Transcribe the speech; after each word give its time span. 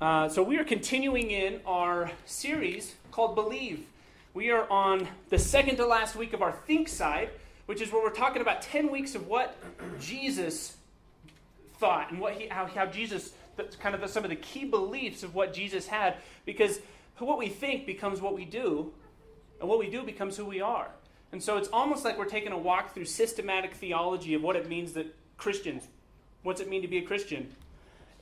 Uh, 0.00 0.28
so, 0.28 0.42
we 0.42 0.58
are 0.58 0.64
continuing 0.64 1.30
in 1.30 1.60
our 1.64 2.10
series 2.24 2.96
called 3.12 3.36
Believe. 3.36 3.86
We 4.34 4.50
are 4.50 4.68
on 4.68 5.06
the 5.28 5.38
second 5.38 5.76
to 5.76 5.86
last 5.86 6.16
week 6.16 6.32
of 6.32 6.42
our 6.42 6.50
Think 6.50 6.88
side, 6.88 7.30
which 7.66 7.80
is 7.80 7.92
where 7.92 8.02
we're 8.02 8.10
talking 8.10 8.42
about 8.42 8.62
10 8.62 8.90
weeks 8.90 9.14
of 9.14 9.28
what 9.28 9.56
Jesus 10.00 10.76
thought 11.78 12.10
and 12.10 12.20
what 12.20 12.34
he, 12.34 12.48
how, 12.48 12.66
how 12.66 12.86
Jesus, 12.86 13.32
kind 13.78 13.94
of 13.94 14.00
the, 14.00 14.08
some 14.08 14.24
of 14.24 14.30
the 14.30 14.36
key 14.36 14.64
beliefs 14.64 15.22
of 15.22 15.36
what 15.36 15.54
Jesus 15.54 15.86
had, 15.86 16.16
because 16.44 16.80
what 17.18 17.38
we 17.38 17.48
think 17.48 17.86
becomes 17.86 18.20
what 18.20 18.34
we 18.34 18.44
do, 18.44 18.92
and 19.60 19.68
what 19.68 19.78
we 19.78 19.88
do 19.88 20.02
becomes 20.02 20.36
who 20.36 20.46
we 20.46 20.60
are. 20.60 20.88
And 21.30 21.40
so 21.40 21.58
it's 21.58 21.68
almost 21.68 22.04
like 22.04 22.18
we're 22.18 22.24
taking 22.24 22.52
a 22.52 22.58
walk 22.58 22.92
through 22.92 23.04
systematic 23.04 23.74
theology 23.74 24.34
of 24.34 24.42
what 24.42 24.56
it 24.56 24.68
means 24.68 24.92
that 24.94 25.14
Christians, 25.38 25.86
what's 26.42 26.60
it 26.60 26.68
mean 26.68 26.82
to 26.82 26.88
be 26.88 26.98
a 26.98 27.02
Christian? 27.02 27.54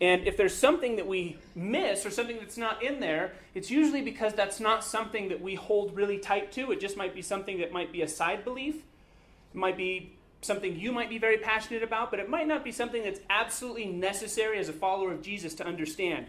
And 0.00 0.26
if 0.26 0.36
there's 0.36 0.54
something 0.54 0.96
that 0.96 1.06
we 1.06 1.38
miss 1.54 2.04
or 2.04 2.10
something 2.10 2.38
that's 2.38 2.56
not 2.56 2.82
in 2.82 3.00
there, 3.00 3.32
it's 3.54 3.70
usually 3.70 4.02
because 4.02 4.34
that's 4.34 4.58
not 4.58 4.84
something 4.84 5.28
that 5.28 5.40
we 5.40 5.54
hold 5.54 5.94
really 5.94 6.18
tight 6.18 6.50
to. 6.52 6.72
It 6.72 6.80
just 6.80 6.96
might 6.96 7.14
be 7.14 7.22
something 7.22 7.58
that 7.58 7.72
might 7.72 7.92
be 7.92 8.02
a 8.02 8.08
side 8.08 8.44
belief. 8.44 8.76
It 8.76 9.56
might 9.56 9.76
be 9.76 10.16
something 10.40 10.78
you 10.78 10.92
might 10.92 11.08
be 11.08 11.18
very 11.18 11.38
passionate 11.38 11.82
about, 11.82 12.10
but 12.10 12.20
it 12.20 12.28
might 12.28 12.46
not 12.46 12.64
be 12.64 12.72
something 12.72 13.02
that's 13.02 13.20
absolutely 13.30 13.86
necessary 13.86 14.58
as 14.58 14.68
a 14.68 14.72
follower 14.72 15.12
of 15.12 15.22
Jesus 15.22 15.54
to 15.54 15.66
understand. 15.66 16.26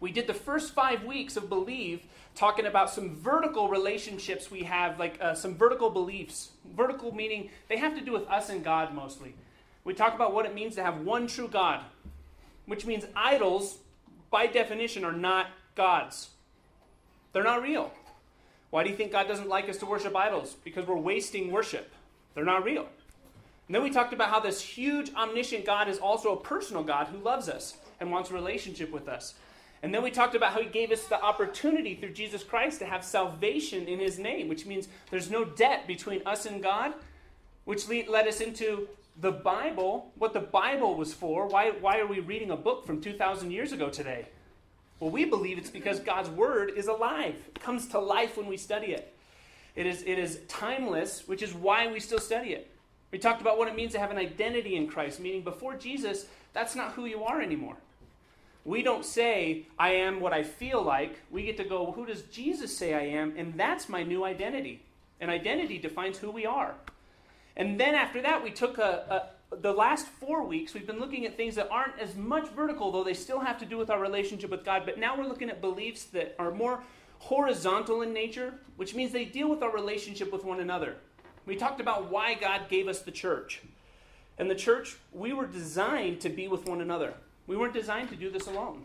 We 0.00 0.10
did 0.10 0.26
the 0.26 0.34
first 0.34 0.74
five 0.74 1.04
weeks 1.04 1.36
of 1.36 1.48
Believe 1.48 2.02
talking 2.34 2.66
about 2.66 2.90
some 2.90 3.14
vertical 3.14 3.68
relationships 3.68 4.50
we 4.50 4.64
have, 4.64 4.98
like 4.98 5.18
uh, 5.20 5.34
some 5.34 5.54
vertical 5.54 5.88
beliefs. 5.88 6.50
Vertical 6.76 7.14
meaning 7.14 7.50
they 7.68 7.76
have 7.76 7.94
to 7.94 8.04
do 8.04 8.12
with 8.12 8.26
us 8.28 8.50
and 8.50 8.64
God 8.64 8.92
mostly. 8.92 9.34
We 9.84 9.94
talk 9.94 10.14
about 10.14 10.34
what 10.34 10.46
it 10.46 10.54
means 10.54 10.74
to 10.74 10.82
have 10.82 11.02
one 11.02 11.26
true 11.26 11.48
God, 11.48 11.84
which 12.66 12.86
means 12.86 13.04
idols, 13.14 13.78
by 14.30 14.46
definition, 14.46 15.04
are 15.04 15.12
not 15.12 15.46
gods. 15.74 16.30
They're 17.32 17.42
not 17.44 17.62
real. 17.62 17.92
Why 18.70 18.84
do 18.84 18.90
you 18.90 18.96
think 18.96 19.12
God 19.12 19.28
doesn't 19.28 19.48
like 19.48 19.68
us 19.68 19.78
to 19.78 19.86
worship 19.86 20.16
idols? 20.16 20.56
Because 20.64 20.86
we're 20.86 20.96
wasting 20.96 21.50
worship. 21.52 21.92
They're 22.34 22.44
not 22.44 22.64
real. 22.64 22.88
And 23.66 23.74
then 23.74 23.82
we 23.82 23.90
talked 23.90 24.12
about 24.12 24.30
how 24.30 24.40
this 24.40 24.60
huge, 24.60 25.12
omniscient 25.14 25.64
God 25.64 25.88
is 25.88 25.98
also 25.98 26.32
a 26.32 26.40
personal 26.40 26.82
God 26.82 27.06
who 27.06 27.18
loves 27.18 27.48
us 27.48 27.76
and 28.00 28.10
wants 28.10 28.30
a 28.30 28.34
relationship 28.34 28.92
with 28.92 29.08
us. 29.08 29.34
And 29.82 29.94
then 29.94 30.02
we 30.02 30.10
talked 30.10 30.34
about 30.34 30.52
how 30.52 30.60
he 30.60 30.68
gave 30.68 30.90
us 30.90 31.04
the 31.04 31.22
opportunity 31.22 31.94
through 31.94 32.12
Jesus 32.12 32.42
Christ 32.42 32.78
to 32.78 32.86
have 32.86 33.04
salvation 33.04 33.86
in 33.86 33.98
his 33.98 34.18
name, 34.18 34.48
which 34.48 34.66
means 34.66 34.88
there's 35.10 35.30
no 35.30 35.44
debt 35.44 35.86
between 35.86 36.22
us 36.26 36.46
and 36.46 36.62
God, 36.62 36.94
which 37.64 37.88
led 37.88 38.26
us 38.26 38.40
into 38.40 38.88
the 39.20 39.32
Bible, 39.32 40.12
what 40.16 40.32
the 40.32 40.40
Bible 40.40 40.96
was 40.96 41.14
for. 41.14 41.46
Why, 41.46 41.70
why 41.70 41.98
are 41.98 42.06
we 42.06 42.20
reading 42.20 42.50
a 42.50 42.56
book 42.56 42.86
from 42.86 43.00
2,000 43.00 43.50
years 43.50 43.72
ago 43.72 43.88
today? 43.88 44.26
Well, 45.00 45.10
we 45.10 45.24
believe 45.24 45.58
it's 45.58 45.70
because 45.70 46.00
God's 46.00 46.30
word 46.30 46.72
is 46.76 46.88
alive. 46.88 47.36
It 47.48 47.60
comes 47.60 47.86
to 47.88 47.98
life 47.98 48.36
when 48.36 48.46
we 48.46 48.56
study 48.56 48.88
it. 48.88 49.12
It 49.76 49.86
is, 49.86 50.02
it 50.02 50.18
is 50.18 50.40
timeless, 50.48 51.26
which 51.26 51.42
is 51.42 51.52
why 51.52 51.90
we 51.90 52.00
still 52.00 52.18
study 52.18 52.50
it. 52.50 52.70
We 53.10 53.18
talked 53.18 53.40
about 53.40 53.58
what 53.58 53.68
it 53.68 53.76
means 53.76 53.92
to 53.92 53.98
have 53.98 54.10
an 54.10 54.18
identity 54.18 54.76
in 54.76 54.88
Christ, 54.88 55.20
meaning 55.20 55.42
before 55.42 55.74
Jesus, 55.76 56.26
that's 56.52 56.74
not 56.74 56.92
who 56.92 57.06
you 57.06 57.22
are 57.24 57.40
anymore. 57.40 57.76
We 58.64 58.82
don't 58.82 59.04
say, 59.04 59.66
I 59.78 59.90
am 59.90 60.20
what 60.20 60.32
I 60.32 60.42
feel 60.42 60.82
like. 60.82 61.20
We 61.30 61.42
get 61.42 61.56
to 61.58 61.64
go, 61.64 61.92
who 61.92 62.06
does 62.06 62.22
Jesus 62.22 62.76
say 62.76 62.94
I 62.94 63.18
am? 63.18 63.34
And 63.36 63.54
that's 63.54 63.88
my 63.88 64.02
new 64.02 64.24
identity. 64.24 64.80
And 65.20 65.30
identity 65.30 65.78
defines 65.78 66.18
who 66.18 66.30
we 66.30 66.46
are. 66.46 66.74
And 67.56 67.78
then 67.78 67.94
after 67.94 68.20
that, 68.22 68.42
we 68.42 68.50
took 68.50 68.78
a, 68.78 69.28
a, 69.52 69.56
the 69.56 69.72
last 69.72 70.06
four 70.06 70.44
weeks, 70.44 70.74
we've 70.74 70.86
been 70.86 70.98
looking 70.98 71.24
at 71.24 71.36
things 71.36 71.54
that 71.54 71.68
aren't 71.70 71.98
as 71.98 72.16
much 72.16 72.48
vertical, 72.48 72.90
though 72.90 73.04
they 73.04 73.14
still 73.14 73.40
have 73.40 73.58
to 73.58 73.66
do 73.66 73.78
with 73.78 73.90
our 73.90 74.00
relationship 74.00 74.50
with 74.50 74.64
God. 74.64 74.82
But 74.84 74.98
now 74.98 75.16
we're 75.16 75.28
looking 75.28 75.50
at 75.50 75.60
beliefs 75.60 76.04
that 76.06 76.34
are 76.38 76.50
more 76.50 76.82
horizontal 77.20 78.02
in 78.02 78.12
nature, 78.12 78.54
which 78.76 78.94
means 78.94 79.12
they 79.12 79.24
deal 79.24 79.48
with 79.48 79.62
our 79.62 79.72
relationship 79.72 80.32
with 80.32 80.44
one 80.44 80.60
another. 80.60 80.96
We 81.46 81.56
talked 81.56 81.80
about 81.80 82.10
why 82.10 82.34
God 82.34 82.68
gave 82.68 82.88
us 82.88 83.00
the 83.00 83.10
church. 83.10 83.62
And 84.38 84.50
the 84.50 84.54
church, 84.54 84.96
we 85.12 85.32
were 85.32 85.46
designed 85.46 86.20
to 86.22 86.28
be 86.28 86.48
with 86.48 86.66
one 86.66 86.80
another. 86.80 87.14
We 87.46 87.56
weren't 87.56 87.74
designed 87.74 88.08
to 88.08 88.16
do 88.16 88.30
this 88.30 88.46
alone. 88.46 88.82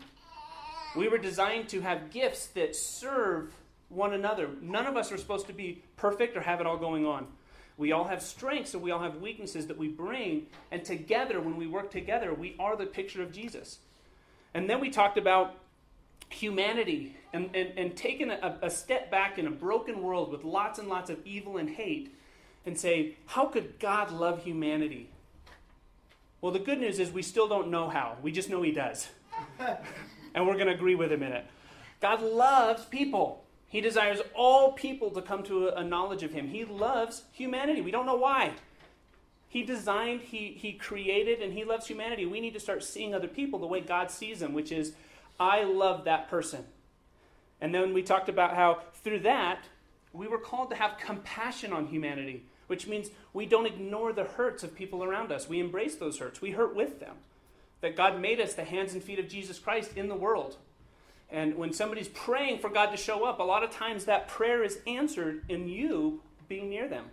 We 0.96 1.08
were 1.08 1.18
designed 1.18 1.68
to 1.70 1.80
have 1.80 2.10
gifts 2.10 2.46
that 2.48 2.76
serve 2.76 3.52
one 3.88 4.12
another. 4.12 4.48
None 4.60 4.86
of 4.86 4.96
us 4.96 5.10
are 5.10 5.16
supposed 5.16 5.46
to 5.48 5.52
be 5.52 5.82
perfect 5.96 6.36
or 6.36 6.40
have 6.40 6.60
it 6.60 6.66
all 6.66 6.76
going 6.76 7.06
on. 7.06 7.26
We 7.80 7.92
all 7.92 8.04
have 8.04 8.20
strengths 8.20 8.74
and 8.74 8.82
we 8.82 8.90
all 8.90 9.00
have 9.00 9.22
weaknesses 9.22 9.66
that 9.68 9.78
we 9.78 9.88
bring, 9.88 10.48
and 10.70 10.84
together, 10.84 11.40
when 11.40 11.56
we 11.56 11.66
work 11.66 11.90
together, 11.90 12.34
we 12.34 12.54
are 12.58 12.76
the 12.76 12.84
picture 12.84 13.22
of 13.22 13.32
Jesus. 13.32 13.78
And 14.52 14.68
then 14.68 14.80
we 14.80 14.90
talked 14.90 15.16
about 15.16 15.54
humanity 16.28 17.16
and, 17.32 17.48
and, 17.54 17.72
and 17.78 17.96
taking 17.96 18.30
a, 18.30 18.58
a 18.60 18.68
step 18.68 19.10
back 19.10 19.38
in 19.38 19.46
a 19.46 19.50
broken 19.50 20.02
world 20.02 20.30
with 20.30 20.44
lots 20.44 20.78
and 20.78 20.88
lots 20.88 21.08
of 21.08 21.26
evil 21.26 21.56
and 21.56 21.70
hate 21.70 22.14
and 22.66 22.78
say, 22.78 23.16
how 23.24 23.46
could 23.46 23.78
God 23.78 24.12
love 24.12 24.44
humanity? 24.44 25.08
Well, 26.42 26.52
the 26.52 26.58
good 26.58 26.80
news 26.80 26.98
is 26.98 27.10
we 27.10 27.22
still 27.22 27.48
don't 27.48 27.70
know 27.70 27.88
how. 27.88 28.18
We 28.20 28.30
just 28.30 28.50
know 28.50 28.60
He 28.60 28.72
does. 28.72 29.08
and 29.58 30.46
we're 30.46 30.56
going 30.56 30.66
to 30.66 30.74
agree 30.74 30.96
with 30.96 31.10
Him 31.10 31.22
in 31.22 31.32
it. 31.32 31.46
God 32.02 32.20
loves 32.20 32.84
people. 32.84 33.39
He 33.70 33.80
desires 33.80 34.20
all 34.34 34.72
people 34.72 35.10
to 35.12 35.22
come 35.22 35.42
to 35.44 35.68
a, 35.68 35.82
knowledge 35.82 36.22
of 36.22 36.32
Him. 36.32 36.48
He 36.48 36.66
loves 36.66 37.22
humanity. 37.32 37.80
We 37.80 37.90
don't 37.90 38.04
know 38.04 38.16
why. 38.16 38.52
He 39.48 39.62
designed, 39.62 40.20
he, 40.20 40.58
he 40.58 40.74
created, 40.74 41.40
and 41.40 41.54
He 41.54 41.64
loves 41.64 41.86
humanity. 41.86 42.26
We 42.26 42.40
need 42.40 42.52
to 42.52 42.60
start 42.60 42.84
seeing 42.84 43.14
other 43.14 43.28
people 43.28 43.58
the 43.58 43.66
way 43.66 43.80
God 43.80 44.10
sees 44.10 44.40
them, 44.40 44.52
which 44.52 44.70
is, 44.70 44.92
I 45.38 45.64
love 45.64 46.04
that 46.04 46.28
person. 46.28 46.64
And 47.60 47.74
then 47.74 47.94
we 47.94 48.02
talked 48.02 48.28
about 48.28 48.54
how 48.54 48.80
through 49.02 49.20
that, 49.20 49.64
we 50.12 50.28
were 50.28 50.38
called 50.38 50.70
to 50.70 50.76
have 50.76 50.98
compassion 50.98 51.72
on 51.72 51.86
humanity 51.86 52.44
which 52.70 52.86
means 52.86 53.10
we 53.32 53.46
don't 53.46 53.66
ignore 53.66 54.12
the 54.12 54.22
hurts 54.22 54.62
of 54.62 54.76
people 54.76 55.02
around 55.02 55.32
us. 55.32 55.48
We 55.48 55.58
embrace 55.58 55.96
those 55.96 56.20
hurts, 56.20 56.40
we 56.40 56.52
hurt 56.52 56.76
with 56.76 57.00
them. 57.00 57.16
That 57.80 57.96
God 57.96 58.20
made 58.20 58.40
us 58.40 58.54
the 58.54 58.62
hands 58.62 58.92
and 58.92 59.02
feet 59.02 59.18
of 59.18 59.28
Jesus 59.28 59.58
Christ 59.58 59.96
in 59.96 60.06
the 60.06 60.14
world. 60.14 60.56
And 61.32 61.56
when 61.56 61.72
somebody's 61.72 62.08
praying 62.08 62.58
for 62.58 62.68
God 62.68 62.90
to 62.90 62.96
show 62.96 63.24
up, 63.24 63.38
a 63.38 63.44
lot 63.44 63.62
of 63.62 63.70
times 63.70 64.04
that 64.06 64.28
prayer 64.28 64.64
is 64.64 64.78
answered 64.86 65.44
in 65.48 65.68
you 65.68 66.22
being 66.48 66.68
near 66.68 66.88
them. 66.88 67.06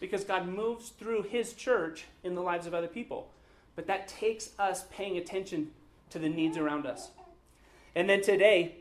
Because 0.00 0.24
God 0.24 0.46
moves 0.46 0.90
through 0.90 1.22
His 1.22 1.54
church 1.54 2.04
in 2.22 2.34
the 2.34 2.42
lives 2.42 2.66
of 2.66 2.74
other 2.74 2.88
people. 2.88 3.30
But 3.74 3.86
that 3.86 4.06
takes 4.06 4.50
us 4.58 4.84
paying 4.90 5.16
attention 5.16 5.70
to 6.10 6.18
the 6.18 6.28
needs 6.28 6.58
around 6.58 6.86
us. 6.86 7.10
And 7.94 8.08
then 8.08 8.20
today, 8.20 8.76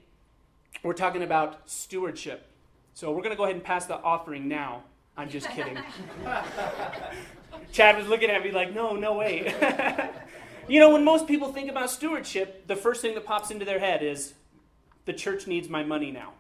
we're 0.83 0.93
talking 0.93 1.23
about 1.23 1.69
stewardship. 1.69 2.47
So 2.93 3.11
we're 3.11 3.23
going 3.23 3.31
to 3.31 3.37
go 3.37 3.43
ahead 3.43 3.55
and 3.55 3.63
pass 3.63 3.85
the 3.85 3.99
offering 3.99 4.47
now. 4.47 4.83
I'm 5.15 5.29
just 5.29 5.49
kidding. 5.49 5.77
Chad 7.71 7.97
was 7.97 8.07
looking 8.07 8.29
at 8.29 8.43
me 8.43 8.51
like, 8.51 8.73
no, 8.73 8.95
no 8.95 9.13
way. 9.13 9.53
you 10.67 10.79
know, 10.79 10.91
when 10.91 11.03
most 11.03 11.27
people 11.27 11.53
think 11.53 11.69
about 11.69 11.89
stewardship, 11.89 12.67
the 12.67 12.75
first 12.75 13.01
thing 13.01 13.13
that 13.15 13.25
pops 13.25 13.49
into 13.51 13.65
their 13.65 13.79
head 13.79 14.03
is 14.03 14.33
the 15.05 15.13
church 15.13 15.47
needs 15.47 15.69
my 15.69 15.83
money 15.83 16.11
now. 16.11 16.33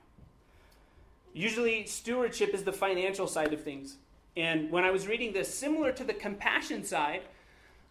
Usually, 1.33 1.85
stewardship 1.85 2.53
is 2.53 2.63
the 2.63 2.73
financial 2.73 3.27
side 3.27 3.53
of 3.53 3.63
things. 3.63 3.97
And 4.37 4.71
when 4.71 4.83
I 4.83 4.91
was 4.91 5.07
reading 5.07 5.33
this, 5.33 5.53
similar 5.53 5.91
to 5.91 6.03
the 6.03 6.13
compassion 6.13 6.83
side, 6.83 7.21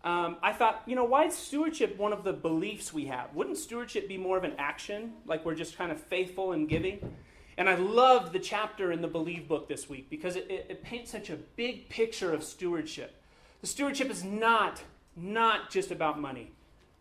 um, 0.04 0.36
I 0.42 0.52
thought, 0.52 0.82
you 0.86 0.96
know, 0.96 1.04
why 1.04 1.26
is 1.26 1.34
stewardship 1.34 1.96
one 1.96 2.12
of 2.12 2.24
the 2.24 2.32
beliefs 2.32 2.92
we 2.92 3.06
have? 3.06 3.32
Wouldn't 3.34 3.56
stewardship 3.56 4.08
be 4.08 4.16
more 4.16 4.36
of 4.36 4.44
an 4.44 4.54
action, 4.58 5.12
like 5.26 5.44
we're 5.44 5.54
just 5.54 5.78
kind 5.78 5.92
of 5.92 6.00
faithful 6.00 6.52
and 6.52 6.68
giving? 6.68 7.14
And 7.56 7.68
I 7.68 7.76
loved 7.76 8.32
the 8.32 8.38
chapter 8.38 8.90
in 8.90 9.02
the 9.02 9.08
Believe 9.08 9.46
book 9.46 9.68
this 9.68 9.88
week 9.88 10.08
because 10.10 10.36
it, 10.36 10.46
it, 10.50 10.66
it, 10.70 10.82
paints 10.82 11.12
such 11.12 11.30
a 11.30 11.36
big 11.36 11.88
picture 11.88 12.32
of 12.32 12.42
stewardship. 12.42 13.14
The 13.60 13.66
stewardship 13.66 14.10
is 14.10 14.24
not, 14.24 14.82
not 15.16 15.70
just 15.70 15.90
about 15.90 16.18
money. 16.18 16.50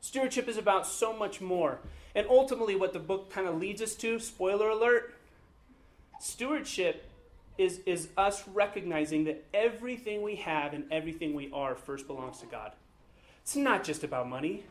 Stewardship 0.01 0.47
is 0.47 0.57
about 0.57 0.85
so 0.85 1.17
much 1.17 1.41
more. 1.41 1.79
And 2.15 2.27
ultimately, 2.29 2.75
what 2.75 2.93
the 2.93 2.99
book 2.99 3.31
kind 3.31 3.47
of 3.47 3.59
leads 3.59 3.81
us 3.81 3.95
to, 3.95 4.19
spoiler 4.19 4.69
alert, 4.69 5.15
stewardship 6.19 7.05
is, 7.57 7.79
is 7.85 8.09
us 8.17 8.43
recognizing 8.53 9.25
that 9.25 9.43
everything 9.53 10.21
we 10.21 10.35
have 10.37 10.73
and 10.73 10.85
everything 10.91 11.33
we 11.33 11.49
are 11.53 11.75
first 11.75 12.07
belongs 12.07 12.39
to 12.39 12.45
God. 12.45 12.71
It's 13.43 13.55
not 13.55 13.83
just 13.83 14.03
about 14.03 14.29
money. 14.29 14.63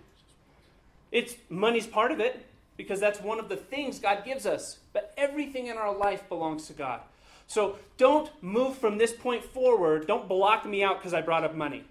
It's 1.12 1.34
money's 1.48 1.86
part 1.86 2.12
of 2.12 2.20
it 2.20 2.46
because 2.76 3.00
that's 3.00 3.20
one 3.20 3.38
of 3.38 3.48
the 3.48 3.56
things 3.56 3.98
God 3.98 4.24
gives 4.24 4.46
us. 4.46 4.78
But 4.92 5.12
everything 5.16 5.66
in 5.66 5.76
our 5.76 5.96
life 5.96 6.28
belongs 6.28 6.66
to 6.68 6.72
God. 6.72 7.00
So 7.46 7.76
don't 7.96 8.30
move 8.42 8.78
from 8.78 8.96
this 8.96 9.12
point 9.12 9.44
forward. 9.44 10.06
Don't 10.06 10.28
block 10.28 10.64
me 10.64 10.84
out 10.84 10.98
because 10.98 11.12
I 11.12 11.20
brought 11.20 11.44
up 11.44 11.54
money. 11.54 11.84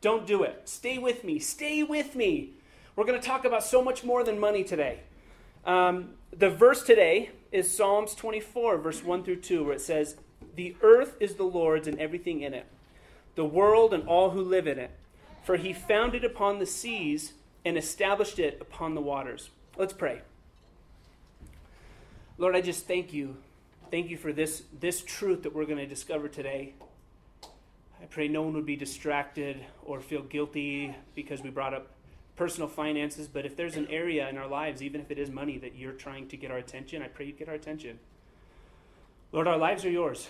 Don't 0.00 0.26
do 0.26 0.42
it. 0.42 0.62
Stay 0.64 0.98
with 0.98 1.24
me. 1.24 1.38
Stay 1.38 1.82
with 1.82 2.16
me. 2.16 2.50
We're 2.94 3.04
going 3.04 3.20
to 3.20 3.26
talk 3.26 3.46
about 3.46 3.64
so 3.64 3.82
much 3.82 4.04
more 4.04 4.22
than 4.22 4.38
money 4.38 4.64
today. 4.64 5.00
Um, 5.64 6.10
the 6.30 6.50
verse 6.50 6.82
today 6.82 7.30
is 7.50 7.74
Psalms 7.74 8.14
24, 8.14 8.76
verse 8.78 9.02
1 9.02 9.24
through 9.24 9.36
2, 9.36 9.64
where 9.64 9.72
it 9.74 9.80
says, 9.80 10.16
The 10.56 10.76
earth 10.82 11.16
is 11.18 11.36
the 11.36 11.44
Lord's 11.44 11.88
and 11.88 11.98
everything 11.98 12.42
in 12.42 12.52
it, 12.52 12.66
the 13.34 13.46
world 13.46 13.94
and 13.94 14.06
all 14.06 14.30
who 14.30 14.42
live 14.42 14.66
in 14.66 14.78
it. 14.78 14.90
For 15.42 15.56
he 15.56 15.72
founded 15.72 16.22
upon 16.22 16.58
the 16.58 16.66
seas 16.66 17.32
and 17.64 17.78
established 17.78 18.38
it 18.38 18.58
upon 18.60 18.94
the 18.94 19.00
waters. 19.00 19.48
Let's 19.78 19.94
pray. 19.94 20.20
Lord, 22.36 22.54
I 22.54 22.60
just 22.60 22.86
thank 22.86 23.14
you. 23.14 23.36
Thank 23.90 24.10
you 24.10 24.18
for 24.18 24.34
this, 24.34 24.64
this 24.78 25.02
truth 25.02 25.44
that 25.44 25.54
we're 25.54 25.64
going 25.64 25.78
to 25.78 25.86
discover 25.86 26.28
today. 26.28 26.74
I 27.42 28.06
pray 28.10 28.28
no 28.28 28.42
one 28.42 28.52
would 28.54 28.66
be 28.66 28.76
distracted 28.76 29.60
or 29.84 30.00
feel 30.00 30.22
guilty 30.22 30.94
because 31.14 31.42
we 31.42 31.50
brought 31.50 31.72
up 31.72 31.88
personal 32.36 32.68
finances, 32.68 33.28
but 33.28 33.44
if 33.44 33.56
there's 33.56 33.76
an 33.76 33.86
area 33.88 34.28
in 34.28 34.38
our 34.38 34.46
lives, 34.46 34.82
even 34.82 35.00
if 35.00 35.10
it 35.10 35.18
is 35.18 35.30
money, 35.30 35.58
that 35.58 35.76
you're 35.76 35.92
trying 35.92 36.28
to 36.28 36.36
get 36.36 36.50
our 36.50 36.58
attention, 36.58 37.02
I 37.02 37.08
pray 37.08 37.26
you 37.26 37.32
get 37.32 37.48
our 37.48 37.54
attention. 37.54 37.98
Lord, 39.32 39.46
our 39.46 39.58
lives 39.58 39.84
are 39.84 39.90
yours. 39.90 40.28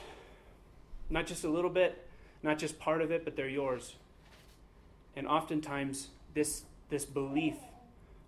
Not 1.10 1.26
just 1.26 1.44
a 1.44 1.48
little 1.48 1.70
bit, 1.70 2.06
not 2.42 2.58
just 2.58 2.78
part 2.78 3.02
of 3.02 3.10
it, 3.10 3.24
but 3.24 3.36
they're 3.36 3.48
yours. 3.48 3.94
And 5.14 5.26
oftentimes, 5.26 6.08
this, 6.34 6.62
this 6.88 7.04
belief 7.04 7.56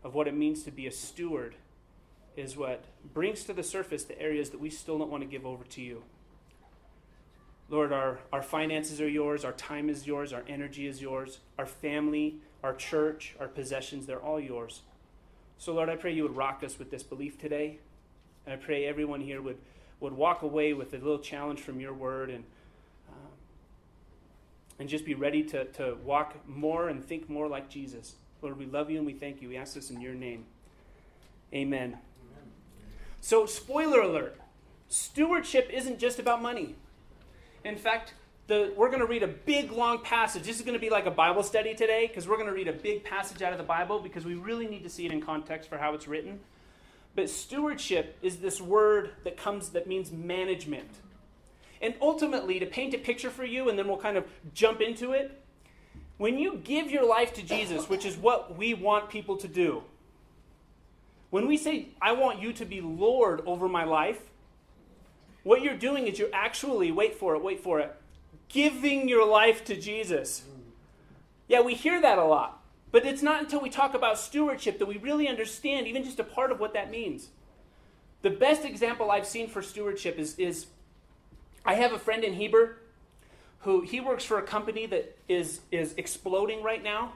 of 0.03 0.15
what 0.15 0.29
it 0.29 0.35
means 0.35 0.62
to 0.65 0.71
be 0.71 0.87
a 0.87 0.93
steward 0.93 1.55
is 2.37 2.56
what 2.56 2.85
brings 3.12 3.44
to 3.44 3.53
the 3.53 3.62
surface 3.62 4.05
the 4.05 4.21
areas 4.21 4.50
that 4.50 4.61
we 4.61 4.71
still 4.71 4.99
don't 4.99 5.11
want 5.11 5.23
to 5.23 5.29
give 5.29 5.47
over 5.47 5.65
to 5.65 5.81
you. 5.81 6.03
Lord, 7.71 7.93
our, 7.93 8.19
our 8.32 8.43
finances 8.43 9.00
are 9.00 9.09
yours, 9.09 9.44
our 9.44 9.53
time 9.53 9.88
is 9.88 10.06
yours, 10.06 10.32
our 10.32 10.43
energy 10.47 10.87
is 10.87 11.00
yours, 11.00 11.38
our 11.59 11.65
family, 11.65 12.37
our 12.64 12.75
church, 12.75 13.37
our 13.38 13.46
possessions, 13.46 14.06
they're 14.06 14.22
all 14.22 14.40
yours. 14.40 14.81
So, 15.58 15.75
Lord, 15.75 15.90
I 15.90 15.96
pray 15.96 16.14
you 16.14 16.22
would 16.22 16.34
rock 16.34 16.62
us 16.64 16.78
with 16.78 16.90
this 16.90 17.02
belief 17.02 17.38
today. 17.38 17.78
And 18.46 18.55
I 18.55 18.56
pray 18.56 18.87
everyone 18.87 19.20
here 19.20 19.43
would, 19.43 19.58
would 20.00 20.14
walk 20.14 20.40
away 20.40 20.72
with 20.72 20.94
a 20.94 20.96
little 20.96 21.19
challenge 21.19 21.61
from 21.61 21.78
your 21.78 21.93
word 21.93 22.31
and, 22.31 22.43
um, 23.11 23.28
and 24.78 24.88
just 24.88 25.05
be 25.05 25.14
ready 25.14 25.43
to, 25.44 25.66
to 25.66 25.99
walk 26.02 26.37
more 26.49 26.88
and 26.88 27.05
think 27.05 27.28
more 27.28 27.49
like 27.49 27.69
Jesus. 27.69 28.14
Lord, 28.40 28.58
we 28.58 28.64
love 28.64 28.90
you 28.90 28.96
and 28.96 29.06
we 29.06 29.12
thank 29.12 29.43
you. 29.43 29.50
We 29.50 29.58
ask 29.58 29.75
this 29.75 29.90
in 29.90 30.00
your 30.00 30.14
name. 30.14 30.46
Amen. 31.52 31.99
Amen. 31.99 31.99
So, 33.20 33.44
spoiler 33.44 34.00
alert 34.00 34.40
stewardship 34.88 35.69
isn't 35.70 35.99
just 35.99 36.19
about 36.19 36.40
money. 36.40 36.76
In 37.62 37.76
fact, 37.76 38.14
the, 38.46 38.73
we're 38.76 38.88
going 38.88 39.00
to 39.00 39.06
read 39.06 39.23
a 39.23 39.29
big, 39.29 39.73
long 39.73 40.02
passage. 40.02 40.43
This 40.43 40.56
is 40.56 40.62
going 40.62 40.75
to 40.75 40.81
be 40.81 40.91
like 40.91 41.06
a 41.06 41.11
Bible 41.11 41.43
study 41.43 41.75
today 41.75 42.06
because 42.06 42.29
we're 42.29 42.37
going 42.37 42.49
to 42.49 42.55
read 42.55 42.69
a 42.69 42.73
big 42.73 43.02
passage 43.02 43.41
out 43.41 43.52
of 43.52 43.58
the 43.58 43.64
Bible 43.64 43.99
because 43.99 44.25
we 44.25 44.35
really 44.35 44.67
need 44.67 44.82
to 44.82 44.91
see 44.91 45.06
it 45.06 45.12
in 45.12 45.20
context 45.20 45.69
for 45.69 45.79
how 45.79 45.94
it's 45.94 46.06
written. 46.06 46.41
But 47.14 47.31
stewardship 47.31 48.19
is 48.23 48.38
this 48.38 48.61
word 48.61 49.12
that 49.25 49.37
comes 49.37 49.70
that 49.70 49.87
means 49.87 50.12
management. 50.12 50.91
And 51.81 51.94
ultimately, 52.00 52.58
to 52.61 52.67
paint 52.67 52.93
a 52.94 52.99
picture 52.99 53.31
for 53.31 53.44
you, 53.44 53.69
and 53.69 53.79
then 53.79 53.88
we'll 53.88 53.99
kind 53.99 54.17
of 54.17 54.25
jump 54.52 54.81
into 54.81 55.12
it, 55.12 55.40
when 56.19 56.38
you 56.38 56.61
give 56.62 56.90
your 56.90 57.06
life 57.06 57.35
to 57.35 57.43
Jesus, 57.43 57.88
which 57.88 58.05
is 58.05 58.17
what 58.17 58.56
we 58.56 58.75
want 58.75 59.11
people 59.11 59.37
to 59.38 59.49
do, 59.49 59.82
when 61.31 61.47
we 61.47 61.56
say, 61.56 61.88
I 62.00 62.12
want 62.12 62.40
you 62.40 62.52
to 62.55 62.64
be 62.64 62.81
Lord 62.81 63.43
over 63.47 63.69
my 63.69 63.85
life, 63.85 64.20
what 65.43 65.62
you're 65.62 65.76
doing 65.76 66.06
is 66.06 66.19
you're 66.19 66.29
actually, 66.32 66.93
wait 66.93 67.17
for 67.17 67.35
it, 67.35 67.43
wait 67.43 67.61
for 67.61 67.81
it, 67.81 67.94
giving 68.49 69.08
your 69.08 69.26
life 69.26 69.64
to 69.64 69.76
Jesus. 69.76 70.43
Yeah, 71.49 71.61
we 71.61 71.75
hear 71.75 72.00
that 72.00 72.19
a 72.19 72.25
lot. 72.25 72.62
But 72.91 73.05
it's 73.05 73.23
not 73.23 73.41
until 73.43 73.61
we 73.61 73.70
talk 73.70 73.93
about 73.94 74.19
stewardship 74.19 74.79
that 74.79 74.87
we 74.87 74.99
really 74.99 75.26
understand 75.26 75.88
even 75.88 76.05
just 76.05 76.20
a 76.20 76.25
part 76.25 76.52
of 76.52 76.61
what 76.61 76.75
that 76.75 76.91
means. 76.91 77.29
The 78.23 78.31
best 78.31 78.64
example 78.64 79.11
I've 79.11 79.26
seen 79.26 79.49
for 79.49 79.62
stewardship 79.62 80.17
is, 80.17 80.38
is 80.38 80.67
I 81.67 81.75
have 81.75 81.93
a 81.93 81.99
friend 81.99 82.23
in 82.23 82.35
Heber 82.35 82.76
who 83.62 83.81
he 83.81 83.99
works 83.99 84.25
for 84.25 84.38
a 84.38 84.43
company 84.43 84.87
that 84.87 85.17
is, 85.29 85.61
is 85.73 85.94
exploding 85.97 86.62
right 86.62 86.85
now. 86.85 87.14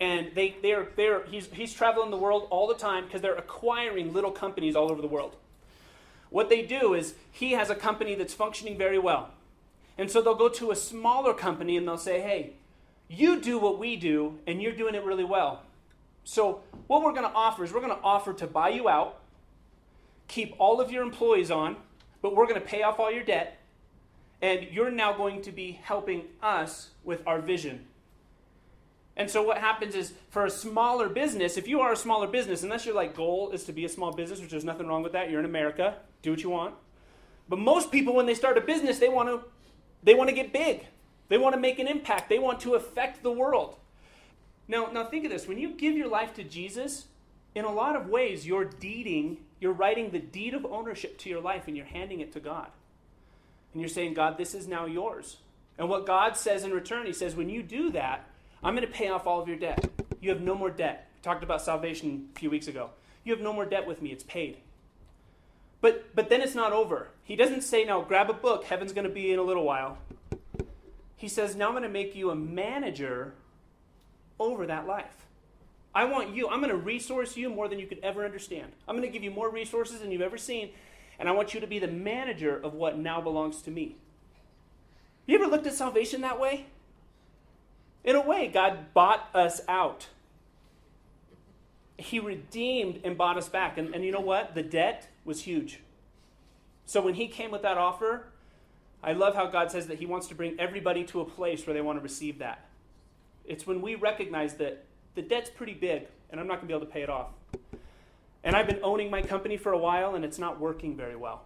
And 0.00 0.32
they, 0.34 0.56
they're, 0.60 0.88
they're, 0.96 1.24
he's, 1.24 1.46
he's 1.46 1.72
traveling 1.72 2.10
the 2.10 2.16
world 2.16 2.48
all 2.50 2.66
the 2.66 2.74
time 2.74 3.06
because 3.06 3.22
they're 3.22 3.36
acquiring 3.36 4.12
little 4.12 4.32
companies 4.32 4.76
all 4.76 4.90
over 4.90 5.00
the 5.00 5.08
world. 5.08 5.36
What 6.30 6.48
they 6.50 6.62
do 6.62 6.94
is 6.94 7.14
he 7.30 7.52
has 7.52 7.70
a 7.70 7.74
company 7.74 8.14
that's 8.14 8.34
functioning 8.34 8.76
very 8.76 8.98
well. 8.98 9.30
And 9.96 10.10
so 10.10 10.20
they'll 10.20 10.34
go 10.34 10.48
to 10.48 10.70
a 10.70 10.76
smaller 10.76 11.32
company 11.34 11.76
and 11.76 11.86
they'll 11.86 11.96
say, 11.96 12.20
hey, 12.20 12.54
you 13.08 13.40
do 13.40 13.58
what 13.58 13.78
we 13.78 13.96
do, 13.96 14.38
and 14.46 14.62
you're 14.62 14.72
doing 14.72 14.94
it 14.94 15.04
really 15.04 15.24
well. 15.24 15.62
So, 16.24 16.62
what 16.86 17.02
we're 17.02 17.12
going 17.12 17.28
to 17.28 17.34
offer 17.34 17.64
is 17.64 17.72
we're 17.72 17.80
going 17.80 17.94
to 17.94 18.02
offer 18.02 18.32
to 18.32 18.46
buy 18.46 18.70
you 18.70 18.88
out, 18.88 19.20
keep 20.26 20.54
all 20.58 20.80
of 20.80 20.90
your 20.90 21.02
employees 21.02 21.50
on, 21.50 21.76
but 22.22 22.34
we're 22.34 22.46
going 22.46 22.60
to 22.60 22.66
pay 22.66 22.82
off 22.82 22.98
all 22.98 23.12
your 23.12 23.22
debt, 23.22 23.60
and 24.40 24.66
you're 24.70 24.90
now 24.90 25.12
going 25.12 25.42
to 25.42 25.52
be 25.52 25.72
helping 25.82 26.24
us 26.42 26.90
with 27.04 27.22
our 27.26 27.40
vision. 27.40 27.84
And 29.16 29.30
so 29.30 29.42
what 29.42 29.58
happens 29.58 29.94
is 29.94 30.14
for 30.30 30.44
a 30.44 30.50
smaller 30.50 31.08
business, 31.08 31.56
if 31.56 31.68
you 31.68 31.80
are 31.80 31.92
a 31.92 31.96
smaller 31.96 32.26
business, 32.26 32.62
unless 32.62 32.84
your 32.84 32.94
like 32.94 33.14
goal 33.14 33.50
is 33.52 33.64
to 33.64 33.72
be 33.72 33.84
a 33.84 33.88
small 33.88 34.12
business, 34.12 34.40
which 34.40 34.50
there's 34.50 34.64
nothing 34.64 34.88
wrong 34.88 35.02
with 35.02 35.12
that, 35.12 35.30
you're 35.30 35.38
in 35.38 35.46
America, 35.46 35.96
do 36.22 36.30
what 36.30 36.42
you 36.42 36.50
want. 36.50 36.74
But 37.48 37.58
most 37.58 37.92
people 37.92 38.14
when 38.14 38.26
they 38.26 38.34
start 38.34 38.58
a 38.58 38.60
business, 38.60 38.98
they 38.98 39.08
want 39.08 39.28
to 39.28 39.44
they 40.04 40.14
want 40.14 40.28
to 40.28 40.34
get 40.36 40.52
big. 40.52 40.86
They 41.28 41.38
want 41.38 41.54
to 41.54 41.60
make 41.60 41.78
an 41.78 41.88
impact. 41.88 42.28
They 42.28 42.38
want 42.38 42.60
to 42.60 42.74
affect 42.74 43.22
the 43.22 43.32
world. 43.32 43.76
Now, 44.68 44.90
now 44.92 45.04
think 45.04 45.24
of 45.24 45.30
this. 45.30 45.48
When 45.48 45.58
you 45.58 45.70
give 45.70 45.96
your 45.96 46.08
life 46.08 46.34
to 46.34 46.44
Jesus, 46.44 47.06
in 47.54 47.64
a 47.64 47.72
lot 47.72 47.96
of 47.96 48.08
ways 48.08 48.46
you're 48.46 48.64
deeding, 48.64 49.38
you're 49.60 49.72
writing 49.72 50.10
the 50.10 50.18
deed 50.18 50.54
of 50.54 50.64
ownership 50.66 51.18
to 51.18 51.30
your 51.30 51.40
life 51.40 51.64
and 51.66 51.76
you're 51.76 51.86
handing 51.86 52.20
it 52.20 52.32
to 52.32 52.40
God. 52.40 52.68
And 53.72 53.80
you're 53.80 53.88
saying, 53.88 54.14
God, 54.14 54.38
this 54.38 54.54
is 54.54 54.68
now 54.68 54.86
yours. 54.86 55.38
And 55.78 55.88
what 55.88 56.06
God 56.06 56.36
says 56.36 56.64
in 56.64 56.70
return, 56.70 57.06
He 57.06 57.12
says, 57.12 57.34
when 57.34 57.48
you 57.48 57.62
do 57.62 57.90
that, 57.90 58.28
I'm 58.62 58.74
going 58.74 58.86
to 58.86 58.92
pay 58.92 59.08
off 59.08 59.26
all 59.26 59.40
of 59.40 59.48
your 59.48 59.56
debt. 59.56 59.84
You 60.20 60.30
have 60.30 60.40
no 60.40 60.54
more 60.54 60.70
debt. 60.70 61.08
We 61.16 61.22
talked 61.22 61.42
about 61.42 61.62
salvation 61.62 62.28
a 62.34 62.38
few 62.38 62.50
weeks 62.50 62.68
ago. 62.68 62.90
You 63.24 63.32
have 63.32 63.42
no 63.42 63.52
more 63.52 63.66
debt 63.66 63.86
with 63.86 64.00
me. 64.00 64.10
It's 64.10 64.22
paid. 64.22 64.58
But, 65.84 66.14
but 66.14 66.30
then 66.30 66.40
it's 66.40 66.54
not 66.54 66.72
over. 66.72 67.08
He 67.24 67.36
doesn't 67.36 67.60
say, 67.60 67.84
now 67.84 68.00
grab 68.00 68.30
a 68.30 68.32
book. 68.32 68.64
Heaven's 68.64 68.94
going 68.94 69.06
to 69.06 69.12
be 69.12 69.30
in 69.30 69.38
a 69.38 69.42
little 69.42 69.64
while. 69.64 69.98
He 71.14 71.28
says, 71.28 71.54
now 71.54 71.66
I'm 71.66 71.72
going 71.72 71.82
to 71.82 71.90
make 71.90 72.16
you 72.16 72.30
a 72.30 72.34
manager 72.34 73.34
over 74.40 74.64
that 74.64 74.86
life. 74.86 75.26
I 75.94 76.06
want 76.06 76.34
you, 76.34 76.48
I'm 76.48 76.60
going 76.60 76.70
to 76.70 76.78
resource 76.78 77.36
you 77.36 77.50
more 77.50 77.68
than 77.68 77.78
you 77.78 77.86
could 77.86 77.98
ever 78.02 78.24
understand. 78.24 78.72
I'm 78.88 78.96
going 78.96 79.06
to 79.06 79.12
give 79.12 79.22
you 79.22 79.30
more 79.30 79.50
resources 79.50 80.00
than 80.00 80.10
you've 80.10 80.22
ever 80.22 80.38
seen. 80.38 80.70
And 81.18 81.28
I 81.28 81.32
want 81.32 81.52
you 81.52 81.60
to 81.60 81.66
be 81.66 81.78
the 81.78 81.86
manager 81.86 82.56
of 82.56 82.72
what 82.72 82.96
now 82.96 83.20
belongs 83.20 83.60
to 83.60 83.70
me. 83.70 83.96
You 85.26 85.34
ever 85.34 85.46
looked 85.46 85.66
at 85.66 85.74
salvation 85.74 86.22
that 86.22 86.40
way? 86.40 86.64
In 88.04 88.16
a 88.16 88.22
way, 88.22 88.48
God 88.48 88.94
bought 88.94 89.28
us 89.34 89.60
out. 89.68 90.06
He 91.96 92.18
redeemed 92.18 93.00
and 93.04 93.16
bought 93.16 93.36
us 93.36 93.48
back. 93.48 93.78
And, 93.78 93.94
and 93.94 94.04
you 94.04 94.12
know 94.12 94.20
what? 94.20 94.54
The 94.54 94.62
debt 94.62 95.08
was 95.24 95.42
huge. 95.42 95.80
So 96.86 97.00
when 97.00 97.14
He 97.14 97.28
came 97.28 97.50
with 97.50 97.62
that 97.62 97.78
offer, 97.78 98.26
I 99.02 99.12
love 99.12 99.34
how 99.34 99.46
God 99.46 99.70
says 99.70 99.86
that 99.86 99.98
He 99.98 100.06
wants 100.06 100.26
to 100.28 100.34
bring 100.34 100.58
everybody 100.58 101.04
to 101.04 101.20
a 101.20 101.24
place 101.24 101.66
where 101.66 101.74
they 101.74 101.80
want 101.80 101.98
to 101.98 102.02
receive 102.02 102.38
that. 102.38 102.66
It's 103.44 103.66
when 103.66 103.82
we 103.82 103.94
recognize 103.94 104.54
that 104.54 104.84
the 105.14 105.22
debt's 105.22 105.50
pretty 105.50 105.74
big 105.74 106.08
and 106.30 106.40
I'm 106.40 106.46
not 106.46 106.54
going 106.54 106.62
to 106.62 106.66
be 106.66 106.74
able 106.74 106.86
to 106.86 106.92
pay 106.92 107.02
it 107.02 107.10
off. 107.10 107.28
And 108.42 108.56
I've 108.56 108.66
been 108.66 108.80
owning 108.82 109.10
my 109.10 109.22
company 109.22 109.56
for 109.56 109.72
a 109.72 109.78
while 109.78 110.14
and 110.14 110.24
it's 110.24 110.38
not 110.38 110.58
working 110.58 110.96
very 110.96 111.16
well. 111.16 111.42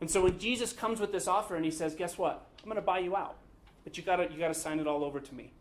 And 0.00 0.10
so 0.10 0.22
when 0.22 0.38
Jesus 0.38 0.72
comes 0.72 1.00
with 1.00 1.10
this 1.10 1.26
offer 1.26 1.56
and 1.56 1.64
he 1.64 1.70
says, 1.70 1.94
Guess 1.94 2.18
what? 2.18 2.46
I'm 2.62 2.66
going 2.66 2.76
to 2.76 2.82
buy 2.82 2.98
you 2.98 3.16
out. 3.16 3.36
But 3.84 3.96
you 3.96 4.02
got 4.02 4.30
you 4.30 4.38
got 4.38 4.48
to 4.48 4.54
sign 4.54 4.78
it 4.78 4.86
all 4.86 5.04
over 5.04 5.20
to 5.20 5.34
me. 5.34 5.52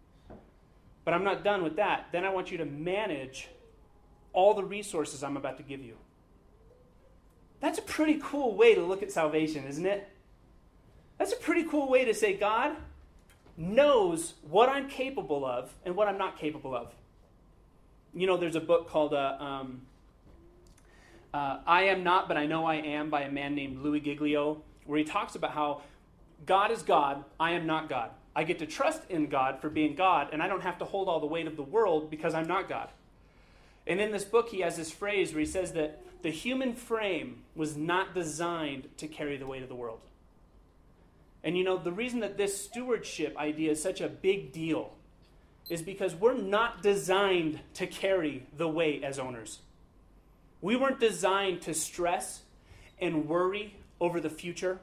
But 1.05 1.13
I'm 1.13 1.23
not 1.23 1.43
done 1.43 1.63
with 1.63 1.75
that. 1.77 2.07
Then 2.11 2.25
I 2.25 2.29
want 2.29 2.51
you 2.51 2.57
to 2.57 2.65
manage 2.65 3.49
all 4.33 4.53
the 4.53 4.63
resources 4.63 5.23
I'm 5.23 5.37
about 5.37 5.57
to 5.57 5.63
give 5.63 5.81
you. 5.83 5.95
That's 7.59 7.79
a 7.79 7.83
pretty 7.83 8.19
cool 8.21 8.55
way 8.55 8.75
to 8.75 8.81
look 8.81 9.01
at 9.01 9.11
salvation, 9.11 9.63
isn't 9.65 9.85
it? 9.85 10.09
That's 11.17 11.31
a 11.31 11.37
pretty 11.37 11.63
cool 11.63 11.89
way 11.89 12.03
to 12.03 12.13
say 12.13 12.33
God 12.33 12.75
knows 13.55 14.33
what 14.49 14.67
I'm 14.67 14.89
capable 14.89 15.45
of 15.45 15.73
and 15.85 15.95
what 15.95 16.07
I'm 16.07 16.17
not 16.17 16.37
capable 16.37 16.75
of. 16.75 16.93
You 18.13 18.27
know, 18.27 18.35
there's 18.37 18.55
a 18.55 18.61
book 18.61 18.89
called 18.89 19.13
uh, 19.13 19.37
um, 19.39 19.81
uh, 21.33 21.59
I 21.65 21.83
Am 21.83 22.03
Not, 22.03 22.27
But 22.27 22.37
I 22.37 22.45
Know 22.45 22.65
I 22.65 22.75
Am 22.75 23.09
by 23.09 23.21
a 23.21 23.31
man 23.31 23.55
named 23.55 23.81
Louie 23.81 23.99
Giglio, 23.99 24.61
where 24.85 24.99
he 24.99 25.05
talks 25.05 25.35
about 25.35 25.51
how 25.51 25.81
God 26.45 26.71
is 26.71 26.83
God, 26.83 27.23
I 27.39 27.51
am 27.51 27.65
not 27.65 27.89
God. 27.89 28.09
I 28.35 28.43
get 28.43 28.59
to 28.59 28.65
trust 28.65 29.01
in 29.09 29.27
God 29.27 29.61
for 29.61 29.69
being 29.69 29.95
God, 29.95 30.29
and 30.33 30.41
I 30.41 30.47
don't 30.47 30.61
have 30.61 30.79
to 30.79 30.85
hold 30.85 31.07
all 31.07 31.19
the 31.19 31.27
weight 31.27 31.47
of 31.47 31.55
the 31.55 31.63
world 31.63 32.09
because 32.09 32.33
I'm 32.33 32.47
not 32.47 32.67
God. 32.67 32.89
And 33.85 33.99
in 33.99 34.11
this 34.11 34.23
book, 34.23 34.49
he 34.49 34.61
has 34.61 34.77
this 34.77 34.91
phrase 34.91 35.33
where 35.33 35.41
he 35.41 35.45
says 35.45 35.73
that 35.73 36.01
the 36.21 36.29
human 36.29 36.73
frame 36.73 37.43
was 37.55 37.75
not 37.75 38.13
designed 38.13 38.87
to 38.97 39.07
carry 39.07 39.37
the 39.37 39.45
weight 39.45 39.63
of 39.63 39.69
the 39.69 39.75
world. 39.75 39.99
And 41.43 41.57
you 41.57 41.65
know, 41.65 41.77
the 41.77 41.91
reason 41.91 42.21
that 42.21 42.37
this 42.37 42.59
stewardship 42.61 43.37
idea 43.37 43.71
is 43.71 43.81
such 43.81 43.99
a 43.99 44.07
big 44.07 44.53
deal 44.53 44.95
is 45.69 45.81
because 45.81 46.15
we're 46.15 46.33
not 46.37 46.81
designed 46.81 47.59
to 47.73 47.87
carry 47.87 48.45
the 48.55 48.67
weight 48.67 49.03
as 49.03 49.19
owners. 49.19 49.59
We 50.61 50.75
weren't 50.77 50.99
designed 50.99 51.61
to 51.63 51.73
stress 51.73 52.43
and 52.99 53.27
worry 53.27 53.75
over 53.99 54.21
the 54.21 54.29
future. 54.29 54.79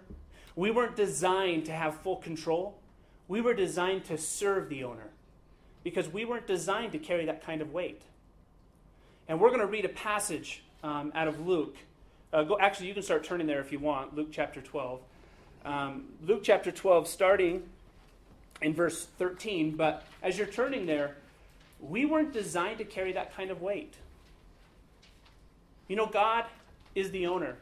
We 0.54 0.70
weren't 0.70 0.96
designed 0.96 1.64
to 1.66 1.72
have 1.72 2.00
full 2.02 2.16
control. 2.16 2.78
We 3.28 3.40
were 3.40 3.54
designed 3.54 4.04
to 4.06 4.18
serve 4.18 4.68
the 4.68 4.84
owner 4.84 5.10
because 5.82 6.08
we 6.08 6.26
weren't 6.26 6.46
designed 6.46 6.92
to 6.92 6.98
carry 6.98 7.24
that 7.26 7.42
kind 7.42 7.62
of 7.62 7.72
weight. 7.72 8.02
And 9.30 9.40
we're 9.40 9.50
going 9.50 9.60
to 9.60 9.66
read 9.66 9.84
a 9.84 9.90
passage 9.90 10.60
um, 10.82 11.12
out 11.14 11.28
of 11.28 11.46
Luke. 11.46 11.76
Uh, 12.32 12.42
go, 12.42 12.58
actually, 12.58 12.88
you 12.88 12.94
can 12.94 13.04
start 13.04 13.22
turning 13.22 13.46
there 13.46 13.60
if 13.60 13.70
you 13.70 13.78
want, 13.78 14.16
Luke 14.16 14.30
chapter 14.32 14.60
12. 14.60 15.00
Um, 15.64 16.06
Luke 16.26 16.40
chapter 16.42 16.72
12, 16.72 17.06
starting 17.06 17.62
in 18.60 18.74
verse 18.74 19.06
13. 19.20 19.76
But 19.76 20.04
as 20.20 20.36
you're 20.36 20.48
turning 20.48 20.84
there, 20.84 21.14
we 21.78 22.06
weren't 22.06 22.32
designed 22.32 22.78
to 22.78 22.84
carry 22.84 23.12
that 23.12 23.32
kind 23.36 23.52
of 23.52 23.62
weight. 23.62 23.94
You 25.86 25.94
know, 25.94 26.06
God 26.06 26.46
is 26.96 27.12
the 27.12 27.28
owner. 27.28 27.54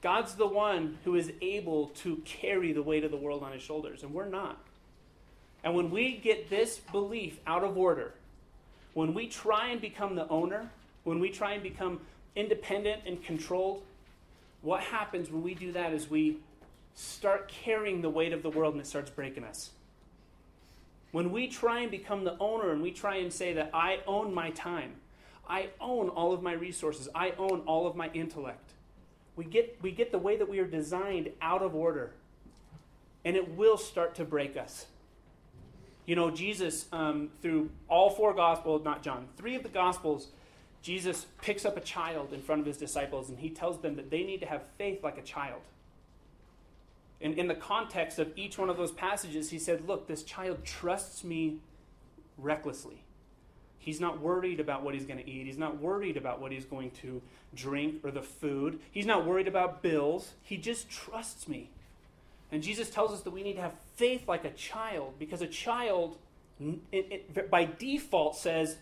God's 0.00 0.34
the 0.34 0.46
one 0.46 0.96
who 1.04 1.16
is 1.16 1.30
able 1.42 1.88
to 1.88 2.16
carry 2.24 2.72
the 2.72 2.82
weight 2.82 3.04
of 3.04 3.10
the 3.10 3.18
world 3.18 3.42
on 3.42 3.52
his 3.52 3.60
shoulders, 3.60 4.02
and 4.02 4.14
we're 4.14 4.24
not. 4.24 4.58
And 5.62 5.74
when 5.74 5.90
we 5.90 6.16
get 6.16 6.48
this 6.48 6.78
belief 6.78 7.38
out 7.46 7.62
of 7.62 7.76
order, 7.76 8.14
when 8.96 9.12
we 9.12 9.26
try 9.26 9.68
and 9.68 9.78
become 9.78 10.14
the 10.14 10.26
owner, 10.28 10.70
when 11.04 11.20
we 11.20 11.28
try 11.28 11.52
and 11.52 11.62
become 11.62 12.00
independent 12.34 13.02
and 13.04 13.22
controlled, 13.22 13.82
what 14.62 14.80
happens 14.80 15.30
when 15.30 15.42
we 15.42 15.52
do 15.52 15.70
that 15.72 15.92
is 15.92 16.08
we 16.08 16.38
start 16.94 17.46
carrying 17.46 18.00
the 18.00 18.08
weight 18.08 18.32
of 18.32 18.42
the 18.42 18.48
world 18.48 18.72
and 18.72 18.80
it 18.80 18.86
starts 18.86 19.10
breaking 19.10 19.44
us. 19.44 19.68
When 21.12 21.30
we 21.30 21.46
try 21.46 21.80
and 21.80 21.90
become 21.90 22.24
the 22.24 22.38
owner 22.40 22.70
and 22.70 22.80
we 22.80 22.90
try 22.90 23.16
and 23.16 23.30
say 23.30 23.52
that 23.52 23.68
I 23.74 23.98
own 24.06 24.32
my 24.32 24.48
time, 24.52 24.92
I 25.46 25.68
own 25.78 26.08
all 26.08 26.32
of 26.32 26.42
my 26.42 26.54
resources, 26.54 27.06
I 27.14 27.34
own 27.36 27.64
all 27.66 27.86
of 27.86 27.96
my 27.96 28.08
intellect, 28.14 28.70
we 29.36 29.44
get, 29.44 29.76
we 29.82 29.90
get 29.90 30.10
the 30.10 30.18
way 30.18 30.38
that 30.38 30.48
we 30.48 30.58
are 30.58 30.66
designed 30.66 31.32
out 31.42 31.60
of 31.60 31.74
order. 31.74 32.12
And 33.26 33.36
it 33.36 33.58
will 33.58 33.76
start 33.76 34.14
to 34.14 34.24
break 34.24 34.56
us. 34.56 34.86
You 36.06 36.14
know, 36.14 36.30
Jesus, 36.30 36.86
um, 36.92 37.30
through 37.42 37.70
all 37.88 38.10
four 38.10 38.32
Gospels, 38.32 38.84
not 38.84 39.02
John, 39.02 39.26
three 39.36 39.56
of 39.56 39.64
the 39.64 39.68
Gospels, 39.68 40.28
Jesus 40.80 41.26
picks 41.42 41.64
up 41.64 41.76
a 41.76 41.80
child 41.80 42.32
in 42.32 42.40
front 42.40 42.60
of 42.60 42.66
his 42.66 42.76
disciples 42.76 43.28
and 43.28 43.38
he 43.40 43.50
tells 43.50 43.80
them 43.80 43.96
that 43.96 44.08
they 44.08 44.22
need 44.22 44.40
to 44.40 44.46
have 44.46 44.62
faith 44.78 45.02
like 45.02 45.18
a 45.18 45.22
child. 45.22 45.62
And 47.20 47.36
in 47.36 47.48
the 47.48 47.54
context 47.54 48.18
of 48.18 48.30
each 48.36 48.56
one 48.56 48.70
of 48.70 48.76
those 48.76 48.92
passages, 48.92 49.50
he 49.50 49.58
said, 49.58 49.88
Look, 49.88 50.06
this 50.06 50.22
child 50.22 50.64
trusts 50.64 51.24
me 51.24 51.58
recklessly. 52.38 53.02
He's 53.78 54.00
not 54.00 54.20
worried 54.20 54.60
about 54.60 54.82
what 54.82 54.94
he's 54.94 55.06
going 55.06 55.22
to 55.22 55.30
eat. 55.30 55.46
He's 55.46 55.58
not 55.58 55.80
worried 55.80 56.16
about 56.16 56.40
what 56.40 56.52
he's 56.52 56.64
going 56.64 56.90
to 57.02 57.22
drink 57.54 58.04
or 58.04 58.10
the 58.10 58.22
food. 58.22 58.80
He's 58.90 59.06
not 59.06 59.24
worried 59.24 59.48
about 59.48 59.82
bills. 59.82 60.34
He 60.42 60.56
just 60.56 60.90
trusts 60.90 61.48
me. 61.48 61.70
And 62.52 62.62
Jesus 62.62 62.90
tells 62.90 63.12
us 63.12 63.22
that 63.22 63.32
we 63.32 63.42
need 63.42 63.54
to 63.54 63.62
have 63.62 63.74
faith 63.96 64.28
like 64.28 64.44
a 64.44 64.50
child 64.50 65.14
because 65.18 65.42
a 65.42 65.46
child, 65.46 66.18
it, 66.92 67.26
it, 67.34 67.50
by 67.50 67.64
default, 67.64 68.36
says, 68.36 68.76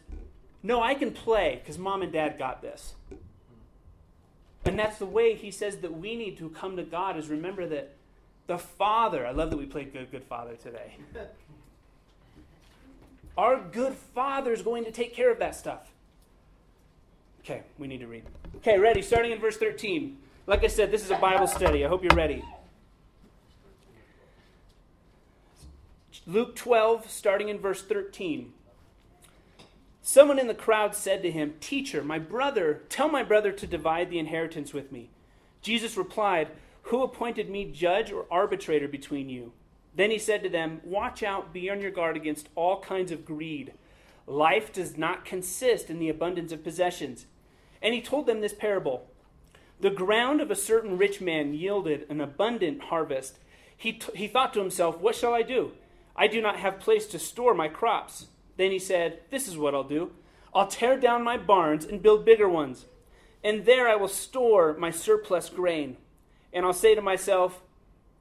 No, 0.62 0.82
I 0.82 0.94
can 0.94 1.12
play 1.12 1.60
because 1.62 1.78
mom 1.78 2.02
and 2.02 2.12
dad 2.12 2.38
got 2.38 2.62
this. 2.62 2.94
And 4.66 4.78
that's 4.78 4.98
the 4.98 5.06
way 5.06 5.34
he 5.34 5.50
says 5.50 5.78
that 5.78 5.98
we 5.98 6.16
need 6.16 6.38
to 6.38 6.48
come 6.50 6.76
to 6.76 6.82
God 6.82 7.16
is 7.16 7.28
remember 7.28 7.66
that 7.66 7.94
the 8.46 8.58
Father, 8.58 9.26
I 9.26 9.32
love 9.32 9.50
that 9.50 9.56
we 9.56 9.66
played 9.66 9.92
Good, 9.92 10.10
Good 10.10 10.24
Father 10.24 10.56
today. 10.56 10.96
Our 13.36 13.60
good 13.60 13.94
Father 13.94 14.52
is 14.52 14.62
going 14.62 14.84
to 14.84 14.92
take 14.92 15.14
care 15.14 15.30
of 15.30 15.38
that 15.40 15.56
stuff. 15.56 15.90
Okay, 17.40 17.62
we 17.78 17.86
need 17.86 18.00
to 18.00 18.06
read. 18.06 18.22
Okay, 18.56 18.78
ready? 18.78 19.02
Starting 19.02 19.32
in 19.32 19.38
verse 19.38 19.56
13. 19.56 20.16
Like 20.46 20.62
I 20.64 20.68
said, 20.68 20.90
this 20.90 21.04
is 21.04 21.10
a 21.10 21.16
Bible 21.16 21.46
study. 21.46 21.84
I 21.84 21.88
hope 21.88 22.02
you're 22.02 22.14
ready. 22.14 22.44
Luke 26.26 26.56
12, 26.56 27.10
starting 27.10 27.50
in 27.50 27.58
verse 27.58 27.82
13. 27.82 28.54
Someone 30.00 30.38
in 30.38 30.46
the 30.46 30.54
crowd 30.54 30.94
said 30.94 31.22
to 31.22 31.30
him, 31.30 31.54
Teacher, 31.60 32.02
my 32.02 32.18
brother, 32.18 32.82
tell 32.88 33.10
my 33.10 33.22
brother 33.22 33.52
to 33.52 33.66
divide 33.66 34.08
the 34.08 34.18
inheritance 34.18 34.72
with 34.72 34.90
me. 34.90 35.10
Jesus 35.60 35.98
replied, 35.98 36.48
Who 36.84 37.02
appointed 37.02 37.50
me 37.50 37.70
judge 37.70 38.10
or 38.10 38.24
arbitrator 38.30 38.88
between 38.88 39.28
you? 39.28 39.52
Then 39.94 40.10
he 40.10 40.18
said 40.18 40.42
to 40.42 40.48
them, 40.48 40.80
Watch 40.82 41.22
out, 41.22 41.52
be 41.52 41.68
on 41.68 41.82
your 41.82 41.90
guard 41.90 42.16
against 42.16 42.48
all 42.54 42.80
kinds 42.80 43.12
of 43.12 43.26
greed. 43.26 43.74
Life 44.26 44.72
does 44.72 44.96
not 44.96 45.26
consist 45.26 45.90
in 45.90 45.98
the 45.98 46.08
abundance 46.08 46.52
of 46.52 46.64
possessions. 46.64 47.26
And 47.82 47.92
he 47.92 48.00
told 48.00 48.26
them 48.26 48.40
this 48.40 48.54
parable 48.54 49.10
The 49.78 49.90
ground 49.90 50.40
of 50.40 50.50
a 50.50 50.56
certain 50.56 50.96
rich 50.96 51.20
man 51.20 51.52
yielded 51.52 52.06
an 52.08 52.22
abundant 52.22 52.84
harvest. 52.84 53.38
He, 53.76 53.92
t- 53.92 54.16
he 54.16 54.26
thought 54.26 54.54
to 54.54 54.60
himself, 54.60 54.98
What 54.98 55.16
shall 55.16 55.34
I 55.34 55.42
do? 55.42 55.72
I 56.16 56.26
do 56.26 56.40
not 56.40 56.56
have 56.56 56.80
place 56.80 57.06
to 57.06 57.18
store 57.18 57.54
my 57.54 57.68
crops. 57.68 58.26
Then 58.56 58.70
he 58.70 58.78
said, 58.78 59.20
This 59.30 59.48
is 59.48 59.58
what 59.58 59.74
I'll 59.74 59.84
do 59.84 60.12
I'll 60.54 60.68
tear 60.68 60.98
down 60.98 61.24
my 61.24 61.36
barns 61.36 61.84
and 61.84 62.02
build 62.02 62.24
bigger 62.24 62.48
ones. 62.48 62.86
And 63.42 63.66
there 63.66 63.88
I 63.88 63.96
will 63.96 64.08
store 64.08 64.74
my 64.78 64.90
surplus 64.90 65.48
grain. 65.48 65.96
And 66.52 66.64
I'll 66.64 66.72
say 66.72 66.94
to 66.94 67.02
myself, 67.02 67.60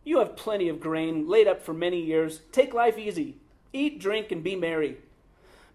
you 0.04 0.20
have 0.20 0.36
plenty 0.36 0.68
of 0.68 0.82
grain 0.82 1.28
laid 1.28 1.48
up 1.48 1.62
for 1.62 1.74
many 1.74 2.02
years. 2.02 2.42
Take 2.52 2.74
life 2.74 2.98
easy. 2.98 3.38
Eat, 3.72 4.00
drink, 4.00 4.32
and 4.32 4.44
be 4.44 4.56
merry. 4.56 4.98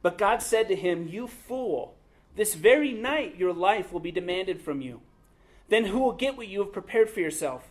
But 0.02 0.18
God 0.18 0.42
said 0.42 0.68
to 0.68 0.76
him, 0.76 1.08
You 1.08 1.26
fool, 1.26 1.96
this 2.36 2.54
very 2.54 2.92
night 2.92 3.36
your 3.36 3.52
life 3.52 3.92
will 3.92 4.00
be 4.00 4.12
demanded 4.12 4.60
from 4.60 4.80
you. 4.80 5.00
Then 5.68 5.86
who 5.86 5.98
will 5.98 6.12
get 6.12 6.36
what 6.36 6.48
you 6.48 6.60
have 6.60 6.72
prepared 6.72 7.10
for 7.10 7.20
yourself? 7.20 7.70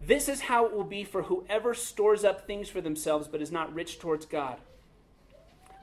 This 0.00 0.28
is 0.28 0.42
how 0.42 0.66
it 0.66 0.72
will 0.72 0.84
be 0.84 1.04
for 1.04 1.22
whoever 1.22 1.74
stores 1.74 2.24
up 2.24 2.46
things 2.46 2.68
for 2.68 2.80
themselves 2.80 3.28
but 3.28 3.42
is 3.42 3.52
not 3.52 3.74
rich 3.74 3.98
towards 3.98 4.26
God. 4.26 4.56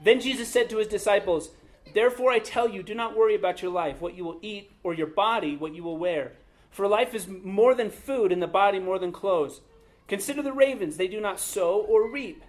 Then 0.02 0.20
Jesus 0.20 0.48
said 0.48 0.68
to 0.70 0.78
his 0.78 0.88
disciples, 0.88 1.50
Therefore 1.94 2.30
I 2.30 2.38
tell 2.38 2.68
you, 2.68 2.82
do 2.82 2.94
not 2.94 3.16
worry 3.16 3.34
about 3.34 3.62
your 3.62 3.70
life, 3.70 4.00
what 4.00 4.14
you 4.14 4.24
will 4.24 4.38
eat, 4.42 4.70
or 4.82 4.92
your 4.92 5.06
body, 5.06 5.56
what 5.56 5.74
you 5.74 5.82
will 5.82 5.96
wear. 5.96 6.32
For 6.70 6.86
life 6.86 7.14
is 7.14 7.26
more 7.26 7.74
than 7.74 7.90
food, 7.90 8.30
and 8.30 8.42
the 8.42 8.46
body 8.46 8.78
more 8.78 8.98
than 8.98 9.12
clothes. 9.12 9.60
Consider 10.06 10.42
the 10.42 10.52
ravens, 10.52 10.96
they 10.96 11.08
do 11.08 11.20
not 11.20 11.40
sow 11.40 11.80
or 11.80 12.10
reap. 12.10 12.42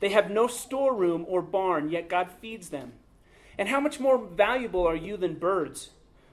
They 0.00 0.10
have 0.10 0.30
no 0.30 0.46
storeroom 0.46 1.24
or 1.28 1.42
barn, 1.42 1.90
yet 1.90 2.08
God 2.08 2.30
feeds 2.40 2.70
them. 2.70 2.92
And 3.58 3.68
how 3.68 3.80
much 3.80 3.98
more 3.98 4.18
valuable 4.18 4.86
are 4.86 4.96
you 4.96 5.16
than 5.16 5.34
birds? 5.34 5.90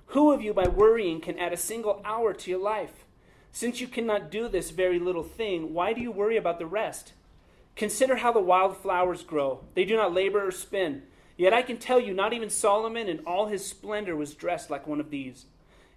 Who 0.08 0.32
of 0.32 0.42
you, 0.42 0.54
by 0.54 0.68
worrying, 0.68 1.20
can 1.20 1.40
add 1.40 1.54
a 1.54 1.58
single 1.58 2.02
hour 2.06 2.34
to 2.34 2.52
your 2.52 2.62
life? 2.62 3.05
Since 3.56 3.80
you 3.80 3.88
cannot 3.88 4.32
do 4.32 4.50
this 4.50 4.72
very 4.72 5.00
little 5.00 5.24
thing, 5.24 5.74
why 5.74 5.94
do 5.94 6.02
you 6.02 6.12
worry 6.12 6.36
about 6.36 6.60
the 6.60 6.66
rest? 6.66 7.14
Consider 7.78 8.18
how 8.18 8.34
the 8.34 8.42
wild 8.42 8.76
flowers 8.76 9.24
grow. 9.24 9.62
They 9.76 9.86
do 9.86 9.96
not 9.96 10.14
labor 10.14 10.46
or 10.46 10.52
spin. 10.52 11.04
Yet 11.38 11.54
I 11.54 11.62
can 11.62 11.78
tell 11.78 11.98
you, 11.98 12.14
not 12.14 12.34
even 12.34 12.50
Solomon 12.50 13.08
in 13.08 13.20
all 13.20 13.46
his 13.46 13.66
splendor 13.66 14.14
was 14.14 14.34
dressed 14.34 14.70
like 14.70 14.86
one 14.86 15.00
of 15.00 15.10
these. 15.10 15.46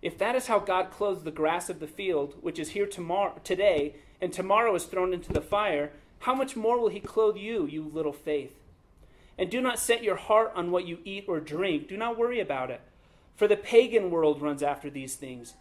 If 0.03 0.17
that 0.19 0.37
is 0.37 0.47
how 0.47 0.61
God 0.61 0.93
clothes 0.93 1.25
the 1.25 1.33
grass 1.33 1.69
of 1.69 1.81
the 1.81 1.89
field, 1.89 2.37
which 2.43 2.61
is 2.61 2.71
here 2.71 2.87
tomorrow, 2.87 3.41
today 3.43 3.97
and 4.21 4.33
tomorrow 4.33 4.73
is 4.77 4.85
thrown 4.85 5.13
into 5.13 5.33
the 5.33 5.41
fire, 5.41 5.91
how 6.21 6.37
much 6.37 6.55
more 6.55 6.79
will 6.79 6.91
he 6.91 7.01
clothe 7.01 7.37
you, 7.37 7.67
you 7.67 7.91
little 7.93 8.13
faith? 8.13 8.55
And 9.37 9.51
do 9.51 9.61
not 9.61 9.81
set 9.81 10.05
your 10.05 10.15
heart 10.15 10.53
on 10.55 10.71
what 10.71 10.87
you 10.87 10.99
eat 11.05 11.25
or 11.27 11.41
drink. 11.41 11.89
Do 11.89 11.97
not 11.97 12.17
worry 12.17 12.39
about 12.39 12.71
it. 12.71 12.83
For 13.35 13.49
the 13.49 13.57
pagan 13.57 14.13
world 14.13 14.41
runs 14.41 14.63
after 14.63 14.89
these 14.89 15.17
things. 15.17 15.55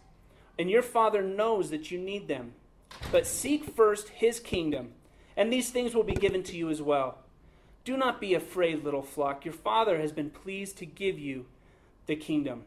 And 0.58 0.68
your 0.68 0.82
Father 0.82 1.22
knows 1.22 1.70
that 1.70 1.90
you 1.90 1.98
need 1.98 2.28
them. 2.28 2.54
But 3.12 3.26
seek 3.26 3.64
first 3.64 4.08
his 4.08 4.40
kingdom, 4.40 4.92
and 5.36 5.52
these 5.52 5.70
things 5.70 5.94
will 5.94 6.04
be 6.04 6.14
given 6.14 6.42
to 6.44 6.56
you 6.56 6.68
as 6.70 6.82
well. 6.82 7.18
Do 7.84 7.96
not 7.96 8.20
be 8.20 8.34
afraid, 8.34 8.84
little 8.84 9.02
flock. 9.02 9.44
Your 9.44 9.54
Father 9.54 9.98
has 10.00 10.12
been 10.12 10.30
pleased 10.30 10.76
to 10.78 10.86
give 10.86 11.18
you 11.18 11.46
the 12.06 12.16
kingdom. 12.16 12.64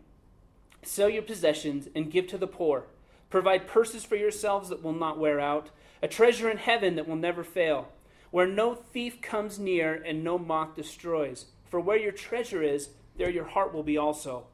Sell 0.84 1.10
your 1.10 1.22
possessions 1.22 1.88
and 1.94 2.12
give 2.12 2.28
to 2.28 2.38
the 2.38 2.48
poor. 2.48 2.86
Provide 3.30 3.68
purses 3.68 4.04
for 4.04 4.16
yourselves 4.16 4.70
that 4.70 4.84
will 4.84 4.94
not 4.94 5.20
wear 5.20 5.40
out 5.40 5.70
a 6.02 6.08
treasure 6.08 6.50
in 6.50 6.58
heaven 6.58 6.96
that 6.96 7.08
will 7.08 7.16
never 7.16 7.44
fail, 7.44 7.90
where 8.32 8.48
no 8.48 8.74
thief 8.74 9.22
comes 9.22 9.60
near 9.60 9.94
and 9.94 10.24
no 10.24 10.38
moth 10.38 10.76
destroys. 10.76 11.46
For 11.70 11.80
where 11.80 11.98
your 11.98 12.12
treasure 12.12 12.64
is, 12.64 12.90
there 13.18 13.30
your 13.30 13.46
heart 13.46 13.74
will 13.74 13.84
be 13.84 13.98
also. 13.98 14.48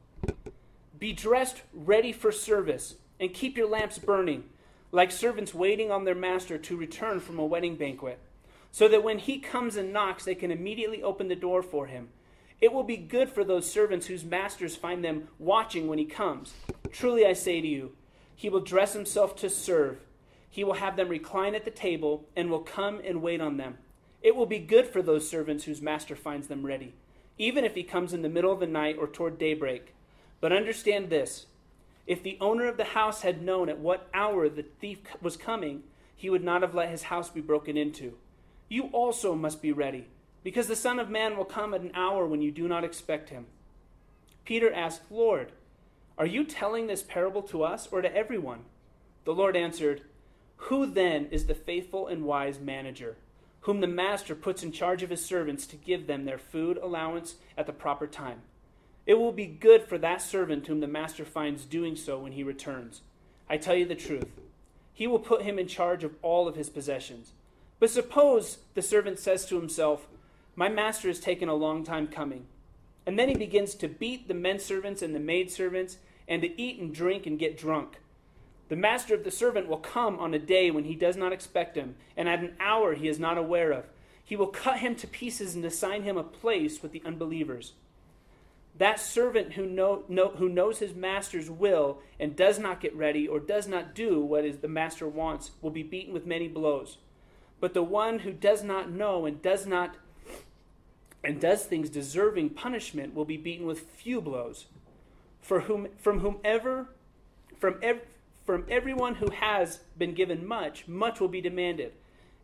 Be 0.98 1.12
dressed 1.12 1.62
ready 1.72 2.12
for 2.12 2.30
service, 2.30 2.96
and 3.20 3.34
keep 3.34 3.56
your 3.56 3.68
lamps 3.68 3.98
burning, 3.98 4.44
like 4.92 5.10
servants 5.10 5.54
waiting 5.54 5.90
on 5.90 6.04
their 6.04 6.14
master 6.14 6.58
to 6.58 6.76
return 6.76 7.20
from 7.20 7.38
a 7.38 7.44
wedding 7.44 7.76
banquet, 7.76 8.18
so 8.72 8.88
that 8.88 9.04
when 9.04 9.18
he 9.18 9.38
comes 9.38 9.76
and 9.76 9.92
knocks, 9.92 10.24
they 10.24 10.34
can 10.34 10.50
immediately 10.50 11.02
open 11.02 11.28
the 11.28 11.36
door 11.36 11.62
for 11.62 11.86
him. 11.86 12.08
It 12.60 12.72
will 12.72 12.82
be 12.82 12.96
good 12.96 13.28
for 13.28 13.44
those 13.44 13.70
servants 13.70 14.06
whose 14.06 14.24
masters 14.24 14.76
find 14.76 15.04
them 15.04 15.28
watching 15.38 15.86
when 15.86 15.98
he 15.98 16.04
comes. 16.04 16.54
Truly 16.90 17.24
I 17.24 17.32
say 17.32 17.60
to 17.60 17.66
you, 17.66 17.92
he 18.34 18.48
will 18.48 18.60
dress 18.60 18.92
himself 18.92 19.36
to 19.36 19.50
serve 19.50 19.98
he 20.50 20.64
will 20.64 20.74
have 20.74 20.96
them 20.96 21.08
recline 21.08 21.54
at 21.54 21.64
the 21.64 21.70
table 21.70 22.24
and 22.34 22.50
will 22.50 22.60
come 22.60 23.00
and 23.04 23.22
wait 23.22 23.40
on 23.40 23.56
them. 23.56 23.78
It 24.22 24.34
will 24.34 24.46
be 24.46 24.58
good 24.58 24.86
for 24.86 25.02
those 25.02 25.28
servants 25.28 25.64
whose 25.64 25.82
master 25.82 26.16
finds 26.16 26.48
them 26.48 26.66
ready, 26.66 26.94
even 27.36 27.64
if 27.64 27.74
he 27.74 27.82
comes 27.82 28.12
in 28.12 28.22
the 28.22 28.28
middle 28.28 28.52
of 28.52 28.60
the 28.60 28.66
night 28.66 28.96
or 28.98 29.06
toward 29.06 29.38
daybreak. 29.38 29.94
But 30.40 30.52
understand 30.52 31.10
this 31.10 31.46
if 32.08 32.22
the 32.22 32.38
owner 32.40 32.66
of 32.66 32.78
the 32.78 32.84
house 32.84 33.20
had 33.20 33.42
known 33.42 33.68
at 33.68 33.78
what 33.78 34.08
hour 34.14 34.48
the 34.48 34.62
thief 34.62 34.98
was 35.20 35.36
coming, 35.36 35.82
he 36.16 36.30
would 36.30 36.42
not 36.42 36.62
have 36.62 36.74
let 36.74 36.88
his 36.88 37.02
house 37.04 37.28
be 37.28 37.42
broken 37.42 37.76
into. 37.76 38.14
You 38.66 38.84
also 38.92 39.34
must 39.34 39.60
be 39.60 39.72
ready, 39.72 40.08
because 40.42 40.68
the 40.68 40.74
Son 40.74 40.98
of 40.98 41.10
Man 41.10 41.36
will 41.36 41.44
come 41.44 41.74
at 41.74 41.82
an 41.82 41.92
hour 41.94 42.26
when 42.26 42.40
you 42.40 42.50
do 42.50 42.66
not 42.66 42.82
expect 42.82 43.28
him. 43.28 43.44
Peter 44.46 44.72
asked, 44.72 45.02
Lord, 45.10 45.52
are 46.16 46.24
you 46.24 46.44
telling 46.44 46.86
this 46.86 47.02
parable 47.02 47.42
to 47.42 47.62
us 47.62 47.86
or 47.92 48.00
to 48.00 48.16
everyone? 48.16 48.60
The 49.24 49.34
Lord 49.34 49.54
answered, 49.54 50.00
Who 50.56 50.86
then 50.86 51.26
is 51.30 51.44
the 51.44 51.54
faithful 51.54 52.06
and 52.06 52.24
wise 52.24 52.58
manager, 52.58 53.18
whom 53.60 53.82
the 53.82 53.86
master 53.86 54.34
puts 54.34 54.62
in 54.62 54.72
charge 54.72 55.02
of 55.02 55.10
his 55.10 55.22
servants 55.22 55.66
to 55.66 55.76
give 55.76 56.06
them 56.06 56.24
their 56.24 56.38
food 56.38 56.78
allowance 56.78 57.34
at 57.58 57.66
the 57.66 57.72
proper 57.74 58.06
time? 58.06 58.40
It 59.08 59.18
will 59.18 59.32
be 59.32 59.46
good 59.46 59.82
for 59.82 59.98
that 59.98 60.22
servant 60.22 60.68
whom 60.68 60.78
the 60.78 60.86
master 60.86 61.24
finds 61.24 61.64
doing 61.64 61.96
so 61.96 62.20
when 62.20 62.30
he 62.30 62.44
returns. 62.44 63.00
I 63.50 63.56
tell 63.56 63.74
you 63.74 63.86
the 63.86 63.96
truth. 63.96 64.28
He 64.94 65.08
will 65.08 65.18
put 65.18 65.42
him 65.42 65.58
in 65.58 65.66
charge 65.66 66.04
of 66.04 66.14
all 66.22 66.46
of 66.46 66.54
his 66.54 66.70
possessions. 66.70 67.32
But 67.80 67.90
suppose 67.90 68.58
the 68.74 68.82
servant 68.82 69.18
says 69.18 69.44
to 69.46 69.56
himself, 69.56 70.06
My 70.54 70.68
master 70.68 71.08
has 71.08 71.18
taken 71.18 71.48
a 71.48 71.54
long 71.54 71.82
time 71.82 72.06
coming 72.06 72.46
and 73.08 73.18
then 73.18 73.30
he 73.30 73.34
begins 73.34 73.74
to 73.74 73.88
beat 73.88 74.28
the 74.28 74.34
men 74.34 74.58
servants 74.58 75.00
and 75.00 75.14
the 75.14 75.18
maid 75.18 75.50
servants, 75.50 75.96
and 76.28 76.42
to 76.42 76.60
eat 76.60 76.78
and 76.78 76.94
drink 76.94 77.24
and 77.24 77.38
get 77.38 77.56
drunk. 77.56 78.00
The 78.68 78.76
master 78.76 79.14
of 79.14 79.24
the 79.24 79.30
servant 79.30 79.66
will 79.66 79.78
come 79.78 80.18
on 80.18 80.34
a 80.34 80.38
day 80.38 80.70
when 80.70 80.84
he 80.84 80.94
does 80.94 81.16
not 81.16 81.32
expect 81.32 81.74
him, 81.74 81.94
and 82.18 82.28
at 82.28 82.40
an 82.40 82.54
hour 82.60 82.92
he 82.92 83.08
is 83.08 83.18
not 83.18 83.38
aware 83.38 83.72
of. 83.72 83.86
He 84.22 84.36
will 84.36 84.48
cut 84.48 84.80
him 84.80 84.94
to 84.96 85.06
pieces 85.06 85.54
and 85.54 85.64
assign 85.64 86.02
him 86.02 86.18
a 86.18 86.22
place 86.22 86.82
with 86.82 86.92
the 86.92 87.00
unbelievers. 87.02 87.72
That 88.78 89.00
servant 89.00 89.54
who, 89.54 89.66
know, 89.66 90.04
know, 90.08 90.28
who 90.28 90.48
knows 90.48 90.78
his 90.78 90.94
master's 90.94 91.50
will 91.50 91.98
and 92.18 92.36
does 92.36 92.58
not 92.58 92.80
get 92.80 92.94
ready 92.94 93.26
or 93.26 93.40
does 93.40 93.66
not 93.66 93.94
do 93.94 94.20
what 94.20 94.44
is 94.44 94.58
the 94.58 94.68
master 94.68 95.08
wants 95.08 95.50
will 95.60 95.70
be 95.70 95.82
beaten 95.82 96.14
with 96.14 96.26
many 96.26 96.46
blows. 96.46 96.98
But 97.60 97.74
the 97.74 97.82
one 97.82 98.20
who 98.20 98.32
does 98.32 98.62
not 98.62 98.90
know 98.90 99.26
and 99.26 99.42
does 99.42 99.66
not 99.66 99.96
and 101.24 101.40
does 101.40 101.64
things 101.64 101.90
deserving 101.90 102.50
punishment 102.50 103.14
will 103.14 103.24
be 103.24 103.36
beaten 103.36 103.66
with 103.66 103.80
few 103.80 104.20
blows. 104.20 104.66
For 105.40 105.60
whom, 105.60 105.88
from 105.98 106.20
whomever, 106.20 106.90
from, 107.58 107.78
ev- 107.82 108.02
from 108.46 108.64
everyone 108.70 109.16
who 109.16 109.30
has 109.30 109.80
been 109.96 110.14
given 110.14 110.46
much, 110.46 110.86
much 110.86 111.20
will 111.20 111.28
be 111.28 111.40
demanded. 111.40 111.92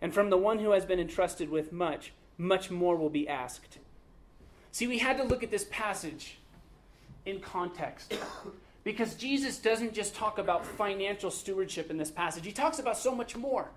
And 0.02 0.12
from 0.12 0.30
the 0.30 0.36
one 0.36 0.58
who 0.58 0.72
has 0.72 0.84
been 0.84 0.98
entrusted 0.98 1.48
with 1.48 1.72
much, 1.72 2.12
much 2.36 2.70
more 2.70 2.96
will 2.96 3.10
be 3.10 3.28
asked. 3.28 3.78
See, 4.74 4.88
we 4.88 4.98
had 4.98 5.18
to 5.18 5.22
look 5.22 5.44
at 5.44 5.52
this 5.52 5.68
passage 5.70 6.38
in 7.26 7.38
context. 7.38 8.12
Because 8.82 9.14
Jesus 9.14 9.58
doesn't 9.58 9.94
just 9.94 10.16
talk 10.16 10.36
about 10.36 10.66
financial 10.66 11.30
stewardship 11.30 11.92
in 11.92 11.96
this 11.96 12.10
passage, 12.10 12.44
he 12.44 12.50
talks 12.50 12.80
about 12.80 12.98
so 12.98 13.14
much 13.14 13.36
more. 13.36 13.70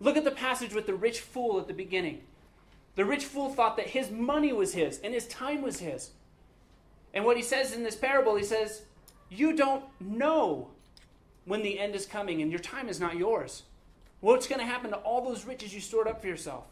Look 0.00 0.18
at 0.18 0.24
the 0.24 0.30
passage 0.30 0.74
with 0.74 0.84
the 0.84 0.92
rich 0.92 1.20
fool 1.20 1.58
at 1.58 1.66
the 1.66 1.72
beginning. 1.72 2.24
The 2.94 3.06
rich 3.06 3.24
fool 3.24 3.54
thought 3.54 3.78
that 3.78 3.86
his 3.86 4.10
money 4.10 4.52
was 4.52 4.74
his 4.74 4.98
and 4.98 5.14
his 5.14 5.26
time 5.28 5.62
was 5.62 5.78
his. 5.78 6.10
And 7.14 7.24
what 7.24 7.38
he 7.38 7.42
says 7.42 7.72
in 7.72 7.82
this 7.82 7.96
parable, 7.96 8.36
he 8.36 8.44
says, 8.44 8.82
You 9.30 9.56
don't 9.56 9.84
know 9.98 10.68
when 11.46 11.62
the 11.62 11.78
end 11.78 11.94
is 11.94 12.04
coming 12.04 12.42
and 12.42 12.50
your 12.50 12.60
time 12.60 12.90
is 12.90 13.00
not 13.00 13.16
yours. 13.16 13.62
What's 14.20 14.46
going 14.46 14.60
to 14.60 14.66
happen 14.66 14.90
to 14.90 14.98
all 14.98 15.24
those 15.24 15.46
riches 15.46 15.74
you 15.74 15.80
stored 15.80 16.06
up 16.06 16.20
for 16.20 16.28
yourself? 16.28 16.64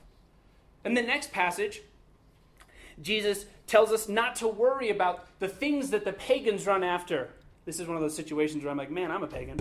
In 0.84 0.92
the 0.92 1.00
next 1.00 1.32
passage, 1.32 1.80
Jesus 3.00 3.46
tells 3.66 3.92
us 3.92 4.08
not 4.08 4.36
to 4.36 4.48
worry 4.48 4.90
about 4.90 5.26
the 5.38 5.48
things 5.48 5.90
that 5.90 6.04
the 6.04 6.12
pagans 6.12 6.66
run 6.66 6.84
after. 6.84 7.30
This 7.64 7.80
is 7.80 7.86
one 7.86 7.96
of 7.96 8.02
those 8.02 8.16
situations 8.16 8.64
where 8.64 8.70
I'm 8.70 8.76
like, 8.76 8.90
man, 8.90 9.10
I'm 9.10 9.22
a 9.22 9.28
pagan. 9.28 9.60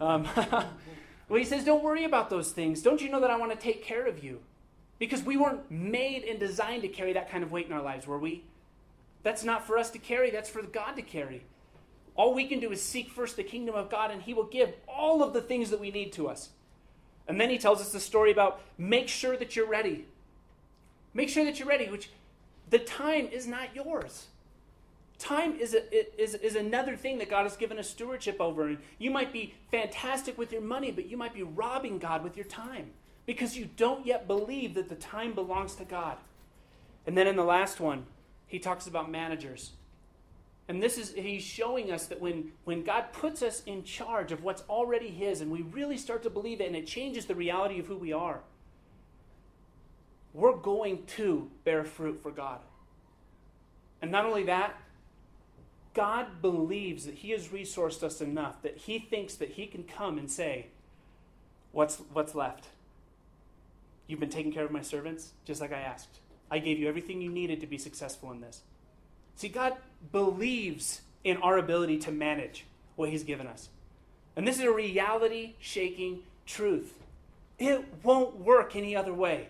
Um, 0.00 0.26
well, 0.36 1.38
he 1.38 1.44
says, 1.44 1.64
don't 1.64 1.82
worry 1.82 2.04
about 2.04 2.30
those 2.30 2.52
things. 2.52 2.82
Don't 2.82 3.02
you 3.02 3.10
know 3.10 3.20
that 3.20 3.30
I 3.30 3.36
want 3.36 3.52
to 3.52 3.58
take 3.58 3.84
care 3.84 4.06
of 4.06 4.22
you? 4.22 4.40
Because 4.98 5.22
we 5.22 5.36
weren't 5.36 5.70
made 5.70 6.24
and 6.24 6.38
designed 6.38 6.82
to 6.82 6.88
carry 6.88 7.12
that 7.14 7.30
kind 7.30 7.42
of 7.42 7.50
weight 7.50 7.66
in 7.66 7.72
our 7.72 7.82
lives, 7.82 8.06
were 8.06 8.18
we? 8.18 8.44
That's 9.22 9.44
not 9.44 9.66
for 9.66 9.78
us 9.78 9.90
to 9.90 9.98
carry, 9.98 10.30
that's 10.30 10.50
for 10.50 10.62
God 10.62 10.96
to 10.96 11.02
carry. 11.02 11.44
All 12.14 12.34
we 12.34 12.46
can 12.46 12.60
do 12.60 12.70
is 12.72 12.82
seek 12.82 13.10
first 13.10 13.36
the 13.36 13.42
kingdom 13.42 13.74
of 13.74 13.90
God, 13.90 14.10
and 14.10 14.22
He 14.22 14.34
will 14.34 14.46
give 14.46 14.74
all 14.86 15.22
of 15.22 15.32
the 15.32 15.40
things 15.40 15.70
that 15.70 15.80
we 15.80 15.90
need 15.90 16.12
to 16.14 16.28
us. 16.28 16.50
And 17.26 17.40
then 17.40 17.50
He 17.50 17.58
tells 17.58 17.80
us 17.80 17.92
the 17.92 18.00
story 18.00 18.30
about 18.30 18.60
make 18.76 19.08
sure 19.08 19.36
that 19.36 19.56
you're 19.56 19.68
ready. 19.68 20.06
Make 21.14 21.28
sure 21.28 21.44
that 21.44 21.58
you're 21.58 21.68
ready, 21.68 21.88
which 21.88 22.10
the 22.70 22.78
time 22.78 23.28
is 23.28 23.46
not 23.46 23.74
yours. 23.74 24.26
Time 25.18 25.54
is, 25.56 25.74
a, 25.74 26.20
is, 26.20 26.34
is 26.34 26.56
another 26.56 26.96
thing 26.96 27.18
that 27.18 27.30
God 27.30 27.44
has 27.44 27.56
given 27.56 27.78
us 27.78 27.88
stewardship 27.88 28.40
over. 28.40 28.66
And 28.66 28.78
you 28.98 29.10
might 29.10 29.32
be 29.32 29.54
fantastic 29.70 30.36
with 30.36 30.50
your 30.50 30.62
money, 30.62 30.90
but 30.90 31.06
you 31.06 31.16
might 31.16 31.34
be 31.34 31.44
robbing 31.44 31.98
God 31.98 32.24
with 32.24 32.36
your 32.36 32.46
time 32.46 32.90
because 33.24 33.56
you 33.56 33.68
don't 33.76 34.04
yet 34.04 34.26
believe 34.26 34.74
that 34.74 34.88
the 34.88 34.96
time 34.96 35.32
belongs 35.32 35.76
to 35.76 35.84
God. 35.84 36.16
And 37.06 37.16
then 37.16 37.26
in 37.26 37.36
the 37.36 37.44
last 37.44 37.78
one, 37.78 38.06
he 38.46 38.58
talks 38.58 38.86
about 38.86 39.10
managers. 39.10 39.72
And 40.68 40.82
this 40.82 40.96
is, 40.98 41.12
he's 41.12 41.42
showing 41.42 41.90
us 41.90 42.06
that 42.06 42.20
when, 42.20 42.52
when 42.64 42.82
God 42.82 43.12
puts 43.12 43.42
us 43.42 43.62
in 43.66 43.84
charge 43.84 44.32
of 44.32 44.42
what's 44.42 44.62
already 44.68 45.08
His 45.08 45.40
and 45.40 45.50
we 45.50 45.62
really 45.62 45.96
start 45.96 46.22
to 46.22 46.30
believe 46.30 46.60
it 46.60 46.66
and 46.66 46.76
it 46.76 46.86
changes 46.86 47.26
the 47.26 47.34
reality 47.34 47.78
of 47.78 47.86
who 47.86 47.96
we 47.96 48.12
are, 48.12 48.40
we're 50.34 50.56
going 50.56 51.04
to 51.06 51.50
bear 51.64 51.84
fruit 51.84 52.22
for 52.22 52.30
God. 52.30 52.60
And 54.00 54.10
not 54.10 54.24
only 54.24 54.44
that, 54.44 54.78
God 55.94 56.40
believes 56.40 57.04
that 57.04 57.14
He 57.14 57.30
has 57.30 57.48
resourced 57.48 58.02
us 58.02 58.20
enough 58.20 58.62
that 58.62 58.76
He 58.78 58.98
thinks 58.98 59.34
that 59.36 59.50
He 59.50 59.66
can 59.66 59.84
come 59.84 60.18
and 60.18 60.30
say, 60.30 60.66
What's, 61.72 62.02
what's 62.12 62.34
left? 62.34 62.66
You've 64.06 64.20
been 64.20 64.28
taking 64.28 64.52
care 64.52 64.64
of 64.64 64.70
my 64.70 64.82
servants, 64.82 65.32
just 65.46 65.60
like 65.60 65.72
I 65.72 65.80
asked. 65.80 66.18
I 66.50 66.58
gave 66.58 66.78
you 66.78 66.86
everything 66.86 67.22
you 67.22 67.30
needed 67.30 67.60
to 67.60 67.66
be 67.66 67.78
successful 67.78 68.30
in 68.30 68.42
this. 68.42 68.60
See, 69.36 69.48
God 69.48 69.74
believes 70.10 71.00
in 71.24 71.38
our 71.38 71.56
ability 71.56 71.98
to 72.00 72.12
manage 72.12 72.66
what 72.96 73.08
He's 73.08 73.24
given 73.24 73.46
us. 73.46 73.70
And 74.36 74.46
this 74.46 74.56
is 74.58 74.64
a 74.64 74.72
reality 74.72 75.54
shaking 75.60 76.20
truth. 76.46 76.94
It 77.58 77.84
won't 78.02 78.40
work 78.40 78.76
any 78.76 78.94
other 78.96 79.14
way. 79.14 79.48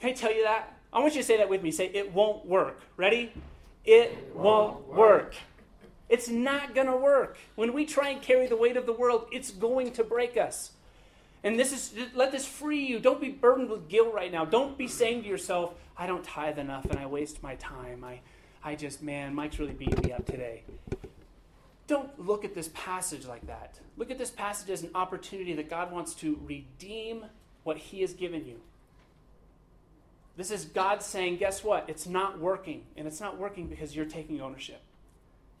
Can 0.00 0.10
I 0.10 0.12
tell 0.12 0.34
you 0.34 0.44
that? 0.44 0.76
I 0.92 1.00
want 1.00 1.14
you 1.14 1.20
to 1.20 1.26
say 1.26 1.36
that 1.38 1.48
with 1.48 1.62
me. 1.62 1.70
Say, 1.70 1.86
it 1.86 2.12
won't 2.12 2.46
work. 2.46 2.80
Ready? 2.96 3.32
It, 3.84 4.32
won't, 4.34 4.86
work. 4.88 4.96
work. 4.96 5.34
It's 6.08 6.28
not 6.28 6.74
going 6.74 6.86
to 6.86 6.96
work. 6.96 7.36
When 7.54 7.72
we 7.72 7.84
try 7.84 8.10
and 8.10 8.22
carry 8.22 8.46
the 8.46 8.56
weight 8.56 8.76
of 8.76 8.86
the 8.86 8.92
world, 8.92 9.26
it's 9.32 9.50
going 9.50 9.92
to 9.92 10.04
break 10.04 10.36
us. 10.36 10.72
And 11.42 11.58
this 11.58 11.72
is 11.72 11.94
let 12.14 12.32
this 12.32 12.46
free 12.46 12.84
you. 12.84 12.98
Don't 12.98 13.20
be 13.20 13.30
burdened 13.30 13.70
with 13.70 13.88
guilt 13.88 14.12
right 14.12 14.32
now. 14.32 14.44
Don't 14.44 14.76
be 14.76 14.88
saying 14.88 15.22
to 15.22 15.28
yourself, 15.28 15.74
I 15.96 16.06
don't 16.06 16.24
tithe 16.24 16.58
enough 16.58 16.84
and 16.86 16.98
I 16.98 17.06
waste 17.06 17.42
my 17.42 17.54
time. 17.56 18.02
I 18.02 18.20
I 18.64 18.74
just 18.74 19.02
man, 19.02 19.34
Mike's 19.34 19.58
really 19.58 19.72
beating 19.72 20.02
me 20.02 20.12
up 20.12 20.26
today. 20.26 20.64
Don't 21.86 22.18
look 22.18 22.44
at 22.44 22.54
this 22.54 22.70
passage 22.74 23.26
like 23.26 23.46
that. 23.46 23.78
Look 23.96 24.10
at 24.10 24.18
this 24.18 24.30
passage 24.30 24.70
as 24.70 24.82
an 24.82 24.90
opportunity 24.94 25.52
that 25.54 25.70
God 25.70 25.92
wants 25.92 26.14
to 26.14 26.40
redeem 26.44 27.26
what 27.62 27.76
he 27.76 28.00
has 28.00 28.12
given 28.12 28.44
you. 28.44 28.60
This 30.36 30.50
is 30.50 30.66
God 30.66 31.02
saying, 31.02 31.38
guess 31.38 31.64
what? 31.64 31.86
It's 31.88 32.06
not 32.06 32.38
working. 32.38 32.82
And 32.96 33.06
it's 33.06 33.20
not 33.20 33.38
working 33.38 33.66
because 33.68 33.96
you're 33.96 34.04
taking 34.04 34.40
ownership. 34.40 34.80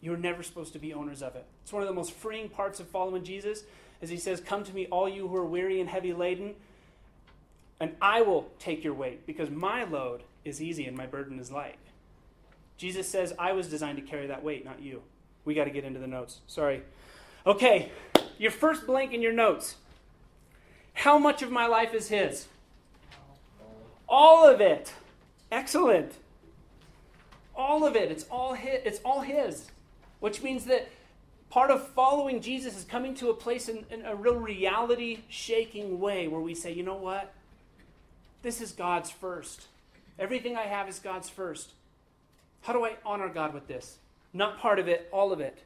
You're 0.00 0.18
never 0.18 0.42
supposed 0.42 0.74
to 0.74 0.78
be 0.78 0.92
owners 0.92 1.22
of 1.22 1.34
it. 1.34 1.46
It's 1.62 1.72
one 1.72 1.82
of 1.82 1.88
the 1.88 1.94
most 1.94 2.12
freeing 2.12 2.48
parts 2.48 2.78
of 2.78 2.88
following 2.88 3.24
Jesus 3.24 3.64
as 4.02 4.10
he 4.10 4.16
says, 4.16 4.40
Come 4.40 4.64
to 4.64 4.74
me, 4.74 4.86
all 4.86 5.08
you 5.08 5.28
who 5.28 5.36
are 5.36 5.46
weary 5.46 5.80
and 5.80 5.88
heavy 5.88 6.12
laden, 6.12 6.54
and 7.80 7.94
I 8.00 8.22
will 8.22 8.48
take 8.58 8.84
your 8.84 8.94
weight, 8.94 9.26
because 9.26 9.50
my 9.50 9.84
load 9.84 10.22
is 10.44 10.62
easy 10.62 10.86
and 10.86 10.96
my 10.96 11.06
burden 11.06 11.38
is 11.38 11.50
light. 11.50 11.78
Jesus 12.76 13.08
says, 13.08 13.32
I 13.38 13.52
was 13.52 13.68
designed 13.68 13.96
to 13.96 14.02
carry 14.02 14.26
that 14.26 14.44
weight, 14.44 14.64
not 14.64 14.82
you. 14.82 15.02
We 15.44 15.54
got 15.54 15.64
to 15.64 15.70
get 15.70 15.84
into 15.84 16.00
the 16.00 16.06
notes. 16.06 16.40
Sorry. 16.46 16.82
Okay, 17.46 17.90
your 18.38 18.50
first 18.50 18.86
blank 18.86 19.12
in 19.12 19.22
your 19.22 19.32
notes. 19.32 19.76
How 20.92 21.18
much 21.18 21.42
of 21.42 21.50
my 21.50 21.66
life 21.66 21.94
is 21.94 22.08
His? 22.08 22.46
All 24.08 24.48
of 24.48 24.60
it. 24.60 24.92
Excellent. 25.50 26.12
All 27.54 27.86
of 27.86 27.96
it. 27.96 28.10
It's 28.10 28.24
all 28.24 28.54
his. 28.54 28.80
It's 28.84 29.00
all 29.04 29.20
His. 29.20 29.70
Which 30.20 30.42
means 30.42 30.64
that 30.66 30.88
Part 31.48 31.70
of 31.70 31.88
following 31.88 32.40
Jesus 32.40 32.76
is 32.76 32.84
coming 32.84 33.14
to 33.14 33.30
a 33.30 33.34
place 33.34 33.68
in, 33.68 33.86
in 33.90 34.04
a 34.04 34.14
real 34.14 34.36
reality 34.36 35.20
shaking 35.28 36.00
way 36.00 36.28
where 36.28 36.40
we 36.40 36.54
say, 36.54 36.72
you 36.72 36.82
know 36.82 36.96
what? 36.96 37.32
This 38.42 38.60
is 38.60 38.72
God's 38.72 39.10
first. 39.10 39.68
Everything 40.18 40.56
I 40.56 40.64
have 40.64 40.88
is 40.88 40.98
God's 40.98 41.28
first. 41.28 41.72
How 42.62 42.72
do 42.72 42.84
I 42.84 42.96
honor 43.04 43.28
God 43.28 43.54
with 43.54 43.68
this? 43.68 43.98
Not 44.32 44.58
part 44.58 44.78
of 44.78 44.88
it, 44.88 45.08
all 45.12 45.32
of 45.32 45.40
it. 45.40 45.62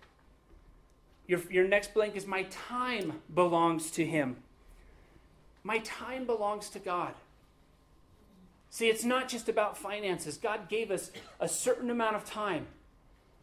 Your, 1.27 1.41
your 1.51 1.67
next 1.67 1.95
blank 1.95 2.15
is 2.15 2.27
my 2.27 2.45
time 2.45 3.23
belongs 3.35 3.91
to 3.93 4.05
Him. 4.05 4.37
My 5.65 5.79
time 5.79 6.25
belongs 6.27 6.69
to 6.71 6.79
God. 6.79 7.15
See, 8.71 8.89
it's 8.89 9.05
not 9.05 9.29
just 9.29 9.49
about 9.49 9.77
finances. 9.77 10.37
God 10.37 10.69
gave 10.69 10.91
us 10.93 11.11
a 11.41 11.49
certain 11.49 11.91
amount 11.91 12.17
of 12.17 12.25
time. 12.25 12.69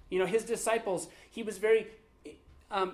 You 0.09 0.19
know, 0.19 0.25
his 0.25 0.45
disciples, 0.45 1.09
he 1.29 1.43
was 1.43 1.57
very 1.57 1.87
um, 2.71 2.93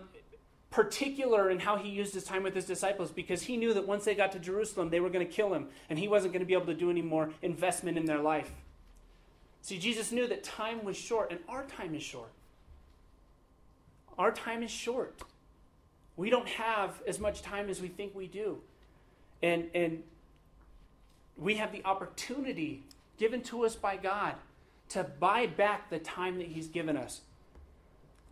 particular 0.71 1.51
in 1.51 1.59
how 1.59 1.77
he 1.77 1.89
used 1.89 2.15
his 2.15 2.23
time 2.23 2.41
with 2.41 2.55
his 2.55 2.65
disciples 2.65 3.11
because 3.11 3.43
he 3.43 3.55
knew 3.55 3.75
that 3.75 3.87
once 3.87 4.05
they 4.05 4.15
got 4.15 4.31
to 4.31 4.39
Jerusalem, 4.39 4.89
they 4.89 4.99
were 4.99 5.11
going 5.11 5.25
to 5.25 5.31
kill 5.31 5.53
him, 5.53 5.67
and 5.89 5.99
he 5.99 6.07
wasn't 6.07 6.33
going 6.33 6.41
to 6.41 6.47
be 6.47 6.55
able 6.55 6.65
to 6.65 6.73
do 6.73 6.89
any 6.89 7.03
more 7.03 7.29
investment 7.43 7.97
in 7.99 8.05
their 8.05 8.19
life. 8.19 8.51
See, 9.61 9.77
Jesus 9.77 10.11
knew 10.11 10.27
that 10.27 10.43
time 10.43 10.83
was 10.83 10.97
short, 10.97 11.31
and 11.31 11.39
our 11.47 11.65
time 11.65 11.93
is 11.93 12.01
short. 12.01 12.31
Our 14.17 14.31
time 14.31 14.63
is 14.63 14.71
short. 14.71 15.21
We 16.17 16.31
don't 16.31 16.47
have 16.47 17.01
as 17.07 17.19
much 17.19 17.43
time 17.43 17.69
as 17.69 17.79
we 17.79 17.87
think 17.87 18.15
we 18.15 18.27
do. 18.27 18.57
And, 19.41 19.69
and 19.75 20.03
we 21.37 21.55
have 21.55 21.71
the 21.71 21.83
opportunity 21.85 22.83
given 23.17 23.41
to 23.43 23.65
us 23.65 23.75
by 23.75 23.97
God 23.97 24.35
to 24.89 25.03
buy 25.03 25.47
back 25.47 25.89
the 25.89 25.99
time 25.99 26.37
that 26.37 26.47
He's 26.47 26.67
given 26.67 26.97
us. 26.97 27.21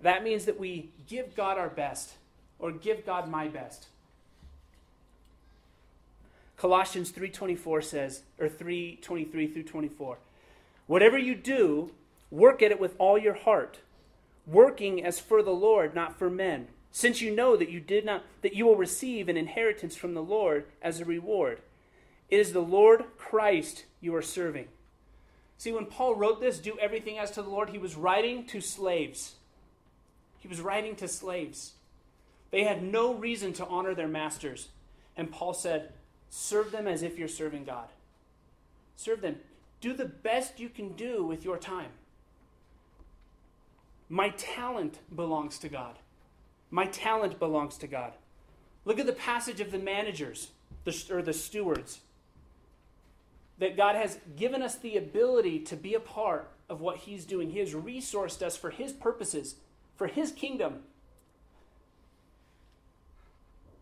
That 0.02 0.24
means 0.24 0.46
that 0.46 0.60
we 0.60 0.90
give 1.08 1.36
God 1.36 1.58
our 1.58 1.70
best, 1.70 2.14
or 2.60 2.72
give 2.72 3.06
God 3.06 3.30
my 3.30 3.48
best. 3.48 3.88
Colossians 6.58 7.12
3:24 7.12 7.82
says 7.82 8.24
or 8.40 8.48
3:23 8.48 9.48
through 9.48 9.64
24. 9.64 10.20
Whatever 10.86 11.18
you 11.18 11.34
do, 11.34 11.92
work 12.30 12.62
at 12.62 12.72
it 12.72 12.80
with 12.80 12.96
all 13.00 13.18
your 13.18 13.34
heart, 13.34 13.80
working 14.46 15.04
as 15.04 15.20
for 15.20 15.42
the 15.42 15.54
Lord, 15.54 15.96
not 15.96 16.20
for 16.20 16.30
men, 16.30 16.68
since 16.92 17.22
you 17.22 17.34
know 17.34 17.56
that 17.56 17.70
you 17.70 17.80
did 17.80 18.06
not 18.06 18.24
that 18.42 18.54
you 18.54 18.66
will 18.66 18.76
receive 18.76 19.28
an 19.28 19.38
inheritance 19.38 19.96
from 19.96 20.14
the 20.14 20.22
Lord 20.22 20.66
as 20.82 21.00
a 21.00 21.06
reward. 21.06 21.62
It 22.32 22.40
is 22.40 22.54
the 22.54 22.62
Lord 22.62 23.04
Christ 23.18 23.86
you 24.00 24.16
are 24.16 24.22
serving. 24.22 24.68
See, 25.58 25.72
when 25.72 25.86
Paul 25.86 26.16
wrote 26.16 26.40
this, 26.40 26.58
do 26.58 26.80
everything 26.80 27.20
as 27.20 27.30
to 27.32 27.44
the 27.44 27.50
Lord, 27.50 27.70
he 27.70 27.78
was 27.78 27.96
writing 27.96 28.46
to 28.48 28.62
slaves. 28.62 29.36
He 30.40 30.48
was 30.48 30.62
writing 30.62 30.96
to 30.96 31.08
slaves. 31.08 31.74
They 32.50 32.64
had 32.64 32.82
no 32.82 33.14
reason 33.14 33.54
to 33.54 33.68
honor 33.68 33.94
their 33.94 34.08
masters. 34.08 34.70
And 35.16 35.32
Paul 35.32 35.54
said, 35.54 35.92
serve 36.30 36.72
them 36.72 36.88
as 36.88 37.04
if 37.04 37.20
you're 37.20 37.28
serving 37.28 37.66
God. 37.66 37.90
Serve 38.96 39.22
them. 39.22 39.36
Do 39.82 39.94
the 39.94 40.06
best 40.06 40.60
you 40.60 40.70
can 40.70 40.94
do 40.94 41.24
with 41.24 41.44
your 41.46 41.58
time. 41.58 41.92
My 44.10 44.30
talent 44.30 45.00
belongs 45.16 45.58
to 45.60 45.70
God. 45.70 46.00
My 46.70 46.86
talent 46.86 47.40
belongs 47.40 47.78
to 47.78 47.88
God. 47.88 48.14
Look 48.86 49.00
at 49.00 49.06
the 49.06 49.14
passage 49.14 49.60
of 49.60 49.72
the 49.72 49.80
managers 49.80 50.50
the, 50.86 51.06
or 51.12 51.22
the 51.22 51.34
stewards. 51.34 52.00
That 53.62 53.78
God 53.78 53.96
has 53.96 54.20
given 54.36 54.62
us 54.62 54.76
the 54.76 54.98
ability 54.98 55.60
to 55.60 55.78
be 55.78 55.94
a 55.94 56.00
part 56.02 56.52
of 56.68 56.82
what 56.82 56.98
He's 56.98 57.24
doing. 57.24 57.52
He 57.52 57.60
has 57.60 57.74
resourced 57.74 58.42
us 58.42 58.58
for 58.58 58.72
His 58.72 58.92
purposes, 58.92 59.56
for 59.96 60.08
His 60.08 60.32
kingdom. 60.32 60.80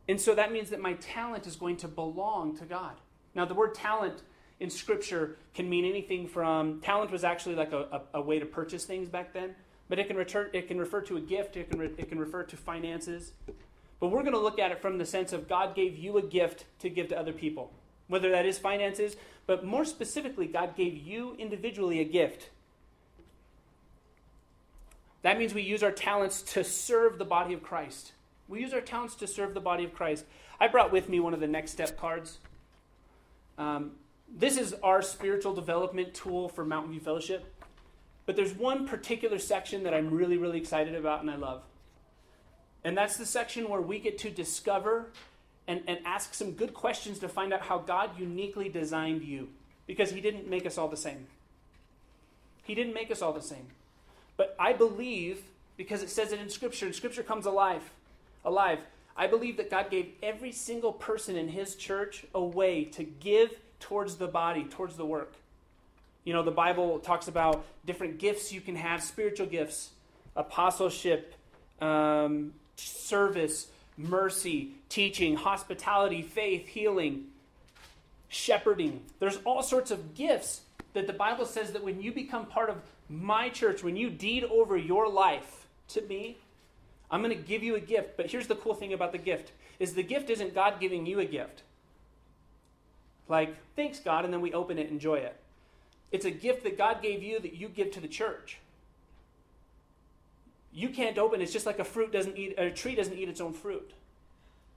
And 0.08 0.20
so 0.20 0.36
that 0.36 0.52
means 0.52 0.70
that 0.72 0.82
my 0.82 0.94
talent 0.94 1.48
is 1.48 1.56
going 1.56 1.78
to 1.78 1.88
belong 1.88 2.58
to 2.58 2.66
God. 2.66 2.96
Now, 3.36 3.46
the 3.46 3.54
word 3.54 3.74
talent 3.74 4.22
in 4.60 4.70
Scripture 4.70 5.38
can 5.54 5.70
mean 5.70 5.86
anything 5.86 6.28
from 6.28 6.82
talent 6.82 7.12
was 7.12 7.24
actually 7.24 7.56
like 7.56 7.72
a, 7.72 8.02
a, 8.14 8.18
a 8.20 8.22
way 8.22 8.40
to 8.40 8.46
purchase 8.46 8.86
things 8.86 9.08
back 9.08 9.34
then, 9.34 9.56
but 9.88 10.00
it 10.00 10.08
can, 10.08 10.18
return, 10.18 10.50
it 10.52 10.68
can 10.68 10.78
refer 10.78 11.02
to 11.02 11.18
a 11.18 11.22
gift, 11.22 11.56
it 11.56 11.70
can, 11.70 11.80
re, 11.80 11.90
it 11.98 12.10
can 12.10 12.20
refer 12.20 12.44
to 12.44 12.58
finances. 12.58 13.32
But 14.00 14.08
we're 14.08 14.22
going 14.22 14.34
to 14.34 14.40
look 14.40 14.60
at 14.60 14.72
it 14.72 14.82
from 14.82 14.98
the 14.98 15.06
sense 15.06 15.32
of 15.32 15.48
God 15.48 15.76
gave 15.76 15.98
you 15.98 16.18
a 16.18 16.22
gift 16.22 16.66
to 16.80 16.90
give 16.90 17.08
to 17.10 17.20
other 17.20 17.34
people, 17.34 17.72
whether 18.08 18.32
that 18.32 18.46
is 18.46 18.58
finances, 18.58 19.16
but 19.50 19.66
more 19.66 19.84
specifically, 19.84 20.46
God 20.46 20.76
gave 20.76 20.96
you 20.96 21.36
individually 21.40 22.00
a 22.00 22.04
gift. 22.04 22.52
That 25.24 25.40
means 25.40 25.56
we 25.56 25.64
use 25.64 25.82
our 25.82 25.92
talents 25.92 26.44
to 26.54 26.64
serve 26.64 27.18
the 27.18 27.26
body 27.26 27.56
of 27.56 27.64
Christ. 27.64 28.12
We 28.48 28.62
use 28.62 28.76
our 28.76 28.82
talents 28.82 29.16
to 29.16 29.26
serve 29.26 29.56
the 29.56 29.60
body 29.60 29.84
of 29.84 29.96
Christ. 29.96 30.26
I 30.60 30.68
brought 30.68 30.92
with 30.92 31.10
me 31.10 31.20
one 31.20 31.34
of 31.34 31.40
the 31.40 31.48
next 31.48 31.72
step 31.72 32.00
cards. 32.00 32.38
Um, 33.58 33.94
this 34.32 34.56
is 34.56 34.76
our 34.84 35.02
spiritual 35.02 35.56
development 35.56 36.14
tool 36.14 36.48
for 36.48 36.64
Mountain 36.64 36.92
View 36.92 37.02
Fellowship. 37.02 37.52
But 38.28 38.36
there's 38.36 38.54
one 38.54 38.88
particular 38.88 39.40
section 39.40 39.82
that 39.82 39.96
I'm 39.96 40.12
really, 40.12 40.38
really 40.38 40.60
excited 40.60 40.94
about 40.94 41.22
and 41.22 41.32
I 41.32 41.38
love. 41.38 41.64
And 42.84 42.96
that's 42.96 43.18
the 43.18 43.26
section 43.26 43.68
where 43.68 43.82
we 43.82 43.98
get 43.98 44.20
to 44.20 44.30
discover 44.30 45.12
and, 45.70 45.84
and 45.88 46.00
ask 46.04 46.34
some 46.34 46.52
good 46.54 46.74
questions 46.74 47.20
to 47.20 47.30
find 47.30 47.54
out 47.54 47.62
how 47.62 47.78
God 47.78 48.20
uniquely 48.20 48.70
designed 48.70 49.22
you. 49.22 49.50
Because 49.86 50.12
He 50.12 50.20
didn't 50.20 50.50
make 50.50 50.66
us 50.66 50.78
all 50.78 50.88
the 50.88 50.98
same. 50.98 51.28
He 52.64 52.74
didn't 52.74 52.94
make 52.94 53.12
us 53.12 53.22
all 53.22 53.32
the 53.32 53.42
same. 53.42 53.68
But 54.36 54.56
I 54.60 54.74
believe, 54.74 55.44
because 55.78 56.02
it 56.02 56.10
says 56.10 56.32
it 56.32 56.40
in 56.40 56.50
Scripture, 56.50 56.88
and 56.88 56.96
Scripture 56.96 57.24
comes 57.24 57.46
alive, 57.46 57.84
alive. 58.44 58.80
I 59.16 59.28
believe 59.28 59.58
that 59.58 59.70
God 59.70 59.92
gave 59.92 60.12
every 60.24 60.52
single 60.52 60.92
person 60.92 61.36
in 61.36 61.50
His 61.50 61.76
church 61.76 62.26
a 62.34 62.44
way 62.44 62.86
to 62.86 63.04
give 63.04 63.54
towards 63.80 64.16
the 64.16 64.28
body, 64.28 64.64
towards 64.64 64.98
the 64.98 65.06
work. 65.06 65.36
You 66.24 66.34
know, 66.34 66.42
the 66.42 66.52
Bible 66.52 67.00
talks 67.00 67.28
about 67.28 67.64
different 67.86 68.18
gifts 68.18 68.52
you 68.52 68.62
can 68.62 68.76
have 68.76 69.04
spiritual 69.04 69.48
gifts, 69.48 69.92
apostleship, 70.36 71.36
um, 71.80 72.54
service, 72.76 73.68
mercy, 74.00 74.72
teaching, 74.88 75.36
hospitality, 75.36 76.22
faith, 76.22 76.68
healing, 76.68 77.26
shepherding. 78.30 79.02
There's 79.20 79.38
all 79.44 79.62
sorts 79.62 79.92
of 79.92 80.16
gifts 80.16 80.62
that 80.94 81.06
the 81.06 81.14
Bible 81.14 81.46
says 81.46 81.74
that 81.74 81.84
when 81.84 82.02
you 82.02 82.12
become 82.12 82.46
part 82.46 82.70
of 82.70 82.78
my 83.10 83.50
church, 83.50 83.84
when 83.84 83.96
you 83.96 84.10
deed 84.10 84.46
over 84.46 84.78
your 84.78 85.10
life 85.10 85.68
to 85.90 86.02
me, 86.02 86.38
I'm 87.12 87.22
going 87.22 87.36
to 87.36 87.44
give 87.44 87.62
you 87.62 87.76
a 87.76 87.80
gift. 87.80 88.16
But 88.16 88.32
here's 88.32 88.48
the 88.48 88.56
cool 88.56 88.74
thing 88.74 88.94
about 88.94 89.12
the 89.12 89.18
gift 89.18 89.52
is 89.80 89.94
the 89.94 90.04
gift 90.04 90.30
isn't 90.30 90.56
God 90.56 90.80
giving 90.80 91.06
you 91.06 91.20
a 91.20 91.26
gift. 91.26 91.64
Like, 93.28 93.56
thanks, 93.76 94.00
God, 94.00 94.26
and 94.26 94.34
then 94.34 94.42
we 94.42 94.54
open 94.54 94.80
it, 94.80 94.90
enjoy 94.90 95.16
it. 95.16 95.36
It's 96.12 96.26
a 96.26 96.32
gift 96.32 96.64
that 96.64 96.78
God 96.78 97.02
gave 97.02 97.22
you 97.22 97.40
that 97.40 97.54
you 97.54 97.68
give 97.68 97.92
to 97.92 98.00
the 98.00 98.08
church. 98.08 98.60
You 100.72 100.90
can't 100.90 101.18
open 101.18 101.42
it's 101.42 101.54
just 101.54 101.66
like 101.66 101.80
a 101.80 101.84
fruit 101.84 102.12
doesn't 102.12 102.38
eat 102.38 102.56
a 102.58 102.70
tree 102.70 102.96
doesn't 102.96 103.18
eat 103.18 103.30
its 103.30 103.42
own 103.42 103.54
fruit. 103.54 103.94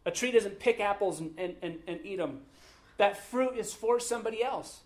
A 0.04 0.10
tree 0.10 0.32
doesn't 0.32 0.58
pick 0.58 0.80
apples 0.80 1.20
and, 1.20 1.32
and, 1.38 1.54
and, 1.62 1.78
and 1.86 2.00
eat 2.04 2.16
them. 2.16 2.40
That 2.96 3.16
fruit 3.16 3.56
is 3.56 3.72
for 3.72 4.00
somebody 4.00 4.42
else. 4.42 4.80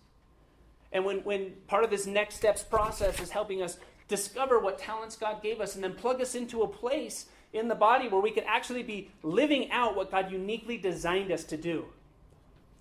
And 0.92 1.04
when, 1.04 1.18
when 1.18 1.52
part 1.66 1.84
of 1.84 1.90
this 1.90 2.06
next 2.06 2.36
steps 2.36 2.62
process 2.62 3.20
is 3.20 3.30
helping 3.30 3.62
us 3.62 3.78
discover 4.08 4.58
what 4.58 4.78
talents 4.78 5.16
God 5.16 5.42
gave 5.42 5.60
us 5.60 5.74
and 5.74 5.82
then 5.82 5.94
plug 5.94 6.20
us 6.20 6.34
into 6.34 6.62
a 6.62 6.68
place 6.68 7.26
in 7.52 7.68
the 7.68 7.74
body 7.74 8.08
where 8.08 8.20
we 8.20 8.30
can 8.30 8.44
actually 8.46 8.82
be 8.82 9.10
living 9.22 9.70
out 9.70 9.96
what 9.96 10.10
God 10.10 10.30
uniquely 10.30 10.76
designed 10.76 11.32
us 11.32 11.44
to 11.44 11.56
do. 11.56 11.86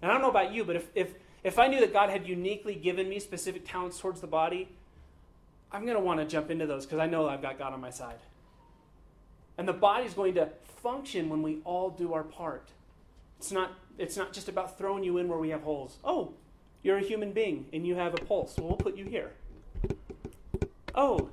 And 0.01 0.11
I 0.11 0.13
don't 0.13 0.21
know 0.21 0.29
about 0.29 0.53
you, 0.53 0.63
but 0.63 0.75
if, 0.75 0.89
if, 0.93 1.13
if 1.43 1.57
I 1.57 1.67
knew 1.67 1.79
that 1.79 1.93
God 1.93 2.09
had 2.09 2.27
uniquely 2.27 2.75
given 2.75 3.09
me 3.09 3.19
specific 3.19 3.67
talents 3.67 3.99
towards 3.99 4.21
the 4.21 4.27
body, 4.27 4.69
I'm 5.71 5.83
going 5.85 5.97
to 5.97 6.03
want 6.03 6.19
to 6.19 6.25
jump 6.25 6.51
into 6.51 6.65
those 6.65 6.85
because 6.85 6.99
I 6.99 7.07
know 7.07 7.27
I've 7.27 7.41
got 7.41 7.57
God 7.57 7.73
on 7.73 7.81
my 7.81 7.89
side. 7.89 8.19
And 9.57 9.67
the 9.67 9.73
body's 9.73 10.13
going 10.13 10.35
to 10.35 10.49
function 10.81 11.29
when 11.29 11.41
we 11.41 11.59
all 11.63 11.89
do 11.89 12.13
our 12.13 12.23
part. 12.23 12.69
It's 13.39 13.51
not, 13.51 13.71
it's 13.97 14.17
not 14.17 14.33
just 14.33 14.47
about 14.47 14.77
throwing 14.77 15.03
you 15.03 15.17
in 15.17 15.27
where 15.27 15.39
we 15.39 15.49
have 15.49 15.63
holes. 15.63 15.97
Oh, 16.03 16.33
you're 16.83 16.97
a 16.97 17.01
human 17.01 17.31
being 17.31 17.65
and 17.73 17.85
you 17.85 17.95
have 17.95 18.13
a 18.13 18.17
pulse. 18.17 18.55
Well, 18.57 18.69
we'll 18.69 18.77
put 18.77 18.95
you 18.95 19.05
here. 19.05 19.31
Oh, 20.93 21.29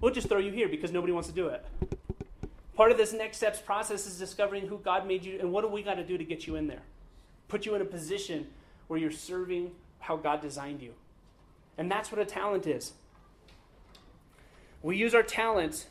we'll 0.00 0.12
just 0.12 0.28
throw 0.28 0.38
you 0.38 0.52
here 0.52 0.68
because 0.68 0.92
nobody 0.92 1.12
wants 1.12 1.28
to 1.28 1.34
do 1.34 1.48
it. 1.48 1.64
Part 2.74 2.90
of 2.90 2.98
this 2.98 3.12
next 3.12 3.38
steps 3.38 3.60
process 3.60 4.06
is 4.06 4.18
discovering 4.18 4.66
who 4.66 4.78
God 4.78 5.06
made 5.06 5.24
you 5.24 5.38
and 5.40 5.52
what 5.52 5.62
do 5.62 5.68
we 5.68 5.82
got 5.82 5.94
to 5.94 6.04
do 6.04 6.18
to 6.18 6.24
get 6.24 6.46
you 6.46 6.56
in 6.56 6.66
there 6.66 6.82
put 7.54 7.66
you 7.66 7.74
in 7.76 7.82
a 7.82 7.84
position 7.84 8.48
where 8.88 8.98
you're 8.98 9.12
serving 9.12 9.70
how 10.00 10.16
God 10.16 10.40
designed 10.40 10.82
you. 10.82 10.92
And 11.78 11.88
that's 11.88 12.10
what 12.10 12.20
a 12.20 12.24
talent 12.24 12.66
is. 12.66 12.92
We 14.84 14.98
use 14.98 15.14
our 15.14 15.22
talents 15.22 15.86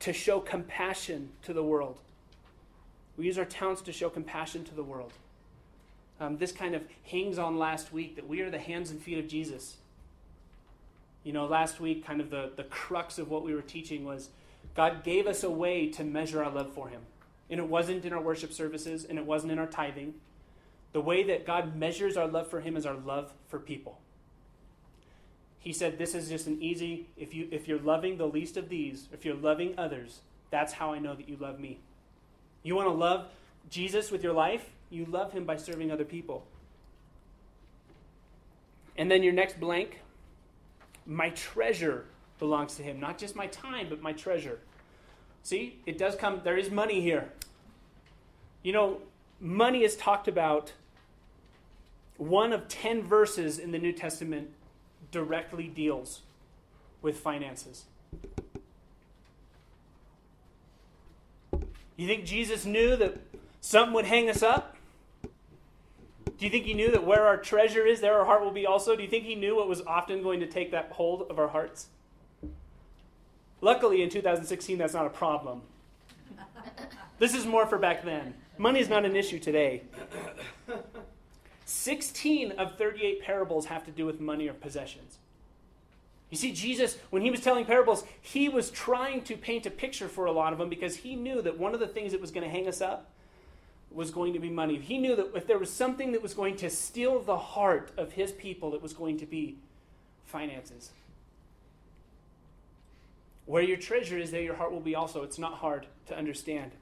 to 0.00 0.12
show 0.12 0.38
compassion 0.38 1.30
to 1.42 1.54
the 1.54 1.62
world. 1.62 1.98
We 3.16 3.24
use 3.24 3.38
our 3.38 3.46
talents 3.46 3.80
to 3.82 3.92
show 3.92 4.10
compassion 4.10 4.64
to 4.64 4.74
the 4.74 4.82
world. 4.82 5.12
Um, 6.20 6.36
this 6.36 6.52
kind 6.52 6.74
of 6.74 6.82
hangs 7.04 7.38
on 7.38 7.58
last 7.58 7.90
week 7.90 8.16
that 8.16 8.28
we 8.28 8.42
are 8.42 8.50
the 8.50 8.58
hands 8.58 8.90
and 8.90 9.00
feet 9.00 9.18
of 9.18 9.28
Jesus. 9.28 9.78
You 11.24 11.32
know, 11.32 11.46
last 11.46 11.80
week, 11.80 12.04
kind 12.04 12.20
of 12.20 12.28
the, 12.28 12.52
the 12.54 12.64
crux 12.64 13.18
of 13.18 13.30
what 13.30 13.44
we 13.44 13.54
were 13.54 13.62
teaching 13.62 14.04
was 14.04 14.28
God 14.76 15.04
gave 15.04 15.26
us 15.26 15.42
a 15.42 15.50
way 15.50 15.88
to 15.92 16.04
measure 16.04 16.44
our 16.44 16.50
love 16.50 16.74
for 16.74 16.88
Him. 16.88 17.00
And 17.48 17.58
it 17.58 17.66
wasn't 17.66 18.04
in 18.04 18.12
our 18.12 18.20
worship 18.20 18.52
services, 18.52 19.06
and 19.06 19.18
it 19.18 19.24
wasn't 19.24 19.52
in 19.52 19.58
our 19.58 19.66
tithing, 19.66 20.12
the 20.92 21.00
way 21.00 21.22
that 21.22 21.46
God 21.46 21.76
measures 21.76 22.18
our 22.18 22.26
love 22.26 22.48
for 22.48 22.60
him 22.60 22.76
is 22.76 22.84
our 22.84 22.94
love 22.94 23.32
for 23.48 23.58
people. 23.58 23.98
He 25.60 25.72
said 25.72 25.98
this 25.98 26.14
is 26.14 26.28
just 26.28 26.46
an 26.46 26.62
easy 26.62 27.06
if 27.16 27.34
you 27.34 27.48
if 27.50 27.68
you're 27.68 27.80
loving 27.80 28.16
the 28.16 28.26
least 28.26 28.56
of 28.56 28.68
these, 28.68 29.08
if 29.12 29.24
you're 29.24 29.34
loving 29.34 29.74
others, 29.76 30.20
that's 30.50 30.74
how 30.74 30.92
I 30.92 30.98
know 30.98 31.14
that 31.14 31.28
you 31.28 31.36
love 31.36 31.58
me. 31.58 31.78
You 32.62 32.74
want 32.74 32.88
to 32.88 32.94
love 32.94 33.26
Jesus 33.68 34.10
with 34.10 34.22
your 34.22 34.32
life? 34.32 34.70
You 34.90 35.04
love 35.04 35.32
him 35.32 35.44
by 35.44 35.56
serving 35.56 35.90
other 35.90 36.04
people. 36.04 36.46
And 38.96 39.10
then 39.10 39.22
your 39.22 39.32
next 39.32 39.60
blank, 39.60 40.00
my 41.06 41.30
treasure 41.30 42.06
belongs 42.38 42.76
to 42.76 42.82
him, 42.82 42.98
not 42.98 43.18
just 43.18 43.36
my 43.36 43.46
time, 43.46 43.86
but 43.88 44.00
my 44.00 44.12
treasure. 44.12 44.60
See, 45.42 45.78
it 45.86 45.98
does 45.98 46.16
come 46.16 46.40
there 46.44 46.56
is 46.56 46.70
money 46.70 47.00
here. 47.00 47.32
You 48.62 48.72
know, 48.72 48.98
money 49.40 49.84
is 49.84 49.96
talked 49.96 50.28
about 50.28 50.72
one 52.16 52.52
of 52.52 52.68
10 52.68 53.02
verses 53.02 53.58
in 53.58 53.70
the 53.70 53.78
New 53.78 53.92
Testament 53.92 54.50
directly 55.10 55.68
deals 55.68 56.22
with 57.02 57.18
finances? 57.18 57.84
You 61.96 62.06
think 62.06 62.24
Jesus 62.24 62.64
knew 62.64 62.94
that 62.96 63.18
something 63.60 63.92
would 63.94 64.04
hang 64.04 64.30
us 64.30 64.42
up? 64.42 64.76
Do 65.24 66.44
you 66.44 66.50
think 66.50 66.66
he 66.66 66.74
knew 66.74 66.92
that 66.92 67.04
where 67.04 67.26
our 67.26 67.36
treasure 67.36 67.84
is, 67.84 68.00
there 68.00 68.16
our 68.18 68.24
heart 68.24 68.44
will 68.44 68.52
be 68.52 68.64
also? 68.64 68.94
Do 68.94 69.02
you 69.02 69.08
think 69.08 69.24
he 69.24 69.34
knew 69.34 69.56
what 69.56 69.68
was 69.68 69.82
often 69.82 70.22
going 70.22 70.38
to 70.38 70.46
take 70.46 70.70
that 70.70 70.92
hold 70.92 71.26
of 71.28 71.38
our 71.40 71.48
hearts? 71.48 71.88
Luckily, 73.60 74.02
in 74.02 74.08
2016, 74.08 74.78
that's 74.78 74.94
not 74.94 75.06
a 75.06 75.10
problem. 75.10 75.62
This 77.18 77.34
is 77.34 77.44
more 77.44 77.66
for 77.66 77.78
back 77.78 78.04
then. 78.04 78.34
Money 78.56 78.78
is 78.78 78.88
not 78.88 79.04
an 79.04 79.16
issue 79.16 79.40
today. 79.40 79.82
16 81.68 82.52
of 82.52 82.78
38 82.78 83.20
parables 83.20 83.66
have 83.66 83.84
to 83.84 83.90
do 83.90 84.06
with 84.06 84.20
money 84.20 84.48
or 84.48 84.54
possessions. 84.54 85.18
You 86.30 86.38
see, 86.38 86.52
Jesus, 86.52 86.96
when 87.10 87.20
he 87.20 87.30
was 87.30 87.40
telling 87.40 87.66
parables, 87.66 88.04
he 88.22 88.48
was 88.48 88.70
trying 88.70 89.22
to 89.24 89.36
paint 89.36 89.66
a 89.66 89.70
picture 89.70 90.08
for 90.08 90.24
a 90.24 90.32
lot 90.32 90.54
of 90.54 90.58
them 90.58 90.70
because 90.70 90.96
he 90.96 91.14
knew 91.14 91.42
that 91.42 91.58
one 91.58 91.74
of 91.74 91.80
the 91.80 91.86
things 91.86 92.12
that 92.12 92.22
was 92.22 92.30
going 92.30 92.44
to 92.44 92.50
hang 92.50 92.68
us 92.68 92.80
up 92.80 93.10
was 93.90 94.10
going 94.10 94.32
to 94.32 94.38
be 94.38 94.48
money. 94.48 94.78
He 94.78 94.96
knew 94.96 95.14
that 95.16 95.34
if 95.34 95.46
there 95.46 95.58
was 95.58 95.70
something 95.70 96.12
that 96.12 96.22
was 96.22 96.32
going 96.32 96.56
to 96.56 96.70
steal 96.70 97.20
the 97.20 97.36
heart 97.36 97.90
of 97.98 98.12
his 98.12 98.32
people, 98.32 98.74
it 98.74 98.82
was 98.82 98.94
going 98.94 99.18
to 99.18 99.26
be 99.26 99.56
finances. 100.24 100.90
Where 103.44 103.62
your 103.62 103.78
treasure 103.78 104.16
is, 104.16 104.30
there 104.30 104.42
your 104.42 104.56
heart 104.56 104.72
will 104.72 104.80
be 104.80 104.94
also. 104.94 105.22
It's 105.22 105.38
not 105.38 105.54
hard 105.54 105.86
to 106.06 106.16
understand. 106.16 106.72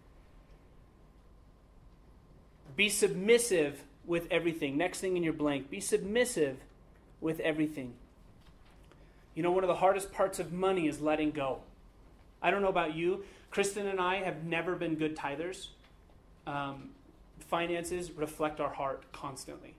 Be 2.77 2.89
submissive 2.89 3.83
with 4.07 4.27
everything. 4.31 4.77
Next 4.77 5.01
thing 5.01 5.17
in 5.17 5.23
your 5.23 5.33
blank 5.33 5.71
be 5.71 5.81
submissive 5.81 6.59
with 7.21 7.41
everything. 7.41 7.95
You 9.35 9.43
know, 9.43 9.51
one 9.51 9.65
of 9.65 9.69
the 9.69 9.77
hardest 9.77 10.13
parts 10.13 10.39
of 10.39 10.53
money 10.53 10.87
is 10.87 11.01
letting 11.01 11.31
go. 11.31 11.59
I 12.41 12.51
don't 12.51 12.63
know 12.63 12.69
about 12.69 12.95
you. 12.95 13.25
Kristen 13.51 13.87
and 13.87 14.01
I 14.01 14.17
have 14.17 14.45
never 14.45 14.77
been 14.77 14.95
good 14.95 15.17
tithers. 15.17 15.69
Um, 16.47 16.91
finances 17.49 18.11
reflect 18.13 18.61
our 18.61 18.73
heart 18.73 19.05
constantly. 19.13 19.75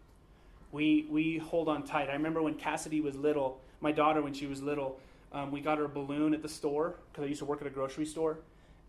We, 0.71 1.07
we 1.09 1.37
hold 1.37 1.69
on 1.69 1.83
tight. 1.83 2.09
I 2.09 2.13
remember 2.13 2.41
when 2.41 2.55
Cassidy 2.55 3.01
was 3.01 3.15
little, 3.15 3.59
my 3.79 3.91
daughter, 3.91 4.21
when 4.21 4.33
she 4.33 4.47
was 4.47 4.61
little, 4.61 4.99
um, 5.31 5.51
we 5.51 5.61
got 5.61 5.77
her 5.77 5.85
a 5.85 5.89
balloon 5.89 6.33
at 6.33 6.41
the 6.41 6.49
store 6.49 6.95
because 7.11 7.23
I 7.23 7.27
used 7.27 7.39
to 7.39 7.45
work 7.45 7.61
at 7.61 7.67
a 7.67 7.71
grocery 7.71 8.05
store. 8.05 8.39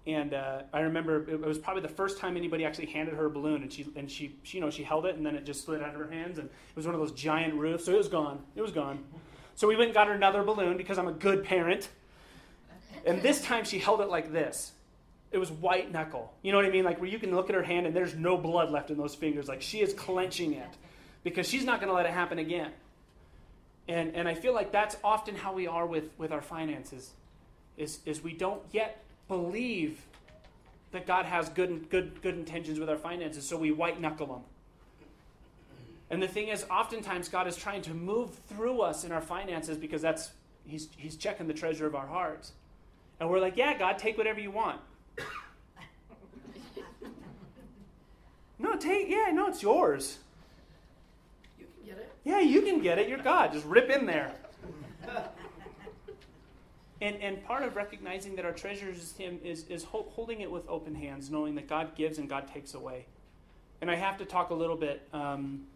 And 0.08 0.32
uh, 0.32 0.62
I 0.72 0.80
remember 0.80 1.28
it 1.28 1.38
was 1.38 1.58
probably 1.58 1.82
the 1.82 1.88
first 1.88 2.18
time 2.18 2.38
anybody 2.38 2.64
actually 2.64 2.86
handed 2.86 3.14
her 3.14 3.26
a 3.26 3.30
balloon, 3.30 3.60
and 3.60 3.70
she 3.70 3.86
and 3.94 4.10
she, 4.10 4.34
she, 4.42 4.56
you 4.56 4.64
know 4.64 4.70
she 4.70 4.82
held 4.82 5.04
it, 5.04 5.16
and 5.16 5.24
then 5.24 5.36
it 5.36 5.44
just 5.44 5.66
slid 5.66 5.82
out 5.82 5.94
of 5.94 6.00
her 6.00 6.10
hands, 6.10 6.38
and 6.38 6.48
it 6.48 6.76
was 6.76 6.86
one 6.86 6.94
of 6.94 7.00
those 7.00 7.12
giant 7.12 7.52
roofs, 7.54 7.84
so 7.84 7.92
it 7.92 7.98
was 7.98 8.08
gone. 8.08 8.40
It 8.56 8.62
was 8.62 8.72
gone. 8.72 9.04
So 9.54 9.68
we 9.68 9.76
went 9.76 9.88
and 9.88 9.94
got 9.94 10.06
her 10.06 10.14
another 10.14 10.42
balloon 10.42 10.78
because 10.78 10.96
I'm 10.96 11.08
a 11.08 11.12
good 11.12 11.44
parent. 11.44 11.90
And 13.04 13.20
this 13.20 13.42
time 13.42 13.64
she 13.64 13.78
held 13.78 14.00
it 14.00 14.08
like 14.08 14.32
this. 14.32 14.72
It 15.30 15.38
was 15.38 15.50
white 15.50 15.92
knuckle. 15.92 16.32
You 16.42 16.52
know 16.52 16.58
what 16.58 16.64
I 16.64 16.70
mean? 16.70 16.84
Like 16.84 17.00
where 17.00 17.10
you 17.10 17.18
can 17.18 17.34
look 17.34 17.50
at 17.50 17.54
her 17.54 17.62
hand 17.62 17.86
and 17.86 17.94
there's 17.94 18.14
no 18.14 18.38
blood 18.38 18.70
left 18.70 18.90
in 18.90 18.96
those 18.96 19.14
fingers. 19.14 19.46
Like 19.46 19.60
she 19.60 19.80
is 19.80 19.92
clenching 19.92 20.54
it 20.54 20.70
because 21.22 21.48
she's 21.48 21.64
not 21.64 21.80
going 21.80 21.88
to 21.88 21.94
let 21.94 22.06
it 22.06 22.12
happen 22.12 22.38
again. 22.38 22.70
And, 23.88 24.14
and 24.14 24.26
I 24.28 24.34
feel 24.34 24.54
like 24.54 24.72
that's 24.72 24.96
often 25.04 25.34
how 25.34 25.52
we 25.52 25.66
are 25.66 25.86
with, 25.86 26.04
with 26.18 26.32
our 26.32 26.40
finances 26.40 27.10
is, 27.76 27.98
is 28.06 28.22
we 28.22 28.32
don't 28.32 28.62
yet 28.72 29.02
believe 29.28 30.00
that 30.90 31.06
God 31.06 31.26
has 31.26 31.48
good, 31.50 31.90
good, 31.90 32.20
good 32.22 32.34
intentions 32.34 32.80
with 32.80 32.88
our 32.88 32.96
finances, 32.96 33.46
so 33.46 33.56
we 33.56 33.70
white 33.70 34.00
knuckle 34.00 34.26
them. 34.26 34.42
And 36.10 36.22
the 36.22 36.28
thing 36.28 36.48
is, 36.48 36.64
oftentimes 36.70 37.28
God 37.28 37.46
is 37.46 37.56
trying 37.56 37.82
to 37.82 37.92
move 37.92 38.30
through 38.48 38.80
us 38.80 39.04
in 39.04 39.12
our 39.12 39.20
finances 39.20 39.76
because 39.76 40.00
that's 40.00 40.30
He's 40.66 40.88
He's 40.96 41.16
checking 41.16 41.46
the 41.46 41.54
treasure 41.54 41.86
of 41.86 41.94
our 41.94 42.06
hearts. 42.06 42.52
And 43.20 43.28
we're 43.28 43.40
like, 43.40 43.56
yeah, 43.56 43.76
God, 43.76 43.98
take 43.98 44.16
whatever 44.16 44.40
you 44.40 44.50
want. 44.50 44.80
no, 48.58 48.76
take 48.76 49.10
yeah, 49.10 49.30
no, 49.32 49.48
it's 49.48 49.62
yours. 49.62 50.18
You 51.58 51.66
can 51.66 51.86
get 51.86 51.98
it. 51.98 52.12
Yeah, 52.24 52.40
you 52.40 52.62
can 52.62 52.80
get 52.80 52.98
it. 52.98 53.08
You're 53.08 53.18
God. 53.18 53.52
Just 53.52 53.66
rip 53.66 53.90
in 53.90 54.06
there. 54.06 54.32
And, 57.00 57.16
and 57.22 57.44
part 57.44 57.62
of 57.62 57.76
recognizing 57.76 58.34
that 58.36 58.44
our 58.44 58.52
treasure 58.52 58.90
is 58.90 59.14
Him 59.16 59.38
is, 59.44 59.64
is 59.68 59.84
holding 59.84 60.40
it 60.40 60.50
with 60.50 60.68
open 60.68 60.94
hands, 60.94 61.30
knowing 61.30 61.54
that 61.54 61.68
God 61.68 61.94
gives 61.94 62.18
and 62.18 62.28
God 62.28 62.48
takes 62.52 62.74
away. 62.74 63.06
And 63.80 63.90
I 63.90 63.94
have 63.94 64.18
to 64.18 64.24
talk 64.24 64.50
a 64.50 64.54
little 64.54 64.76
bit. 64.76 65.06
Um, 65.12 65.66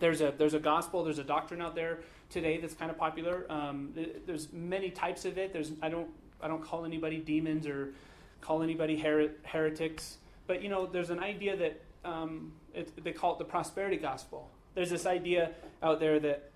there's 0.00 0.20
a 0.20 0.34
there's 0.36 0.54
a 0.54 0.58
gospel, 0.58 1.04
there's 1.04 1.18
a 1.18 1.24
doctrine 1.24 1.62
out 1.62 1.74
there 1.74 2.00
today 2.28 2.58
that's 2.58 2.74
kind 2.74 2.90
of 2.90 2.98
popular. 2.98 3.46
Um, 3.48 3.94
there's 4.26 4.52
many 4.52 4.90
types 4.90 5.24
of 5.24 5.38
it. 5.38 5.52
There's 5.52 5.72
I 5.80 5.88
don't 5.88 6.08
I 6.42 6.48
don't 6.48 6.62
call 6.62 6.84
anybody 6.84 7.18
demons 7.18 7.66
or 7.66 7.94
call 8.42 8.62
anybody 8.62 8.98
her- 8.98 9.30
heretics, 9.44 10.18
but 10.46 10.62
you 10.62 10.68
know 10.68 10.84
there's 10.84 11.10
an 11.10 11.20
idea 11.20 11.56
that 11.56 11.80
um, 12.04 12.52
it, 12.74 13.02
they 13.02 13.12
call 13.12 13.32
it 13.32 13.38
the 13.38 13.44
prosperity 13.44 13.96
gospel. 13.96 14.50
There's 14.74 14.90
this 14.90 15.06
idea 15.06 15.52
out 15.82 16.00
there 16.00 16.18
that 16.20 16.50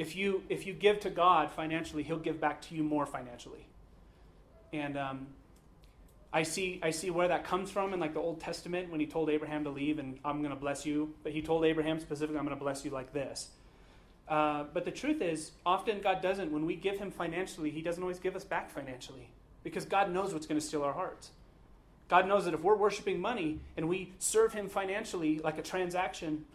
if 0.00 0.16
you 0.16 0.42
if 0.48 0.66
you 0.66 0.72
give 0.72 1.00
to 1.00 1.10
God 1.10 1.50
financially, 1.50 2.02
He'll 2.02 2.18
give 2.18 2.40
back 2.40 2.62
to 2.62 2.74
you 2.74 2.82
more 2.82 3.04
financially. 3.04 3.66
And 4.72 4.96
um, 4.96 5.26
I 6.32 6.42
see 6.42 6.80
I 6.82 6.90
see 6.90 7.10
where 7.10 7.28
that 7.28 7.44
comes 7.44 7.70
from 7.70 7.92
in 7.92 8.00
like 8.00 8.14
the 8.14 8.20
Old 8.20 8.40
Testament 8.40 8.90
when 8.90 8.98
he 8.98 9.06
told 9.06 9.28
Abraham 9.28 9.64
to 9.64 9.70
leave 9.70 9.98
and 9.98 10.18
I'm 10.24 10.38
going 10.38 10.54
to 10.54 10.60
bless 10.60 10.86
you, 10.86 11.12
but 11.22 11.32
he 11.32 11.42
told 11.42 11.66
Abraham 11.66 12.00
specifically, 12.00 12.38
I'm 12.38 12.46
going 12.46 12.56
to 12.56 12.64
bless 12.64 12.82
you 12.82 12.90
like 12.90 13.12
this. 13.12 13.50
Uh, 14.26 14.64
but 14.72 14.86
the 14.86 14.90
truth 14.90 15.20
is, 15.20 15.50
often 15.66 16.00
God 16.00 16.22
doesn't. 16.22 16.50
When 16.50 16.64
we 16.64 16.76
give 16.76 16.98
Him 16.98 17.10
financially, 17.10 17.68
He 17.68 17.82
doesn't 17.82 18.02
always 18.02 18.20
give 18.20 18.34
us 18.34 18.44
back 18.44 18.70
financially 18.70 19.28
because 19.64 19.84
God 19.84 20.10
knows 20.10 20.32
what's 20.32 20.46
going 20.46 20.60
to 20.60 20.66
steal 20.66 20.82
our 20.82 20.94
hearts. 20.94 21.30
God 22.08 22.26
knows 22.26 22.46
that 22.46 22.54
if 22.54 22.62
we're 22.62 22.76
worshiping 22.76 23.20
money 23.20 23.60
and 23.76 23.86
we 23.86 24.12
serve 24.18 24.54
Him 24.54 24.70
financially 24.70 25.40
like 25.40 25.58
a 25.58 25.62
transaction, 25.62 26.46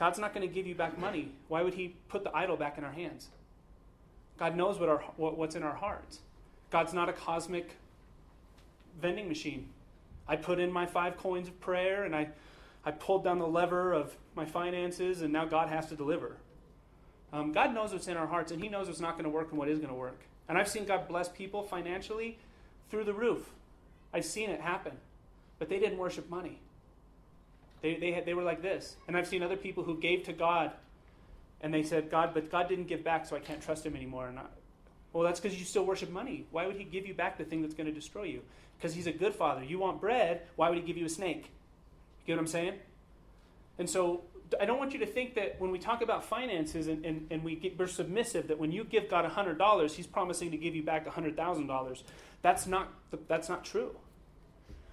God's 0.00 0.18
not 0.18 0.32
going 0.34 0.48
to 0.48 0.52
give 0.52 0.66
you 0.66 0.74
back 0.74 0.98
money. 0.98 1.30
Why 1.48 1.60
would 1.60 1.74
He 1.74 1.94
put 2.08 2.24
the 2.24 2.34
idol 2.34 2.56
back 2.56 2.78
in 2.78 2.84
our 2.84 2.92
hands? 2.92 3.28
God 4.38 4.56
knows 4.56 4.80
what 4.80 4.88
our, 4.88 5.00
what, 5.18 5.36
what's 5.36 5.54
in 5.54 5.62
our 5.62 5.76
hearts. 5.76 6.20
God's 6.70 6.94
not 6.94 7.10
a 7.10 7.12
cosmic 7.12 7.76
vending 9.00 9.28
machine. 9.28 9.68
I 10.26 10.36
put 10.36 10.58
in 10.58 10.72
my 10.72 10.86
five 10.86 11.18
coins 11.18 11.48
of 11.48 11.60
prayer 11.60 12.04
and 12.04 12.16
I, 12.16 12.28
I 12.82 12.92
pulled 12.92 13.24
down 13.24 13.38
the 13.38 13.46
lever 13.46 13.92
of 13.92 14.16
my 14.34 14.46
finances, 14.46 15.20
and 15.20 15.32
now 15.32 15.44
God 15.44 15.68
has 15.68 15.88
to 15.88 15.96
deliver. 15.96 16.36
Um, 17.30 17.52
God 17.52 17.74
knows 17.74 17.92
what's 17.92 18.08
in 18.08 18.16
our 18.16 18.26
hearts, 18.26 18.52
and 18.52 18.62
He 18.62 18.70
knows 18.70 18.86
what's 18.86 19.00
not 19.00 19.12
going 19.12 19.24
to 19.24 19.30
work 19.30 19.50
and 19.50 19.58
what 19.58 19.68
is 19.68 19.78
going 19.78 19.90
to 19.90 19.94
work. 19.94 20.20
And 20.48 20.56
I've 20.56 20.68
seen 20.68 20.86
God 20.86 21.08
bless 21.08 21.28
people 21.28 21.62
financially 21.62 22.38
through 22.90 23.04
the 23.04 23.12
roof. 23.12 23.50
I've 24.14 24.24
seen 24.24 24.48
it 24.48 24.62
happen. 24.62 24.92
But 25.58 25.68
they 25.68 25.78
didn't 25.78 25.98
worship 25.98 26.30
money. 26.30 26.58
They, 27.82 27.96
they, 27.96 28.12
had, 28.12 28.26
they 28.26 28.34
were 28.34 28.42
like 28.42 28.62
this. 28.62 28.96
And 29.08 29.16
I've 29.16 29.26
seen 29.26 29.42
other 29.42 29.56
people 29.56 29.84
who 29.84 29.98
gave 29.98 30.24
to 30.24 30.32
God, 30.32 30.72
and 31.60 31.72
they 31.72 31.82
said, 31.82 32.10
God, 32.10 32.32
but 32.34 32.50
God 32.50 32.68
didn't 32.68 32.86
give 32.86 33.02
back, 33.04 33.26
so 33.26 33.36
I 33.36 33.40
can't 33.40 33.62
trust 33.62 33.86
Him 33.86 33.96
anymore. 33.96 34.28
And 34.28 34.38
I, 34.38 34.42
well, 35.12 35.24
that's 35.24 35.40
because 35.40 35.58
you 35.58 35.64
still 35.64 35.84
worship 35.84 36.10
money. 36.10 36.46
Why 36.50 36.66
would 36.66 36.76
He 36.76 36.84
give 36.84 37.06
you 37.06 37.14
back 37.14 37.38
the 37.38 37.44
thing 37.44 37.62
that's 37.62 37.74
going 37.74 37.86
to 37.86 37.92
destroy 37.92 38.24
you? 38.24 38.42
because 38.80 38.94
he's 38.94 39.06
a 39.06 39.12
good 39.12 39.34
father. 39.34 39.62
You 39.62 39.78
want 39.78 40.00
bread, 40.00 40.42
why 40.56 40.70
would 40.70 40.78
he 40.78 40.84
give 40.84 40.96
you 40.96 41.04
a 41.04 41.10
snake? 41.10 41.50
You 42.20 42.26
get 42.28 42.36
what 42.36 42.40
I'm 42.40 42.46
saying? 42.46 42.74
And 43.78 43.88
so 43.88 44.22
I 44.58 44.64
don't 44.64 44.78
want 44.78 44.94
you 44.94 45.00
to 45.00 45.06
think 45.06 45.34
that 45.34 45.60
when 45.60 45.70
we 45.70 45.78
talk 45.78 46.00
about 46.00 46.24
finances 46.24 46.86
and, 46.86 47.04
and, 47.04 47.26
and 47.30 47.44
we 47.44 47.56
get, 47.56 47.78
we're 47.78 47.86
submissive, 47.86 48.48
that 48.48 48.58
when 48.58 48.72
you 48.72 48.84
give 48.84 49.10
God 49.10 49.30
$100, 49.30 49.90
he's 49.92 50.06
promising 50.06 50.50
to 50.50 50.56
give 50.56 50.74
you 50.74 50.82
back 50.82 51.06
$100,000. 51.06 52.02
That's 52.40 52.66
not, 52.66 52.88
that's 53.28 53.50
not 53.50 53.64
true. 53.64 53.94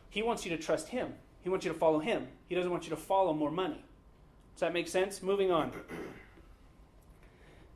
He 0.09 0.21
wants 0.21 0.45
you 0.45 0.55
to 0.55 0.61
trust 0.61 0.89
him. 0.89 1.13
He 1.47 1.49
wants 1.49 1.65
you 1.65 1.71
to 1.71 1.79
follow 1.79 1.99
him. 1.99 2.27
He 2.49 2.55
doesn't 2.55 2.69
want 2.69 2.83
you 2.83 2.89
to 2.89 2.97
follow 2.97 3.33
more 3.33 3.49
money. 3.49 3.81
Does 4.55 4.59
that 4.59 4.73
make 4.73 4.89
sense? 4.89 5.23
Moving 5.23 5.49
on. 5.49 5.71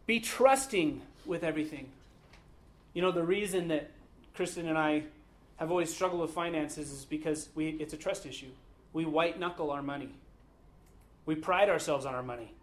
Be 0.05 0.19
trusting 0.19 1.01
with 1.25 1.45
everything. 1.45 1.87
You 2.93 3.01
know, 3.01 3.13
the 3.13 3.23
reason 3.23 3.69
that 3.69 3.89
Kristen 4.33 4.67
and 4.67 4.77
I 4.77 5.03
have 5.55 5.71
always 5.71 5.89
struggled 5.89 6.19
with 6.19 6.31
finances 6.31 6.91
is 6.91 7.05
because 7.05 7.47
we, 7.55 7.69
it's 7.69 7.93
a 7.93 7.97
trust 7.97 8.25
issue. 8.25 8.49
We 8.91 9.05
white 9.05 9.39
knuckle 9.39 9.71
our 9.71 9.81
money. 9.81 10.09
We 11.25 11.35
pride 11.35 11.69
ourselves 11.69 12.05
on 12.05 12.13
our 12.13 12.23
money. 12.23 12.53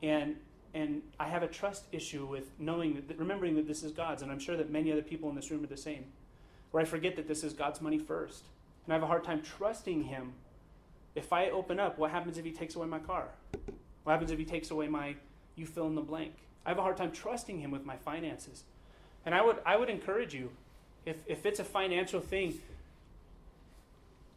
And, 0.00 0.36
and 0.74 1.02
I 1.18 1.26
have 1.26 1.42
a 1.42 1.48
trust 1.48 1.86
issue 1.90 2.24
with 2.24 2.52
knowing 2.60 3.02
that, 3.08 3.18
remembering 3.18 3.56
that 3.56 3.66
this 3.66 3.82
is 3.82 3.90
God's, 3.90 4.22
and 4.22 4.30
I'm 4.30 4.38
sure 4.38 4.56
that 4.56 4.70
many 4.70 4.92
other 4.92 5.02
people 5.02 5.28
in 5.28 5.34
this 5.34 5.50
room 5.50 5.64
are 5.64 5.66
the 5.66 5.76
same, 5.76 6.04
where 6.70 6.80
I 6.80 6.86
forget 6.86 7.16
that 7.16 7.26
this 7.26 7.42
is 7.42 7.52
God's 7.52 7.80
money 7.80 7.98
first. 7.98 8.44
And 8.84 8.92
I 8.92 8.94
have 8.94 9.02
a 9.02 9.06
hard 9.06 9.24
time 9.24 9.42
trusting 9.42 10.04
Him. 10.04 10.32
If 11.14 11.32
I 11.32 11.50
open 11.50 11.78
up, 11.78 11.98
what 11.98 12.10
happens 12.10 12.38
if 12.38 12.44
He 12.44 12.52
takes 12.52 12.74
away 12.74 12.86
my 12.86 12.98
car? 12.98 13.28
What 14.02 14.12
happens 14.12 14.30
if 14.30 14.38
He 14.38 14.44
takes 14.44 14.70
away 14.70 14.88
my, 14.88 15.16
you 15.56 15.66
fill 15.66 15.86
in 15.86 15.94
the 15.94 16.02
blank? 16.02 16.34
I 16.66 16.70
have 16.70 16.78
a 16.78 16.82
hard 16.82 16.96
time 16.96 17.12
trusting 17.12 17.60
Him 17.60 17.70
with 17.70 17.84
my 17.84 17.96
finances. 17.96 18.64
And 19.24 19.34
I 19.34 19.42
would, 19.42 19.58
I 19.64 19.76
would 19.76 19.88
encourage 19.88 20.34
you 20.34 20.50
if, 21.06 21.16
if 21.26 21.46
it's 21.46 21.60
a 21.60 21.64
financial 21.64 22.20
thing, 22.20 22.60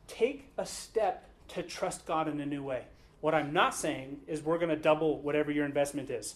take 0.08 0.48
a 0.58 0.66
step 0.66 1.30
to 1.50 1.64
trust 1.64 2.06
God 2.06 2.28
in 2.28 2.40
a 2.40 2.46
new 2.46 2.64
way. 2.64 2.84
What 3.22 3.34
I'm 3.34 3.52
not 3.52 3.74
saying 3.74 4.20
is 4.28 4.42
we're 4.44 4.58
going 4.58 4.70
to 4.70 4.76
double 4.76 5.20
whatever 5.20 5.52
your 5.52 5.66
investment 5.66 6.10
is. 6.10 6.36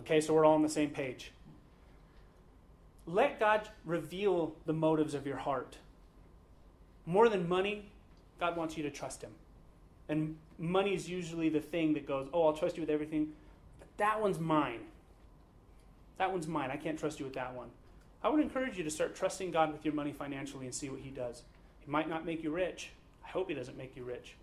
Okay, 0.00 0.20
so 0.20 0.32
we're 0.34 0.44
all 0.44 0.54
on 0.54 0.62
the 0.62 0.68
same 0.68 0.90
page. 0.90 1.32
let 3.06 3.38
God 3.40 3.68
reveal 3.84 4.54
the 4.66 4.72
motives 4.72 5.14
of 5.14 5.26
your 5.26 5.36
heart. 5.36 5.76
More 7.06 7.28
than 7.28 7.48
money, 7.48 7.86
God 8.38 8.56
wants 8.56 8.76
you 8.76 8.82
to 8.82 8.90
trust 8.90 9.22
Him. 9.22 9.30
And 10.08 10.36
money 10.58 10.94
is 10.94 11.08
usually 11.08 11.48
the 11.48 11.60
thing 11.60 11.94
that 11.94 12.06
goes, 12.06 12.28
oh, 12.32 12.46
I'll 12.46 12.52
trust 12.52 12.76
you 12.76 12.82
with 12.82 12.90
everything. 12.90 13.28
But 13.78 13.88
that 13.98 14.20
one's 14.20 14.38
mine. 14.38 14.80
That 16.18 16.32
one's 16.32 16.48
mine. 16.48 16.70
I 16.70 16.76
can't 16.76 16.98
trust 16.98 17.18
you 17.18 17.24
with 17.24 17.34
that 17.34 17.54
one. 17.54 17.68
I 18.22 18.28
would 18.28 18.40
encourage 18.40 18.76
you 18.76 18.84
to 18.84 18.90
start 18.90 19.14
trusting 19.14 19.50
God 19.50 19.72
with 19.72 19.84
your 19.84 19.94
money 19.94 20.12
financially 20.12 20.66
and 20.66 20.74
see 20.74 20.88
what 20.88 21.00
He 21.00 21.10
does. 21.10 21.42
He 21.80 21.90
might 21.90 22.08
not 22.08 22.26
make 22.26 22.42
you 22.42 22.50
rich. 22.50 22.90
I 23.24 23.28
hope 23.28 23.48
He 23.48 23.54
doesn't 23.54 23.78
make 23.78 23.96
you 23.96 24.04
rich. 24.04 24.34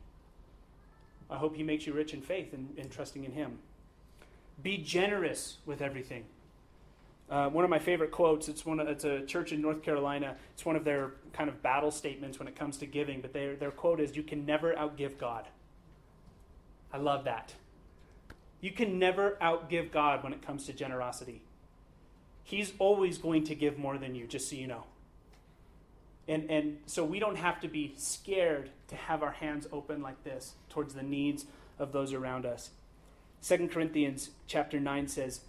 I 1.30 1.36
hope 1.36 1.56
He 1.56 1.64
makes 1.64 1.86
you 1.86 1.94
rich 1.94 2.14
in 2.14 2.22
faith 2.22 2.54
and, 2.54 2.74
and 2.78 2.90
trusting 2.90 3.24
in 3.24 3.34
Him. 3.34 3.60
Be 4.64 4.78
generous 4.78 5.58
with 5.66 5.82
everything. 5.82 6.26
Uh, 7.30 7.50
one 7.50 7.64
of 7.64 7.70
my 7.70 7.80
favorite 7.80 8.12
quotes. 8.12 8.48
It's 8.48 8.66
one. 8.66 8.80
Of, 8.80 8.88
it's 8.88 9.04
a 9.04 9.26
church 9.26 9.52
in 9.52 9.62
North 9.62 9.84
Carolina. 9.84 10.38
It's 10.54 10.66
one 10.66 10.76
of 10.76 10.86
their 10.86 11.12
kind 11.34 11.50
of 11.50 11.62
battle 11.62 11.92
statements 11.92 12.40
when 12.40 12.48
it 12.48 12.56
comes 12.56 12.78
to 12.78 12.86
giving. 12.86 13.22
But 13.22 13.34
their 13.34 13.56
their 13.56 13.72
quote 13.72 14.00
is, 14.00 14.16
"You 14.16 14.24
can 14.24 14.46
never 14.46 14.74
outgive 14.74 15.18
God." 15.18 15.48
I 16.94 16.98
love 16.98 17.26
that. 17.26 17.54
You 18.62 18.72
can 18.72 18.98
never 18.98 19.38
outgive 19.42 19.92
God 19.92 20.24
when 20.24 20.34
it 20.34 20.42
comes 20.42 20.66
to 20.66 20.74
generosity. 20.74 21.42
He's 22.44 22.74
always 22.80 23.18
going 23.18 23.44
to 23.46 23.56
give 23.56 23.78
more 23.78 23.98
than 23.98 24.16
you, 24.16 24.26
just 24.26 24.50
so 24.50 24.56
you 24.56 24.68
know. 24.68 24.86
And, 26.28 26.50
and 26.50 26.78
so 26.86 27.04
we 27.04 27.20
don't 27.20 27.38
have 27.38 27.60
to 27.62 27.68
be 27.68 27.94
scared 27.98 28.70
to 28.88 28.96
have 28.96 29.24
our 29.24 29.32
hands 29.32 29.68
open 29.72 30.02
like 30.02 30.24
this 30.24 30.54
towards 30.70 30.94
the 30.94 31.04
needs 31.04 31.46
of 31.80 31.92
those 31.92 32.14
around 32.14 32.46
us. 32.46 32.72
2 33.44 33.70
Corinthians 33.70 34.32
chapter 34.48 34.80
9 34.80 35.08
says, 35.08 35.42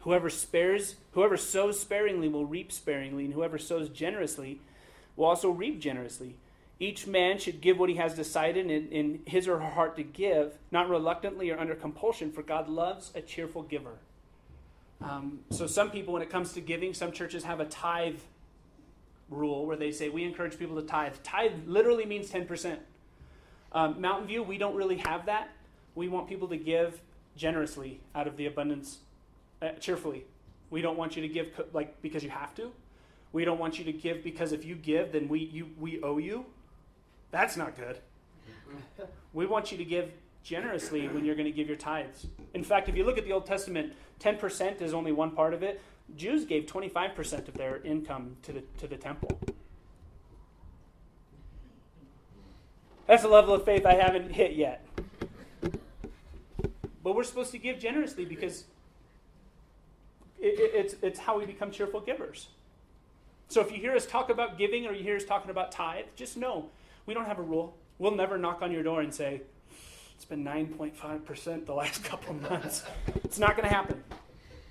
Whoever 0.00 0.30
spares, 0.30 0.96
whoever 1.12 1.36
sows 1.36 1.80
sparingly 1.80 2.28
will 2.28 2.46
reap 2.46 2.70
sparingly, 2.70 3.24
and 3.24 3.34
whoever 3.34 3.58
sows 3.58 3.88
generously 3.88 4.60
will 5.16 5.26
also 5.26 5.50
reap 5.50 5.80
generously. 5.80 6.36
Each 6.78 7.06
man 7.06 7.38
should 7.38 7.60
give 7.60 7.78
what 7.78 7.88
he 7.88 7.96
has 7.96 8.14
decided 8.14 8.70
in, 8.70 8.88
in 8.88 9.20
his 9.26 9.48
or 9.48 9.58
her 9.58 9.70
heart 9.70 9.96
to 9.96 10.02
give, 10.02 10.58
not 10.70 10.90
reluctantly 10.90 11.50
or 11.50 11.58
under 11.58 11.74
compulsion, 11.74 12.30
for 12.30 12.42
God 12.42 12.68
loves 12.68 13.10
a 13.14 13.22
cheerful 13.22 13.62
giver. 13.62 13.98
Um, 15.00 15.40
so, 15.50 15.66
some 15.66 15.90
people, 15.90 16.12
when 16.12 16.22
it 16.22 16.30
comes 16.30 16.52
to 16.52 16.60
giving, 16.60 16.94
some 16.94 17.12
churches 17.12 17.44
have 17.44 17.60
a 17.60 17.64
tithe 17.64 18.18
rule 19.30 19.66
where 19.66 19.76
they 19.76 19.90
say 19.90 20.08
we 20.08 20.24
encourage 20.24 20.58
people 20.58 20.76
to 20.76 20.86
tithe. 20.86 21.14
Tithe 21.22 21.52
literally 21.66 22.04
means 22.04 22.30
10%. 22.30 22.78
Um, 23.72 24.00
Mountain 24.00 24.28
View, 24.28 24.42
we 24.42 24.58
don't 24.58 24.74
really 24.74 24.98
have 24.98 25.26
that. 25.26 25.50
We 25.94 26.08
want 26.08 26.28
people 26.28 26.48
to 26.48 26.56
give 26.56 27.00
generously 27.36 28.00
out 28.14 28.26
of 28.26 28.36
the 28.36 28.46
abundance, 28.46 28.98
uh, 29.62 29.70
cheerfully. 29.80 30.24
We 30.70 30.82
don't 30.82 30.96
want 30.96 31.16
you 31.16 31.22
to 31.22 31.28
give 31.28 31.60
like 31.72 32.00
because 32.02 32.22
you 32.22 32.30
have 32.30 32.54
to. 32.56 32.72
We 33.32 33.44
don't 33.44 33.58
want 33.58 33.78
you 33.78 33.84
to 33.84 33.92
give 33.92 34.24
because 34.24 34.52
if 34.52 34.64
you 34.64 34.74
give, 34.74 35.12
then 35.12 35.28
we 35.28 35.40
you 35.40 35.70
we 35.78 36.02
owe 36.02 36.18
you. 36.18 36.46
That's 37.30 37.56
not 37.56 37.76
good. 37.76 37.98
we 39.32 39.46
want 39.46 39.70
you 39.72 39.78
to 39.78 39.84
give 39.84 40.12
generously 40.42 41.08
when 41.08 41.24
you're 41.24 41.34
going 41.34 41.46
to 41.46 41.52
give 41.52 41.66
your 41.66 41.76
tithes. 41.76 42.26
In 42.54 42.62
fact, 42.62 42.88
if 42.88 42.96
you 42.96 43.04
look 43.04 43.18
at 43.18 43.24
the 43.24 43.32
Old 43.32 43.46
Testament, 43.46 43.92
10% 44.20 44.80
is 44.80 44.94
only 44.94 45.10
one 45.10 45.32
part 45.32 45.52
of 45.52 45.62
it. 45.62 45.82
Jews 46.16 46.44
gave 46.44 46.66
25% 46.66 47.48
of 47.48 47.54
their 47.54 47.78
income 47.78 48.36
to 48.42 48.52
the, 48.52 48.62
to 48.78 48.86
the 48.86 48.96
temple. 48.96 49.40
That's 53.06 53.24
a 53.24 53.28
level 53.28 53.54
of 53.54 53.64
faith 53.64 53.84
I 53.84 53.94
haven't 53.94 54.30
hit 54.30 54.52
yet. 54.52 54.86
But 57.02 57.14
we're 57.14 57.24
supposed 57.24 57.52
to 57.52 57.58
give 57.58 57.78
generously 57.78 58.24
because 58.24 58.64
it, 60.40 60.60
it, 60.60 60.70
it's, 60.74 60.94
it's 61.02 61.18
how 61.18 61.38
we 61.38 61.46
become 61.46 61.70
cheerful 61.70 62.00
givers. 62.00 62.48
So 63.48 63.60
if 63.60 63.70
you 63.70 63.78
hear 63.78 63.94
us 63.94 64.06
talk 64.06 64.30
about 64.30 64.58
giving 64.58 64.86
or 64.86 64.92
you 64.92 65.02
hear 65.02 65.16
us 65.16 65.24
talking 65.24 65.50
about 65.50 65.72
tithe, 65.72 66.06
just 66.16 66.36
know 66.36 66.68
we 67.06 67.14
don't 67.14 67.26
have 67.26 67.38
a 67.38 67.42
rule. 67.42 67.76
We'll 67.98 68.14
never 68.14 68.36
knock 68.36 68.60
on 68.62 68.72
your 68.72 68.82
door 68.82 69.00
and 69.00 69.14
say, 69.14 69.42
it's 70.14 70.24
been 70.24 70.44
9.5% 70.44 71.66
the 71.66 71.74
last 71.74 72.04
couple 72.04 72.34
months. 72.34 72.84
it's 73.24 73.38
not 73.38 73.56
going 73.56 73.68
to 73.68 73.74
happen 73.74 74.02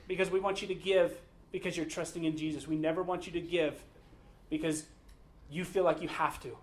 because 0.08 0.30
we 0.30 0.40
want 0.40 0.62
you 0.62 0.68
to 0.68 0.76
give 0.76 1.18
because 1.52 1.78
you're 1.78 1.86
trusting 1.86 2.26
in 2.26 2.36
Jesus. 2.38 2.68
We 2.68 2.76
never 2.76 3.02
want 3.02 3.26
you 3.26 3.34
to 3.34 3.42
give 3.42 3.82
because 4.50 4.84
you 5.50 5.64
feel 5.64 5.84
like 5.84 6.02
you 6.02 6.10
have 6.10 6.42
to. 6.42 6.58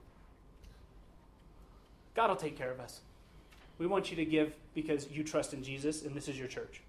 God 2.15 2.29
will 2.29 2.37
take 2.37 2.59
care 2.59 2.71
of 2.71 2.79
us. 2.79 3.01
We 3.79 3.87
want 3.87 4.11
you 4.11 4.17
to 4.17 4.25
give 4.25 4.55
because 4.75 5.11
you 5.11 5.25
trust 5.25 5.55
in 5.55 5.65
Jesus 5.65 6.03
and 6.03 6.15
this 6.15 6.29
is 6.29 6.39
your 6.39 6.49
church. 6.49 6.83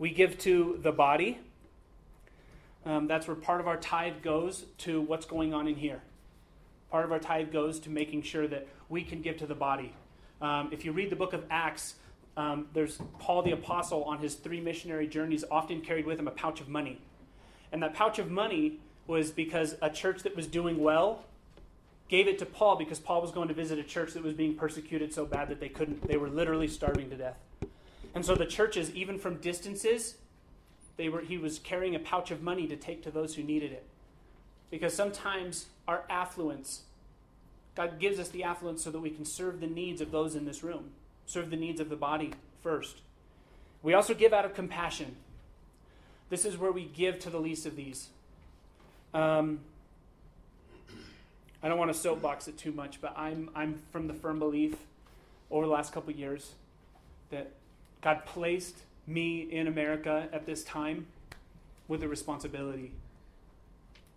We 0.00 0.10
give 0.10 0.38
to 0.38 0.80
the 0.82 0.92
body. 0.92 1.38
Um, 2.86 3.06
that's 3.06 3.28
where 3.28 3.36
part 3.36 3.60
of 3.60 3.68
our 3.68 3.76
tithe 3.76 4.22
goes 4.22 4.64
to 4.78 5.02
what's 5.02 5.26
going 5.26 5.52
on 5.52 5.68
in 5.68 5.74
here. 5.74 6.00
Part 6.90 7.04
of 7.04 7.12
our 7.12 7.18
tithe 7.18 7.52
goes 7.52 7.78
to 7.80 7.90
making 7.90 8.22
sure 8.22 8.48
that 8.48 8.66
we 8.88 9.02
can 9.02 9.20
give 9.20 9.36
to 9.36 9.46
the 9.46 9.54
body. 9.54 9.92
Um, 10.40 10.70
if 10.72 10.86
you 10.86 10.92
read 10.92 11.10
the 11.10 11.16
book 11.16 11.34
of 11.34 11.44
Acts, 11.50 11.96
um, 12.38 12.68
there's 12.72 12.98
Paul 13.18 13.42
the 13.42 13.50
Apostle 13.50 14.02
on 14.04 14.20
his 14.20 14.36
three 14.36 14.58
missionary 14.58 15.06
journeys 15.06 15.44
often 15.50 15.82
carried 15.82 16.06
with 16.06 16.18
him 16.18 16.28
a 16.28 16.30
pouch 16.32 16.62
of 16.62 16.68
money. 16.68 16.98
And 17.70 17.82
that 17.82 17.92
pouch 17.92 18.18
of 18.18 18.30
money 18.30 18.78
was 19.06 19.30
because 19.30 19.74
a 19.82 19.90
church 19.90 20.22
that 20.22 20.34
was 20.34 20.46
doing 20.46 20.78
well 20.78 21.26
gave 22.08 22.26
it 22.26 22.38
to 22.38 22.46
Paul 22.46 22.76
because 22.76 22.98
Paul 22.98 23.20
was 23.20 23.32
going 23.32 23.48
to 23.48 23.54
visit 23.54 23.78
a 23.78 23.84
church 23.84 24.14
that 24.14 24.22
was 24.22 24.32
being 24.32 24.54
persecuted 24.54 25.12
so 25.12 25.26
bad 25.26 25.50
that 25.50 25.60
they 25.60 25.68
couldn't, 25.68 26.08
they 26.08 26.16
were 26.16 26.30
literally 26.30 26.68
starving 26.68 27.10
to 27.10 27.16
death. 27.16 27.36
And 28.14 28.24
so 28.24 28.34
the 28.34 28.46
churches, 28.46 28.94
even 28.94 29.18
from 29.18 29.36
distances, 29.36 30.16
they 30.96 31.08
were, 31.08 31.20
he 31.20 31.38
was 31.38 31.58
carrying 31.58 31.94
a 31.94 32.00
pouch 32.00 32.30
of 32.30 32.42
money 32.42 32.66
to 32.66 32.76
take 32.76 33.02
to 33.04 33.10
those 33.10 33.34
who 33.34 33.42
needed 33.42 33.72
it. 33.72 33.84
Because 34.70 34.94
sometimes 34.94 35.66
our 35.88 36.04
affluence, 36.10 36.82
God 37.74 37.98
gives 37.98 38.18
us 38.18 38.28
the 38.28 38.44
affluence 38.44 38.82
so 38.84 38.90
that 38.90 39.00
we 39.00 39.10
can 39.10 39.24
serve 39.24 39.60
the 39.60 39.66
needs 39.66 40.00
of 40.00 40.10
those 40.10 40.34
in 40.34 40.44
this 40.44 40.62
room, 40.62 40.90
serve 41.26 41.50
the 41.50 41.56
needs 41.56 41.80
of 41.80 41.88
the 41.88 41.96
body 41.96 42.32
first. 42.62 42.98
We 43.82 43.94
also 43.94 44.14
give 44.14 44.32
out 44.32 44.44
of 44.44 44.54
compassion. 44.54 45.16
This 46.28 46.44
is 46.44 46.58
where 46.58 46.72
we 46.72 46.84
give 46.84 47.18
to 47.20 47.30
the 47.30 47.40
least 47.40 47.66
of 47.66 47.76
these. 47.76 48.08
Um, 49.14 49.60
I 51.62 51.68
don't 51.68 51.78
want 51.78 51.92
to 51.92 51.98
soapbox 51.98 52.48
it 52.48 52.56
too 52.56 52.72
much, 52.72 53.00
but 53.00 53.16
I'm, 53.16 53.50
I'm 53.54 53.82
from 53.90 54.06
the 54.06 54.14
firm 54.14 54.38
belief 54.38 54.76
over 55.50 55.66
the 55.66 55.72
last 55.72 55.92
couple 55.92 56.12
years 56.12 56.52
that 57.30 57.50
God 58.00 58.24
placed 58.24 58.76
me 59.06 59.40
in 59.40 59.66
America 59.66 60.28
at 60.32 60.46
this 60.46 60.64
time 60.64 61.06
with 61.88 62.02
a 62.02 62.08
responsibility 62.08 62.92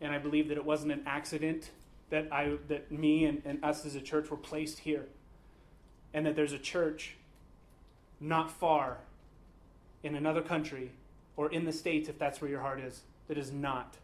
and 0.03 0.11
I 0.11 0.17
believe 0.19 0.49
that 0.49 0.57
it 0.57 0.65
wasn't 0.65 0.91
an 0.91 1.01
accident 1.05 1.71
that 2.09 2.27
I 2.31 2.57
that 2.67 2.91
me 2.91 3.25
and, 3.25 3.41
and 3.45 3.63
us 3.63 3.85
as 3.85 3.95
a 3.95 4.01
church 4.01 4.29
were 4.29 4.37
placed 4.37 4.79
here. 4.79 5.05
And 6.13 6.25
that 6.25 6.35
there's 6.35 6.51
a 6.51 6.59
church 6.59 7.15
not 8.19 8.51
far 8.51 8.97
in 10.03 10.13
another 10.13 10.41
country 10.41 10.91
or 11.37 11.51
in 11.51 11.65
the 11.65 11.71
States, 11.71 12.09
if 12.09 12.19
that's 12.19 12.39
where 12.41 12.51
your 12.51 12.59
heart 12.59 12.81
is, 12.81 13.01
that 13.27 13.37
is 13.37 13.51
not. 13.51 13.95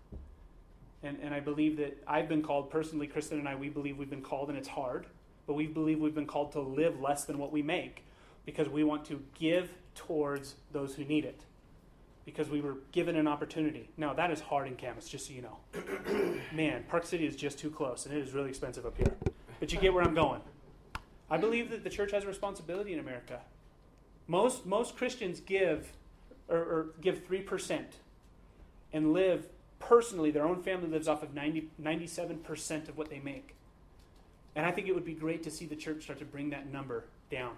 And, 1.04 1.20
and 1.22 1.34
I 1.34 1.40
believe 1.40 1.78
that 1.78 2.02
I've 2.08 2.28
been 2.28 2.42
called, 2.42 2.72
personally, 2.72 3.06
Kristen 3.06 3.38
and 3.38 3.48
I, 3.48 3.56
we 3.56 3.70
believe 3.70 3.98
we've 3.98 4.10
been 4.10 4.24
called, 4.24 4.50
and 4.50 4.58
it's 4.58 4.70
hard, 4.70 5.06
but 5.46 5.54
we 5.54 5.68
believe 5.68 6.00
we've 6.00 6.16
been 6.16 6.26
called 6.26 6.54
to 6.54 6.62
live 6.62 7.00
less 7.00 7.26
than 7.26 7.38
what 7.38 7.52
we 7.52 7.62
make 7.62 8.04
because 8.46 8.70
we 8.70 8.84
want 8.84 9.06
to 9.06 9.22
give 9.38 9.70
towards 9.96 10.56
those 10.72 10.96
who 10.96 11.04
need 11.04 11.26
it 11.26 11.42
because 12.26 12.50
we 12.50 12.62
were 12.62 12.78
given 12.92 13.16
an 13.16 13.28
opportunity. 13.28 13.90
Now, 13.98 14.14
that 14.14 14.32
is 14.32 14.40
hard 14.40 14.68
in 14.68 14.76
Camas, 14.76 15.10
just 15.10 15.28
so 15.28 15.34
you 15.34 15.42
know. 15.42 15.58
Man, 16.54 16.84
Park 16.88 17.06
City 17.06 17.26
is 17.26 17.36
just 17.36 17.58
too 17.58 17.72
close, 17.72 18.06
and 18.06 18.16
it 18.16 18.22
is 18.22 18.34
really 18.34 18.50
expensive 18.50 18.86
up 18.86 18.98
here. 18.98 19.14
But 19.60 19.74
you 19.74 19.80
get 19.80 19.94
where 19.94 20.04
I'm 20.04 20.14
going. 20.14 20.42
I 21.30 21.38
believe 21.38 21.70
that 21.72 21.84
the 21.84 21.90
church 21.90 22.12
has 22.12 22.24
a 22.24 22.28
responsibility 22.28 22.94
in 22.94 23.00
America. 23.00 23.40
Most, 24.28 24.66
most 24.66 24.96
Christians 24.96 25.40
give 25.40 25.92
or, 26.48 26.58
or 26.58 26.88
give 27.02 27.28
3% 27.28 27.84
and 28.94 29.14
live 29.14 29.48
personally, 29.80 30.30
their 30.32 30.46
own 30.46 30.62
family 30.62 30.90
lives 30.90 31.08
off 31.08 31.24
of 31.24 31.34
90, 31.34 31.70
97% 31.82 32.90
of 32.90 32.98
what 32.98 33.10
they 33.10 33.20
make. 33.20 33.56
And 34.56 34.66
I 34.66 34.72
think 34.72 34.88
it 34.88 34.94
would 34.94 35.06
be 35.06 35.14
great 35.14 35.44
to 35.44 35.52
see 35.52 35.66
the 35.66 35.76
church 35.76 36.04
start 36.04 36.20
to 36.20 36.26
bring 36.26 36.50
that 36.52 36.72
number 36.72 37.06
down 37.32 37.54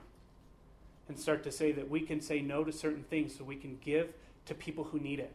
and 1.11 1.19
start 1.19 1.43
to 1.43 1.51
say 1.51 1.73
that 1.73 1.89
we 1.89 1.99
can 1.99 2.21
say 2.21 2.41
no 2.41 2.63
to 2.63 2.71
certain 2.71 3.03
things 3.03 3.35
so 3.37 3.43
we 3.43 3.57
can 3.57 3.77
give 3.83 4.13
to 4.45 4.55
people 4.55 4.85
who 4.85 4.99
need 4.99 5.19
it. 5.19 5.33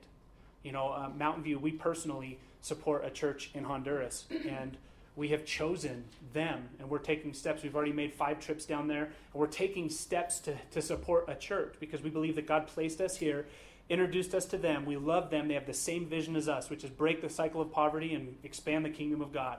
You 0.62 0.72
know, 0.72 0.89
uh, 0.89 1.11
Mountain 1.16 1.45
View, 1.45 1.59
we 1.59 1.70
personally 1.70 2.39
support 2.62 3.05
a 3.05 3.11
church 3.11 3.51
in 3.55 3.64
Honduras, 3.64 4.24
and 4.49 4.79
we 5.14 5.29
have 5.29 5.45
chosen 5.45 6.05
them, 6.33 6.70
and 6.79 6.89
we're 6.89 6.99
taking 6.99 7.35
steps. 7.35 7.62
We've 7.62 7.77
already 7.77 7.93
made 7.93 8.14
five 8.14 8.41
trips 8.41 8.64
down 8.64 8.89
there, 8.89 9.05
and 9.05 9.35
we're 9.35 9.47
taking 9.47 9.91
steps 9.91 10.41
to, 10.41 10.57
to 10.70 10.81
support 10.81 11.27
a 11.29 11.35
church 11.35 11.74
because 11.79 12.03
we 12.03 12.09
believe 12.09 12.37
that 12.37 12.47
God 12.47 12.66
placed 12.66 13.03
us 13.03 13.18
here, 13.18 13.47
introduced 13.91 14.35
us 14.35 14.47
to 14.47 14.57
them. 14.57 14.87
We 14.87 14.97
love 14.97 15.31
them. 15.31 15.47
They 15.47 15.55
have 15.55 15.66
the 15.66 15.74
same 15.74 16.07
vision 16.07 16.37
as 16.37 16.49
us, 16.49 16.70
which 16.70 16.85
is 16.85 16.91
break 16.91 17.20
the 17.20 17.29
cycle 17.29 17.61
of 17.61 17.70
poverty 17.70 18.14
and 18.14 18.37
expand 18.43 18.85
the 18.85 18.91
kingdom 18.91 19.20
of 19.20 19.31
God. 19.31 19.59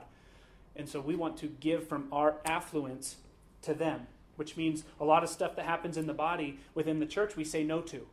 And 0.74 0.88
so 0.88 1.00
we 1.00 1.14
want 1.14 1.36
to 1.38 1.46
give 1.46 1.88
from 1.88 2.08
our 2.12 2.36
affluence 2.44 3.16
to 3.62 3.72
them, 3.72 4.08
which 4.38 4.56
means 4.56 4.84
a 5.00 5.04
lot 5.04 5.22
of 5.24 5.28
stuff 5.28 5.56
that 5.56 5.64
happens 5.64 5.96
in 5.96 6.06
the 6.06 6.14
body 6.14 6.58
within 6.74 7.00
the 7.00 7.06
church 7.06 7.36
we 7.36 7.44
say 7.44 7.64
no 7.64 7.80
to 7.80 8.06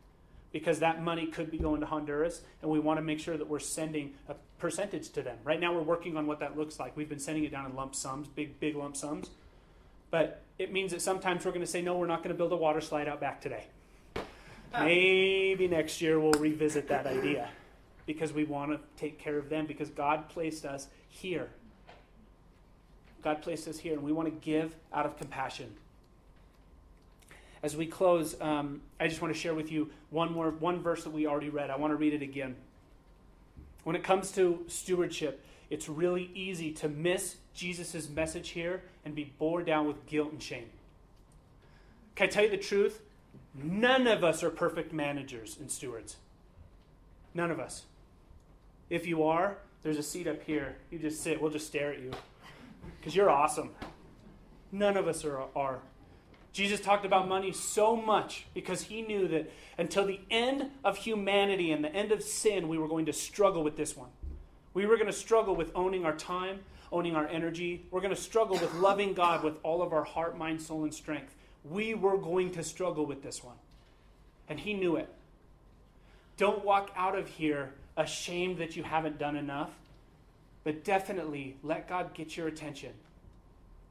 because 0.52 0.78
that 0.78 1.02
money 1.02 1.26
could 1.26 1.50
be 1.50 1.58
going 1.58 1.80
to 1.80 1.86
Honduras, 1.86 2.40
and 2.62 2.70
we 2.70 2.78
want 2.78 2.98
to 2.98 3.02
make 3.02 3.20
sure 3.20 3.36
that 3.36 3.46
we're 3.46 3.58
sending 3.58 4.14
a 4.28 4.34
percentage 4.58 5.10
to 5.10 5.22
them. 5.22 5.36
Right 5.44 5.60
now, 5.60 5.74
we're 5.74 5.82
working 5.82 6.16
on 6.16 6.26
what 6.26 6.40
that 6.40 6.56
looks 6.56 6.80
like. 6.80 6.96
We've 6.96 7.08
been 7.08 7.18
sending 7.18 7.44
it 7.44 7.50
down 7.50 7.66
in 7.66 7.76
lump 7.76 7.94
sums, 7.94 8.26
big, 8.26 8.58
big 8.58 8.74
lump 8.74 8.96
sums. 8.96 9.28
But 10.10 10.42
it 10.58 10.72
means 10.72 10.92
that 10.92 11.02
sometimes 11.02 11.44
we're 11.44 11.50
going 11.50 11.60
to 11.60 11.70
say, 11.70 11.82
no, 11.82 11.98
we're 11.98 12.06
not 12.06 12.18
going 12.18 12.30
to 12.30 12.38
build 12.38 12.52
a 12.52 12.56
water 12.56 12.80
slide 12.80 13.06
out 13.06 13.20
back 13.20 13.40
today. 13.40 13.66
Maybe 14.72 15.68
next 15.68 16.00
year 16.00 16.18
we'll 16.18 16.32
revisit 16.32 16.88
that 16.88 17.06
idea 17.06 17.48
because 18.06 18.32
we 18.32 18.44
want 18.44 18.72
to 18.72 18.80
take 18.96 19.18
care 19.18 19.36
of 19.36 19.48
them 19.48 19.66
because 19.66 19.90
God 19.90 20.28
placed 20.28 20.64
us 20.64 20.88
here. 21.08 21.48
God 23.22 23.42
placed 23.42 23.68
us 23.68 23.78
here, 23.78 23.94
and 23.94 24.02
we 24.02 24.12
want 24.12 24.28
to 24.28 24.34
give 24.40 24.74
out 24.92 25.04
of 25.04 25.18
compassion 25.18 25.74
as 27.66 27.76
we 27.76 27.84
close, 27.84 28.40
um, 28.40 28.80
I 29.00 29.08
just 29.08 29.20
want 29.20 29.34
to 29.34 29.40
share 29.40 29.52
with 29.52 29.72
you 29.72 29.90
one 30.10 30.32
more 30.32 30.52
one 30.52 30.80
verse 30.80 31.02
that 31.02 31.10
we 31.10 31.26
already 31.26 31.48
read. 31.48 31.68
I 31.68 31.76
want 31.76 31.90
to 31.90 31.96
read 31.96 32.14
it 32.14 32.22
again. 32.22 32.54
When 33.82 33.96
it 33.96 34.04
comes 34.04 34.30
to 34.32 34.62
stewardship, 34.68 35.44
it's 35.68 35.88
really 35.88 36.30
easy 36.32 36.70
to 36.74 36.88
miss 36.88 37.38
Jesus' 37.54 38.08
message 38.08 38.50
here 38.50 38.84
and 39.04 39.16
be 39.16 39.32
bore 39.40 39.64
down 39.64 39.88
with 39.88 40.06
guilt 40.06 40.30
and 40.30 40.40
shame. 40.40 40.68
Can 42.14 42.28
I 42.28 42.30
tell 42.30 42.44
you 42.44 42.50
the 42.50 42.56
truth? 42.56 43.02
None 43.52 44.06
of 44.06 44.22
us 44.22 44.44
are 44.44 44.50
perfect 44.50 44.92
managers 44.92 45.56
and 45.58 45.68
stewards. 45.68 46.18
None 47.34 47.50
of 47.50 47.58
us. 47.58 47.82
If 48.90 49.08
you 49.08 49.24
are, 49.24 49.58
there's 49.82 49.98
a 49.98 50.04
seat 50.04 50.28
up 50.28 50.40
here. 50.44 50.76
You 50.92 51.00
just 51.00 51.20
sit. 51.20 51.42
We'll 51.42 51.50
just 51.50 51.66
stare 51.66 51.92
at 51.92 51.98
you 51.98 52.12
because 53.00 53.16
you're 53.16 53.28
awesome. 53.28 53.70
None 54.70 54.96
of 54.96 55.08
us 55.08 55.24
are, 55.24 55.46
are. 55.56 55.80
Jesus 56.56 56.80
talked 56.80 57.04
about 57.04 57.28
money 57.28 57.52
so 57.52 57.94
much 57.94 58.46
because 58.54 58.80
he 58.80 59.02
knew 59.02 59.28
that 59.28 59.52
until 59.76 60.06
the 60.06 60.18
end 60.30 60.70
of 60.84 60.96
humanity 60.96 61.70
and 61.70 61.84
the 61.84 61.94
end 61.94 62.12
of 62.12 62.22
sin, 62.22 62.66
we 62.66 62.78
were 62.78 62.88
going 62.88 63.04
to 63.04 63.12
struggle 63.12 63.62
with 63.62 63.76
this 63.76 63.94
one. 63.94 64.08
We 64.72 64.86
were 64.86 64.96
going 64.96 65.06
to 65.06 65.12
struggle 65.12 65.54
with 65.54 65.70
owning 65.74 66.06
our 66.06 66.16
time, 66.16 66.60
owning 66.90 67.14
our 67.14 67.28
energy. 67.28 67.84
We're 67.90 68.00
going 68.00 68.14
to 68.14 68.18
struggle 68.18 68.56
with 68.56 68.72
loving 68.76 69.12
God 69.12 69.44
with 69.44 69.56
all 69.62 69.82
of 69.82 69.92
our 69.92 70.04
heart, 70.04 70.38
mind, 70.38 70.62
soul, 70.62 70.84
and 70.84 70.94
strength. 70.94 71.34
We 71.62 71.92
were 71.92 72.16
going 72.16 72.52
to 72.52 72.62
struggle 72.62 73.04
with 73.04 73.22
this 73.22 73.44
one. 73.44 73.56
And 74.48 74.58
he 74.58 74.72
knew 74.72 74.96
it. 74.96 75.10
Don't 76.38 76.64
walk 76.64 76.90
out 76.96 77.18
of 77.18 77.28
here 77.28 77.74
ashamed 77.98 78.56
that 78.60 78.76
you 78.76 78.82
haven't 78.82 79.18
done 79.18 79.36
enough, 79.36 79.72
but 80.64 80.84
definitely 80.84 81.58
let 81.62 81.86
God 81.86 82.14
get 82.14 82.34
your 82.34 82.48
attention 82.48 82.94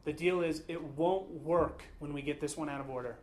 the 0.05 0.13
deal 0.13 0.41
is, 0.41 0.61
it 0.67 0.81
won't 0.81 1.29
work 1.43 1.83
when 1.99 2.13
we 2.13 2.21
get 2.21 2.39
this 2.39 2.55
one 2.55 2.69
out 2.69 2.79
of 2.79 2.89
order. 2.89 3.17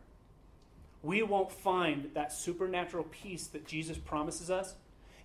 We 1.01 1.23
won't 1.23 1.51
find 1.51 2.09
that 2.13 2.31
supernatural 2.31 3.05
peace 3.05 3.47
that 3.47 3.65
Jesus 3.65 3.97
promises 3.97 4.49
us 4.51 4.75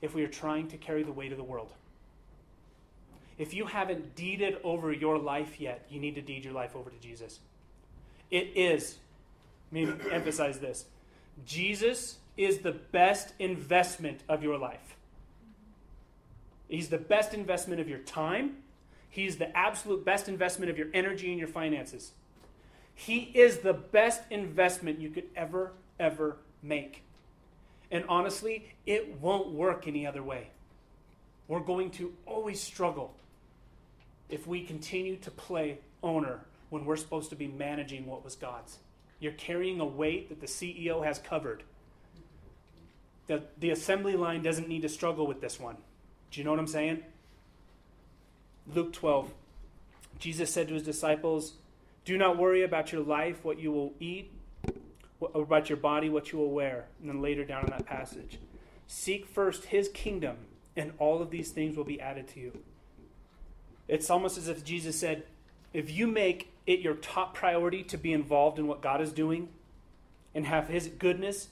if 0.00 0.14
we 0.14 0.24
are 0.24 0.28
trying 0.28 0.68
to 0.68 0.76
carry 0.76 1.02
the 1.02 1.12
weight 1.12 1.32
of 1.32 1.38
the 1.38 1.44
world. 1.44 1.72
If 3.38 3.54
you 3.54 3.66
haven't 3.66 4.16
deeded 4.16 4.58
over 4.64 4.92
your 4.92 5.18
life 5.18 5.60
yet, 5.60 5.86
you 5.88 6.00
need 6.00 6.16
to 6.16 6.20
deed 6.20 6.44
your 6.44 6.54
life 6.54 6.74
over 6.74 6.90
to 6.90 6.98
Jesus. 6.98 7.38
It 8.30 8.52
is, 8.56 8.96
let 9.72 9.86
me 9.86 9.94
emphasize 10.10 10.58
this 10.58 10.86
Jesus 11.46 12.18
is 12.36 12.58
the 12.58 12.72
best 12.72 13.32
investment 13.38 14.22
of 14.28 14.42
your 14.42 14.58
life. 14.58 14.96
He's 16.68 16.88
the 16.88 16.98
best 16.98 17.32
investment 17.32 17.80
of 17.80 17.88
your 17.88 17.98
time. 17.98 18.56
He's 19.10 19.36
the 19.36 19.56
absolute 19.56 20.04
best 20.04 20.28
investment 20.28 20.70
of 20.70 20.78
your 20.78 20.88
energy 20.92 21.30
and 21.30 21.38
your 21.38 21.48
finances. 21.48 22.12
He 22.94 23.30
is 23.34 23.58
the 23.58 23.72
best 23.72 24.22
investment 24.30 25.00
you 25.00 25.10
could 25.10 25.26
ever, 25.36 25.72
ever 25.98 26.36
make. 26.62 27.02
And 27.90 28.04
honestly, 28.08 28.74
it 28.86 29.20
won't 29.20 29.50
work 29.50 29.86
any 29.86 30.06
other 30.06 30.22
way. 30.22 30.48
We're 31.46 31.60
going 31.60 31.90
to 31.92 32.12
always 32.26 32.60
struggle 32.60 33.14
if 34.28 34.46
we 34.46 34.62
continue 34.62 35.16
to 35.16 35.30
play 35.30 35.78
owner 36.02 36.40
when 36.70 36.84
we're 36.84 36.96
supposed 36.96 37.30
to 37.30 37.36
be 37.36 37.48
managing 37.48 38.06
what 38.06 38.24
was 38.24 38.36
God's. 38.36 38.78
You're 39.20 39.32
carrying 39.32 39.80
a 39.80 39.86
weight 39.86 40.28
that 40.28 40.40
the 40.40 40.46
CEO 40.46 41.04
has 41.04 41.18
covered. 41.18 41.62
The, 43.26 43.42
the 43.58 43.70
assembly 43.70 44.16
line 44.16 44.42
doesn't 44.42 44.68
need 44.68 44.82
to 44.82 44.88
struggle 44.88 45.26
with 45.26 45.40
this 45.40 45.58
one. 45.58 45.76
Do 46.30 46.40
you 46.40 46.44
know 46.44 46.50
what 46.50 46.60
I'm 46.60 46.66
saying? 46.66 47.02
Luke 48.74 48.92
12. 48.92 49.32
Jesus 50.18 50.52
said 50.52 50.68
to 50.68 50.74
his 50.74 50.82
disciples, 50.82 51.54
Do 52.04 52.18
not 52.18 52.36
worry 52.36 52.62
about 52.62 52.92
your 52.92 53.02
life, 53.02 53.44
what 53.44 53.58
you 53.58 53.72
will 53.72 53.94
eat, 53.98 54.30
about 55.34 55.68
your 55.68 55.78
body, 55.78 56.08
what 56.08 56.32
you 56.32 56.38
will 56.38 56.50
wear. 56.50 56.86
And 57.00 57.08
then 57.08 57.22
later 57.22 57.44
down 57.44 57.64
in 57.64 57.70
that 57.70 57.86
passage, 57.86 58.38
seek 58.86 59.26
first 59.26 59.66
his 59.66 59.88
kingdom, 59.88 60.36
and 60.76 60.92
all 60.98 61.22
of 61.22 61.30
these 61.30 61.50
things 61.50 61.76
will 61.76 61.84
be 61.84 62.00
added 62.00 62.28
to 62.28 62.40
you. 62.40 62.58
It's 63.86 64.10
almost 64.10 64.36
as 64.36 64.48
if 64.48 64.64
Jesus 64.64 64.98
said, 64.98 65.24
If 65.72 65.90
you 65.90 66.06
make 66.06 66.52
it 66.66 66.80
your 66.80 66.94
top 66.94 67.34
priority 67.34 67.82
to 67.84 67.96
be 67.96 68.12
involved 68.12 68.58
in 68.58 68.66
what 68.66 68.82
God 68.82 69.00
is 69.00 69.12
doing 69.12 69.48
and 70.34 70.44
have 70.44 70.68
his 70.68 70.88
goodness 70.88 71.48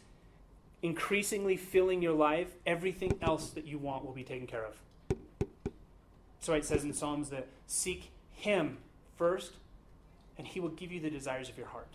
increasingly 0.83 1.57
filling 1.57 2.03
your 2.03 2.12
life, 2.12 2.49
everything 2.67 3.19
else 3.23 3.51
that 3.51 3.67
you 3.67 3.79
want 3.79 4.05
will 4.05 4.12
be 4.12 4.23
taken 4.23 4.47
care 4.47 4.64
of. 4.64 4.77
So 6.47 6.55
it 6.55 6.65
says 6.65 6.85
in 6.85 6.93
Psalms 6.93 7.31
that 7.31 7.49
seek 7.67 8.13
Him 8.31 8.79
first, 9.17 9.55
and 10.39 10.47
He 10.47 10.61
will 10.61 10.69
give 10.69 10.93
you 10.93 11.01
the 11.01 11.11
desires 11.11 11.49
of 11.49 11.59
your 11.59 11.67
heart. 11.67 11.89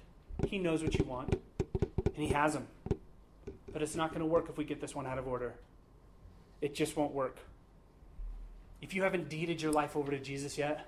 He 0.45 0.59
knows 0.59 0.83
what 0.83 0.93
you 0.93 1.05
want, 1.05 1.39
and 2.03 2.17
He 2.17 2.27
has 2.33 2.51
them. 2.51 2.67
But 3.71 3.81
it's 3.81 3.95
not 3.95 4.09
going 4.09 4.19
to 4.19 4.25
work 4.25 4.49
if 4.49 4.57
we 4.57 4.65
get 4.65 4.81
this 4.81 4.93
one 4.93 5.07
out 5.07 5.17
of 5.17 5.25
order. 5.25 5.53
It 6.59 6.75
just 6.75 6.97
won't 6.97 7.13
work. 7.13 7.37
If 8.81 8.93
you 8.93 9.03
haven't 9.03 9.29
deeded 9.29 9.61
your 9.61 9.71
life 9.71 9.95
over 9.95 10.11
to 10.11 10.19
Jesus 10.19 10.57
yet, 10.57 10.85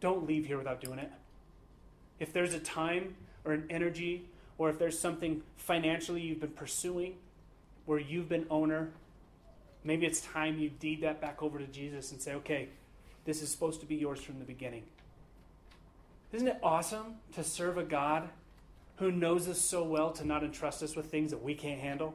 don't 0.00 0.26
leave 0.26 0.46
here 0.46 0.58
without 0.58 0.80
doing 0.80 0.98
it. 0.98 1.12
If 2.18 2.32
there's 2.32 2.54
a 2.54 2.58
time 2.58 3.14
or 3.44 3.52
an 3.52 3.66
energy, 3.70 4.24
or 4.58 4.70
if 4.70 4.80
there's 4.80 4.98
something 4.98 5.40
financially 5.56 6.20
you've 6.20 6.40
been 6.40 6.50
pursuing 6.50 7.14
where 7.86 8.00
you've 8.00 8.28
been 8.28 8.44
owner 8.50 8.90
Maybe 9.84 10.06
it's 10.06 10.22
time 10.22 10.58
you 10.58 10.70
deed 10.70 11.02
that 11.02 11.20
back 11.20 11.42
over 11.42 11.58
to 11.58 11.66
Jesus 11.66 12.10
and 12.10 12.20
say, 12.20 12.34
okay, 12.34 12.68
this 13.26 13.42
is 13.42 13.50
supposed 13.50 13.80
to 13.80 13.86
be 13.86 13.96
yours 13.96 14.20
from 14.20 14.38
the 14.38 14.44
beginning. 14.44 14.84
Isn't 16.32 16.48
it 16.48 16.58
awesome 16.62 17.16
to 17.34 17.44
serve 17.44 17.78
a 17.78 17.84
God 17.84 18.28
who 18.96 19.12
knows 19.12 19.46
us 19.46 19.60
so 19.60 19.84
well 19.84 20.10
to 20.12 20.26
not 20.26 20.42
entrust 20.42 20.82
us 20.82 20.96
with 20.96 21.06
things 21.06 21.30
that 21.30 21.42
we 21.42 21.54
can't 21.54 21.80
handle? 21.80 22.14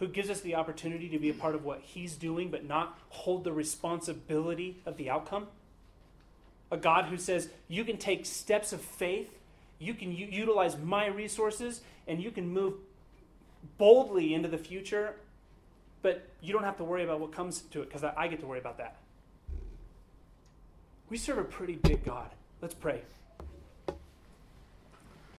Who 0.00 0.08
gives 0.08 0.28
us 0.28 0.40
the 0.40 0.54
opportunity 0.56 1.08
to 1.08 1.18
be 1.18 1.30
a 1.30 1.34
part 1.34 1.54
of 1.54 1.64
what 1.64 1.80
He's 1.80 2.14
doing, 2.14 2.50
but 2.50 2.64
not 2.64 2.98
hold 3.08 3.44
the 3.44 3.52
responsibility 3.52 4.76
of 4.86 4.96
the 4.96 5.10
outcome? 5.10 5.46
A 6.70 6.76
God 6.76 7.06
who 7.06 7.16
says, 7.16 7.48
you 7.68 7.84
can 7.84 7.96
take 7.96 8.26
steps 8.26 8.72
of 8.72 8.80
faith, 8.80 9.38
you 9.78 9.94
can 9.94 10.12
u- 10.12 10.28
utilize 10.30 10.76
my 10.76 11.06
resources, 11.06 11.80
and 12.06 12.22
you 12.22 12.30
can 12.30 12.48
move 12.48 12.74
boldly 13.76 14.34
into 14.34 14.48
the 14.48 14.58
future 14.58 15.14
but 16.02 16.28
you 16.40 16.52
don't 16.52 16.64
have 16.64 16.76
to 16.76 16.84
worry 16.84 17.04
about 17.04 17.20
what 17.20 17.32
comes 17.32 17.60
to 17.60 17.82
it 17.82 17.88
because 17.88 18.04
I 18.04 18.28
get 18.28 18.40
to 18.40 18.46
worry 18.46 18.60
about 18.60 18.78
that. 18.78 18.96
We 21.10 21.16
serve 21.16 21.38
a 21.38 21.44
pretty 21.44 21.76
big 21.76 22.04
God. 22.04 22.30
Let's 22.60 22.74
pray. 22.74 23.02